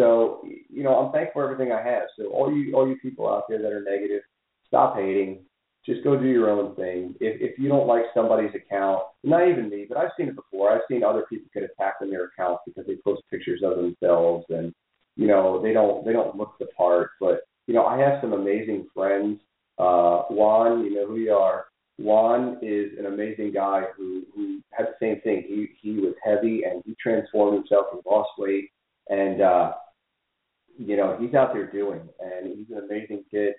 So, 0.00 0.40
you 0.70 0.82
know, 0.82 0.96
I'm 0.96 1.12
thankful 1.12 1.42
for 1.42 1.50
everything 1.50 1.72
I 1.72 1.82
have. 1.82 2.04
So 2.18 2.28
all 2.30 2.50
you 2.50 2.74
all 2.74 2.88
you 2.88 2.96
people 2.96 3.28
out 3.28 3.44
there 3.48 3.60
that 3.60 3.70
are 3.70 3.82
negative, 3.82 4.22
stop 4.66 4.96
hating. 4.96 5.40
Just 5.84 6.04
go 6.04 6.18
do 6.18 6.26
your 6.26 6.50
own 6.50 6.74
thing. 6.74 7.14
If 7.20 7.40
if 7.40 7.58
you 7.58 7.68
don't 7.68 7.86
like 7.86 8.04
somebody's 8.14 8.54
account, 8.54 9.02
not 9.24 9.46
even 9.46 9.68
me, 9.68 9.84
but 9.86 9.98
I've 9.98 10.12
seen 10.16 10.28
it 10.28 10.36
before. 10.36 10.70
I've 10.70 10.80
seen 10.88 11.04
other 11.04 11.24
people 11.28 11.50
get 11.52 11.64
attacked 11.64 12.00
on 12.00 12.10
their 12.10 12.24
accounts 12.26 12.62
because 12.66 12.86
they 12.86 12.96
post 13.04 13.22
pictures 13.30 13.60
of 13.62 13.76
themselves 13.76 14.46
and 14.48 14.72
you 15.16 15.26
know, 15.26 15.60
they 15.62 15.74
don't 15.74 16.04
they 16.06 16.14
don't 16.14 16.34
look 16.36 16.54
the 16.58 16.66
part. 16.66 17.10
But, 17.20 17.40
you 17.66 17.74
know, 17.74 17.84
I 17.84 17.98
have 17.98 18.22
some 18.22 18.32
amazing 18.32 18.88
friends. 18.94 19.38
Uh 19.78 20.22
Juan, 20.30 20.84
you 20.84 20.94
know 20.94 21.06
who 21.06 21.16
you 21.16 21.32
are 21.32 21.66
Juan 21.98 22.56
is 22.62 22.98
an 22.98 23.04
amazing 23.06 23.52
guy 23.52 23.82
who 23.96 24.22
who 24.34 24.60
had 24.70 24.86
the 24.86 24.94
same 24.98 25.20
thing. 25.20 25.44
He 25.46 25.68
he 25.82 26.00
was 26.00 26.14
heavy 26.24 26.62
and 26.64 26.82
he 26.86 26.96
transformed 27.00 27.58
himself 27.58 27.86
and 27.92 28.00
lost 28.06 28.30
weight 28.38 28.70
and 29.10 29.42
uh 29.42 29.72
you 30.80 30.96
know 30.96 31.16
he's 31.20 31.34
out 31.34 31.52
there 31.52 31.70
doing 31.70 32.00
and 32.20 32.56
he's 32.56 32.66
an 32.70 32.82
amazing 32.84 33.24
kid 33.30 33.54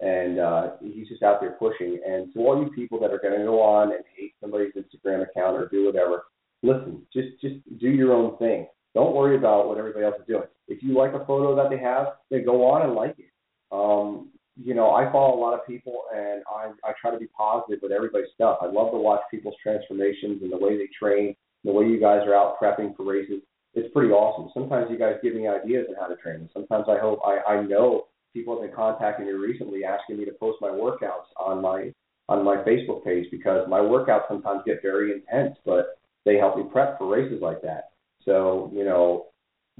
and 0.00 0.38
uh 0.38 0.70
he's 0.82 1.08
just 1.08 1.22
out 1.22 1.40
there 1.40 1.52
pushing 1.52 2.00
and 2.06 2.32
to 2.32 2.40
all 2.40 2.62
you 2.62 2.70
people 2.72 2.98
that 2.98 3.10
are 3.10 3.18
going 3.18 3.38
to 3.38 3.44
go 3.44 3.60
on 3.60 3.92
and 3.92 4.04
hate 4.16 4.34
somebody's 4.40 4.72
Instagram 4.74 5.22
account 5.22 5.56
or 5.56 5.68
do 5.68 5.86
whatever 5.86 6.24
listen 6.62 7.02
just 7.12 7.28
just 7.40 7.56
do 7.78 7.88
your 7.88 8.12
own 8.12 8.36
thing 8.38 8.66
don't 8.94 9.14
worry 9.14 9.36
about 9.36 9.68
what 9.68 9.78
everybody 9.78 10.04
else 10.04 10.16
is 10.18 10.26
doing 10.26 10.44
if 10.68 10.82
you 10.82 10.96
like 10.96 11.12
a 11.12 11.24
photo 11.26 11.54
that 11.54 11.70
they 11.70 11.78
have 11.78 12.06
then 12.30 12.44
go 12.44 12.64
on 12.64 12.82
and 12.82 12.94
like 12.94 13.16
it 13.18 13.30
um 13.70 14.28
you 14.56 14.74
know, 14.74 14.90
I 14.90 15.10
follow 15.10 15.38
a 15.38 15.40
lot 15.40 15.54
of 15.54 15.66
people 15.66 16.02
and 16.14 16.42
I 16.50 16.70
I 16.86 16.92
try 17.00 17.10
to 17.10 17.18
be 17.18 17.28
positive 17.28 17.80
with 17.82 17.92
everybody's 17.92 18.28
stuff. 18.34 18.58
I 18.60 18.66
love 18.66 18.92
to 18.92 18.98
watch 18.98 19.22
people's 19.30 19.54
transformations 19.62 20.42
and 20.42 20.52
the 20.52 20.58
way 20.58 20.76
they 20.76 20.88
train, 20.98 21.34
the 21.64 21.72
way 21.72 21.86
you 21.86 21.98
guys 21.98 22.20
are 22.26 22.34
out 22.34 22.56
prepping 22.60 22.96
for 22.96 23.04
races. 23.04 23.42
It's 23.74 23.92
pretty 23.92 24.12
awesome. 24.12 24.50
Sometimes 24.52 24.90
you 24.90 24.98
guys 24.98 25.16
give 25.22 25.34
me 25.34 25.48
ideas 25.48 25.86
on 25.88 25.96
how 25.96 26.06
to 26.06 26.16
train. 26.16 26.48
Sometimes 26.52 26.84
I 26.88 26.98
hope 26.98 27.20
I 27.24 27.38
I 27.46 27.62
know 27.62 28.08
people 28.34 28.54
have 28.54 28.62
been 28.68 28.76
contacting 28.76 29.26
me 29.26 29.32
recently 29.32 29.84
asking 29.84 30.18
me 30.18 30.24
to 30.24 30.32
post 30.32 30.58
my 30.60 30.68
workouts 30.68 31.28
on 31.38 31.62
my 31.62 31.92
on 32.28 32.44
my 32.44 32.56
Facebook 32.58 33.04
page 33.04 33.26
because 33.30 33.66
my 33.68 33.80
workouts 33.80 34.28
sometimes 34.28 34.62
get 34.64 34.82
very 34.82 35.12
intense, 35.12 35.56
but 35.64 35.98
they 36.24 36.36
help 36.36 36.56
me 36.56 36.64
prep 36.70 36.98
for 36.98 37.08
races 37.08 37.40
like 37.42 37.60
that. 37.62 37.90
So, 38.24 38.70
you 38.74 38.84
know, 38.84 39.26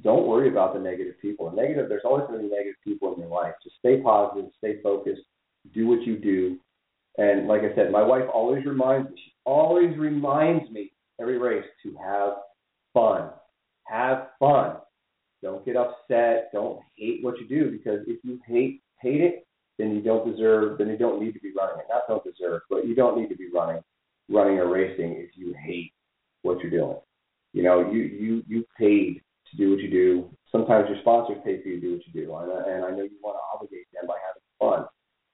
don't 0.02 0.26
worry 0.26 0.48
about 0.48 0.74
the 0.74 0.80
negative 0.80 1.14
people. 1.20 1.48
And 1.48 1.56
negative, 1.56 1.88
there's 1.88 2.02
always 2.04 2.26
going 2.26 2.42
to 2.42 2.48
be 2.48 2.54
negative 2.54 2.76
people 2.82 3.14
in 3.14 3.20
your 3.20 3.30
life. 3.30 3.54
Just 3.62 3.76
stay 3.78 4.00
positive, 4.00 4.50
stay 4.58 4.80
focused, 4.82 5.22
do 5.72 5.86
what 5.86 6.02
you 6.02 6.18
do. 6.18 6.58
And 7.18 7.46
like 7.46 7.60
I 7.60 7.74
said, 7.74 7.92
my 7.92 8.02
wife 8.02 8.24
always 8.32 8.64
reminds 8.64 9.10
me, 9.10 9.16
she 9.16 9.32
always 9.44 9.96
reminds 9.96 10.70
me 10.70 10.92
every 11.20 11.38
race 11.38 11.64
to 11.84 11.94
have 12.02 12.32
fun. 12.94 13.30
Have 13.92 14.28
fun. 14.38 14.76
Don't 15.42 15.62
get 15.66 15.76
upset. 15.76 16.48
Don't 16.50 16.80
hate 16.96 17.22
what 17.22 17.38
you 17.38 17.46
do 17.46 17.70
because 17.70 18.00
if 18.06 18.24
you 18.24 18.40
hate 18.46 18.80
hate 19.02 19.20
it, 19.20 19.46
then 19.78 19.94
you 19.94 20.00
don't 20.00 20.30
deserve. 20.30 20.78
Then 20.78 20.88
you 20.88 20.96
don't 20.96 21.22
need 21.22 21.32
to 21.32 21.40
be 21.40 21.52
running 21.54 21.78
it. 21.78 21.86
Not 21.90 22.04
don't 22.08 22.24
deserve, 22.24 22.62
but 22.70 22.86
you 22.86 22.94
don't 22.94 23.20
need 23.20 23.28
to 23.28 23.36
be 23.36 23.50
running 23.52 23.82
running 24.30 24.58
or 24.58 24.68
racing 24.68 25.16
if 25.18 25.36
you 25.36 25.54
hate 25.62 25.92
what 26.40 26.60
you're 26.60 26.70
doing. 26.70 26.96
You 27.52 27.64
know, 27.64 27.92
you 27.92 28.00
you 28.00 28.42
you 28.48 28.64
paid 28.78 29.20
to 29.50 29.56
do 29.58 29.72
what 29.72 29.80
you 29.80 29.90
do. 29.90 30.30
Sometimes 30.50 30.88
your 30.88 30.98
sponsors 31.00 31.36
pay 31.44 31.60
for 31.60 31.68
you 31.68 31.78
to 31.78 31.80
do 31.80 31.92
what 31.92 32.06
you 32.06 32.24
do, 32.24 32.34
and, 32.36 32.50
and 32.50 32.84
I 32.86 32.90
know 32.92 33.02
you 33.02 33.18
want 33.22 33.36
to 33.36 33.42
obligate 33.54 33.88
them 33.92 34.06
by 34.06 34.16
having 34.26 34.42
fun. 34.58 34.86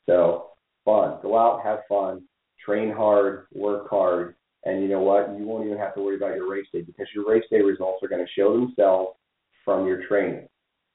So 0.06 0.50
fun, 0.84 1.18
go 1.22 1.38
out, 1.38 1.62
have 1.62 1.80
fun, 1.88 2.22
train 2.64 2.90
hard, 2.90 3.46
work 3.54 3.88
hard, 3.88 4.34
and 4.64 4.82
you 4.82 4.88
know 4.88 5.00
what? 5.00 5.28
You 5.38 5.46
won't 5.46 5.66
even 5.66 5.78
have 5.78 5.94
to 5.94 6.02
worry 6.02 6.16
about 6.16 6.34
your 6.34 6.50
race 6.50 6.66
day 6.72 6.82
because 6.82 7.06
your 7.14 7.28
race 7.28 7.44
day 7.50 7.60
results 7.60 8.02
are 8.02 8.08
going 8.08 8.24
to 8.24 8.32
show 8.32 8.52
themselves 8.52 9.16
from 9.64 9.86
your 9.86 10.06
training. 10.06 10.48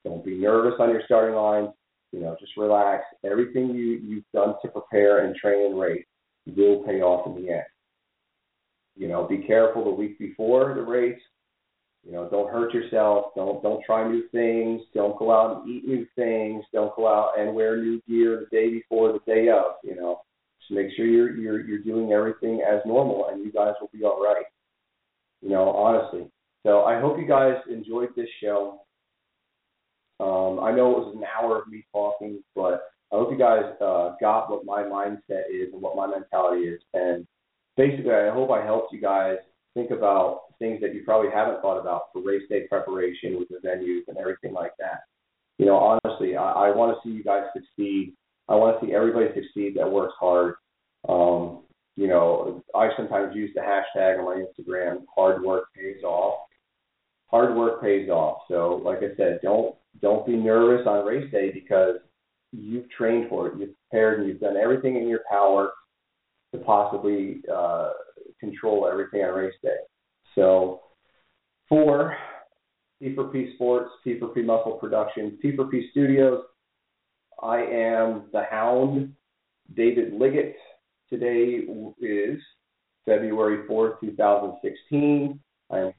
Don't 0.04 0.26
be 0.26 0.38
nervous 0.38 0.74
on 0.80 0.90
your 0.90 1.02
starting 1.06 1.36
lines. 1.36 1.70
You 2.12 2.20
know, 2.20 2.36
just 2.40 2.58
relax. 2.58 3.04
Everything 3.24 3.70
you 3.70 4.02
you've 4.04 4.32
done 4.34 4.56
to 4.62 4.68
prepare 4.68 5.26
and 5.26 5.36
train 5.36 5.66
and 5.66 5.80
race 5.80 6.06
will 6.46 6.84
pay 6.84 7.02
off 7.02 7.26
in 7.28 7.42
the 7.42 7.52
end. 7.52 7.64
You 8.96 9.08
know, 9.08 9.26
be 9.28 9.40
careful 9.40 9.84
the 9.84 9.92
week 9.92 10.20
before 10.20 10.76
the 10.76 10.82
race 10.82 11.20
you 12.06 12.12
know, 12.12 12.28
don't 12.30 12.52
hurt 12.52 12.74
yourself. 12.74 13.28
Don't 13.36 13.64
don't 13.64 13.84
try 13.86 14.08
new 14.08 14.28
things. 14.30 14.82
Don't 14.94 15.18
go 15.18 15.32
out 15.32 15.62
and 15.62 15.70
eat 15.70 15.88
new 15.88 16.06
things. 16.16 16.66
Don't 16.74 16.94
go 16.96 17.08
out 17.08 17.40
and 17.40 17.56
wear 17.56 17.78
new 17.78 18.02
gear 18.08 18.42
the 18.42 18.58
day 18.58 18.70
before 18.70 19.14
the 19.14 19.20
day 19.26 19.48
of. 19.50 19.76
You 19.84 19.96
know, 19.96 20.22
just 20.64 20.76
make 20.76 20.96
sure 20.96 21.06
you're 21.06 21.36
you're 21.36 21.62
you're 21.62 21.80
doing 21.80 22.12
everything 22.12 22.62
as 22.62 22.80
normal, 22.86 23.30
and 23.30 23.44
you 23.44 23.52
guys 23.52 23.74
will 23.82 23.90
be 23.94 24.04
all 24.04 24.24
right. 24.24 24.46
You 25.42 25.50
know, 25.50 25.70
honestly. 25.70 26.30
So 26.66 26.84
I 26.84 27.00
hope 27.00 27.20
you 27.20 27.28
guys 27.28 27.56
enjoyed 27.70 28.10
this 28.16 28.30
show. 28.42 28.82
Um, 30.20 30.60
I 30.62 30.72
know 30.72 30.92
it 30.92 31.06
was 31.06 31.16
an 31.16 31.24
hour 31.38 31.62
of 31.62 31.68
me 31.68 31.84
talking, 31.92 32.42
but 32.56 32.86
I 33.12 33.18
hope 33.18 33.32
you 33.32 33.38
guys 33.38 33.64
uh, 33.82 34.16
got 34.22 34.50
what 34.50 34.66
my 34.66 34.84
mindset 34.84 35.50
is 35.52 35.74
and 35.74 35.82
what 35.82 35.98
my 35.98 36.08
mentality 36.08 36.64
is. 36.64 36.80
And 36.94 37.28
basically, 37.76 38.14
I 38.14 38.32
hope 38.32 38.50
I 38.50 38.64
helped 38.64 38.94
you 38.94 39.02
guys 39.02 39.38
think 39.74 39.92
about 39.92 40.44
things 40.60 40.80
that 40.82 40.94
you 40.94 41.04
probably 41.04 41.30
haven't 41.34 41.62
thought 41.62 41.80
about 41.80 42.04
for 42.14 42.22
race 42.22 42.44
day 42.48 42.68
preparation 42.70 43.38
with 43.38 43.50
the 43.50 43.68
venues 43.68 44.08
and 44.08 44.18
everything 44.18 44.54
like 44.54 44.72
that. 44.80 45.02
You 45.58 45.66
know, 45.66 45.76
honestly, 45.76 46.38
I, 46.38 46.52
I 46.52 46.76
want 46.76 46.96
to 46.96 47.08
see 47.08 47.14
you 47.14 47.24
guys 47.24 47.44
succeed. 47.54 48.14
I 48.50 48.56
want 48.56 48.80
to 48.80 48.86
see 48.86 48.94
everybody 48.94 49.28
succeed 49.34 49.76
that 49.78 49.90
works 49.90 50.14
hard. 50.20 50.56
Um, 51.08 51.64
you 51.96 52.08
know, 52.08 52.64
I 52.76 52.90
sometimes 52.98 53.36
use 53.36 53.52
the 53.54 53.62
hashtag 53.62 54.20
on 54.20 54.26
my 54.26 54.44
Instagram, 54.44 55.04
hard 55.14 55.44
work 55.44 55.66
pays 55.76 56.04
off. 56.04 56.40
Hard 57.28 57.56
work 57.56 57.82
pays 57.82 58.10
off. 58.10 58.44
So, 58.48 58.82
like 58.84 59.00
I 59.00 59.16
said, 59.18 59.40
don't 59.42 59.76
don't 60.02 60.26
be 60.26 60.36
nervous 60.36 60.86
on 60.88 61.06
race 61.06 61.32
day 61.32 61.52
because 61.52 61.96
you've 62.52 62.90
trained 62.90 63.30
for 63.30 63.48
it, 63.48 63.58
you've 63.58 63.76
prepared, 63.90 64.20
and 64.20 64.28
you've 64.28 64.40
done 64.40 64.58
everything 64.58 64.98
in 64.98 65.08
your 65.08 65.22
power 65.30 65.72
to 66.54 66.60
possibly 66.60 67.42
uh, 67.54 67.92
control 68.40 68.88
everything 68.90 69.22
on 69.22 69.34
race 69.34 69.54
day. 69.64 69.78
So 70.36 70.82
for 71.68 72.16
P4P 73.02 73.58
Sportz, 73.58 73.88
P4P 74.06 74.46
Muscle 74.46 74.74
Production, 74.74 75.38
P4P 75.44 75.92
Studios, 75.92 76.44
I 77.44 77.58
am 77.60 78.24
the 78.32 78.44
Hound, 78.50 79.14
David 79.76 80.14
Liggett. 80.14 80.56
Today 81.10 81.60
is 82.02 82.40
February 83.06 83.68
4th, 83.70 84.00
2016. 84.00 85.40
I'm 85.70 85.94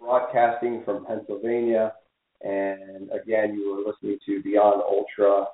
broadcasting 0.00 0.82
from 0.84 1.06
Pennsylvania. 1.06 1.92
And 2.42 3.10
again, 3.10 3.54
you 3.54 3.72
are 3.72 3.88
listening 3.88 4.18
to 4.26 4.42
Beyond 4.42 4.82
Ultra. 4.82 5.46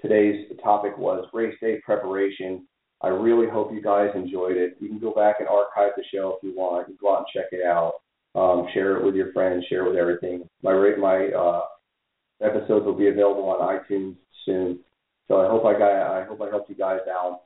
Today's 0.00 0.46
topic 0.64 0.96
was 0.96 1.28
race 1.34 1.54
day 1.60 1.80
preparation 1.84 2.66
I 3.00 3.08
really 3.08 3.48
hope 3.48 3.72
you 3.72 3.80
guys 3.80 4.10
enjoyed 4.14 4.56
it. 4.56 4.76
You 4.80 4.88
can 4.88 4.98
go 4.98 5.12
back 5.12 5.36
and 5.38 5.48
archive 5.48 5.92
the 5.96 6.02
show 6.12 6.36
if 6.36 6.42
you 6.42 6.56
want. 6.56 6.88
You 6.88 6.96
go 7.00 7.14
out 7.14 7.18
and 7.18 7.26
check 7.32 7.52
it 7.52 7.64
out. 7.64 7.94
Um, 8.34 8.66
share 8.74 8.96
it 8.96 9.04
with 9.04 9.14
your 9.14 9.32
friends. 9.32 9.64
Share 9.68 9.86
it 9.86 9.90
with 9.90 9.98
everything. 9.98 10.48
My 10.62 10.72
my 10.98 11.28
uh, 11.28 11.62
episodes 12.42 12.86
will 12.86 12.98
be 12.98 13.08
available 13.08 13.48
on 13.48 13.78
iTunes 13.78 14.16
soon. 14.48 14.78
So 15.28 15.40
I 15.40 15.48
hope 15.48 15.64
I 15.66 15.78
got 15.78 15.92
I 15.92 16.24
hope 16.24 16.40
I 16.40 16.48
helped 16.48 16.70
you 16.70 16.74
guys 16.74 17.00
out. 17.08 17.42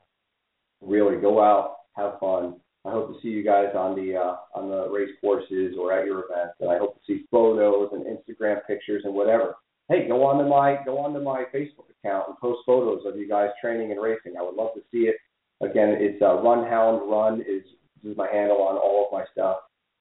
Really, 0.81 1.21
go 1.21 1.43
out, 1.43 1.77
have 1.97 2.19
fun. 2.21 2.57
I 2.85 2.91
hope 2.91 3.15
to 3.15 3.21
see 3.21 3.29
you 3.29 3.45
guys 3.45 3.75
on 3.77 3.95
the 3.95 4.17
uh, 4.17 4.37
on 4.55 4.69
the 4.69 4.89
race 4.91 5.11
courses 5.21 5.75
or 5.79 5.93
at 5.93 6.07
your 6.07 6.25
events, 6.25 6.55
and 6.61 6.71
I 6.71 6.79
hope 6.79 6.95
to 6.95 7.01
see 7.07 7.27
photos 7.31 7.91
and 7.93 8.05
Instagram 8.07 8.61
pictures 8.67 9.03
and 9.05 9.15
whatever. 9.15 9.57
Hey, 9.89 10.07
go 10.09 10.25
on 10.25 10.43
to 10.43 10.49
my 10.49 10.79
go 10.85 10.99
on 10.99 11.13
to 11.15 11.21
my 11.21 11.45
Facebook 11.55 11.91
account 11.99 12.29
and 12.29 12.39
post 12.39 12.61
photos 12.65 13.03
of 13.05 13.17
you 13.17 13.29
guys 13.29 13.51
training 13.61 13.91
and 13.91 14.01
racing. 14.01 14.35
I 14.39 14.43
would 14.43 14.55
love 14.55 14.75
to 14.75 14.83
see 14.91 15.09
it. 15.09 15.17
Again, 15.61 15.97
it's 15.99 16.21
uh, 16.23 16.41
Run 16.43 16.67
Hound 16.69 17.09
Run 17.09 17.41
is, 17.41 17.63
is 18.05 18.17
my 18.17 18.29
handle 18.33 18.63
on 18.63 18.77
all 18.77 19.07
of 19.07 19.13
my 19.13 19.25
stuff. 19.31 19.59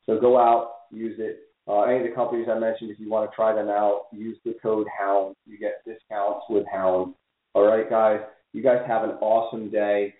So 0.08 0.20
go 0.20 0.40
out, 0.40 0.72
use 0.92 1.18
it, 1.20 1.51
Uh, 1.68 1.84
any 1.84 2.00
of 2.00 2.04
the 2.04 2.16
companies 2.16 2.48
I 2.50 2.58
mentioned, 2.58 2.90
if 2.92 3.00
you 3.00 3.10
want 3.10 3.30
to 3.30 3.36
try 3.36 3.54
them 3.54 3.70
out, 3.70 4.08
use 4.12 4.38
the 4.44 4.56
code 4.62 4.88
HOUND. 5.00 5.36
You 5.46 5.58
get 5.58 5.84
discounts 5.86 6.46
with 6.50 6.66
HOUND. 6.72 7.14
All 7.54 7.66
right, 7.66 7.90
guys. 7.90 8.22
You 8.54 8.64
guys 8.64 8.82
have 8.88 9.04
an 9.04 9.12
awesome 9.22 9.70
day. 9.70 10.14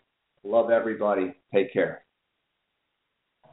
Love 0.44 0.70
everybody. 0.70 1.34
Take 1.54 1.74
care. 1.74 2.04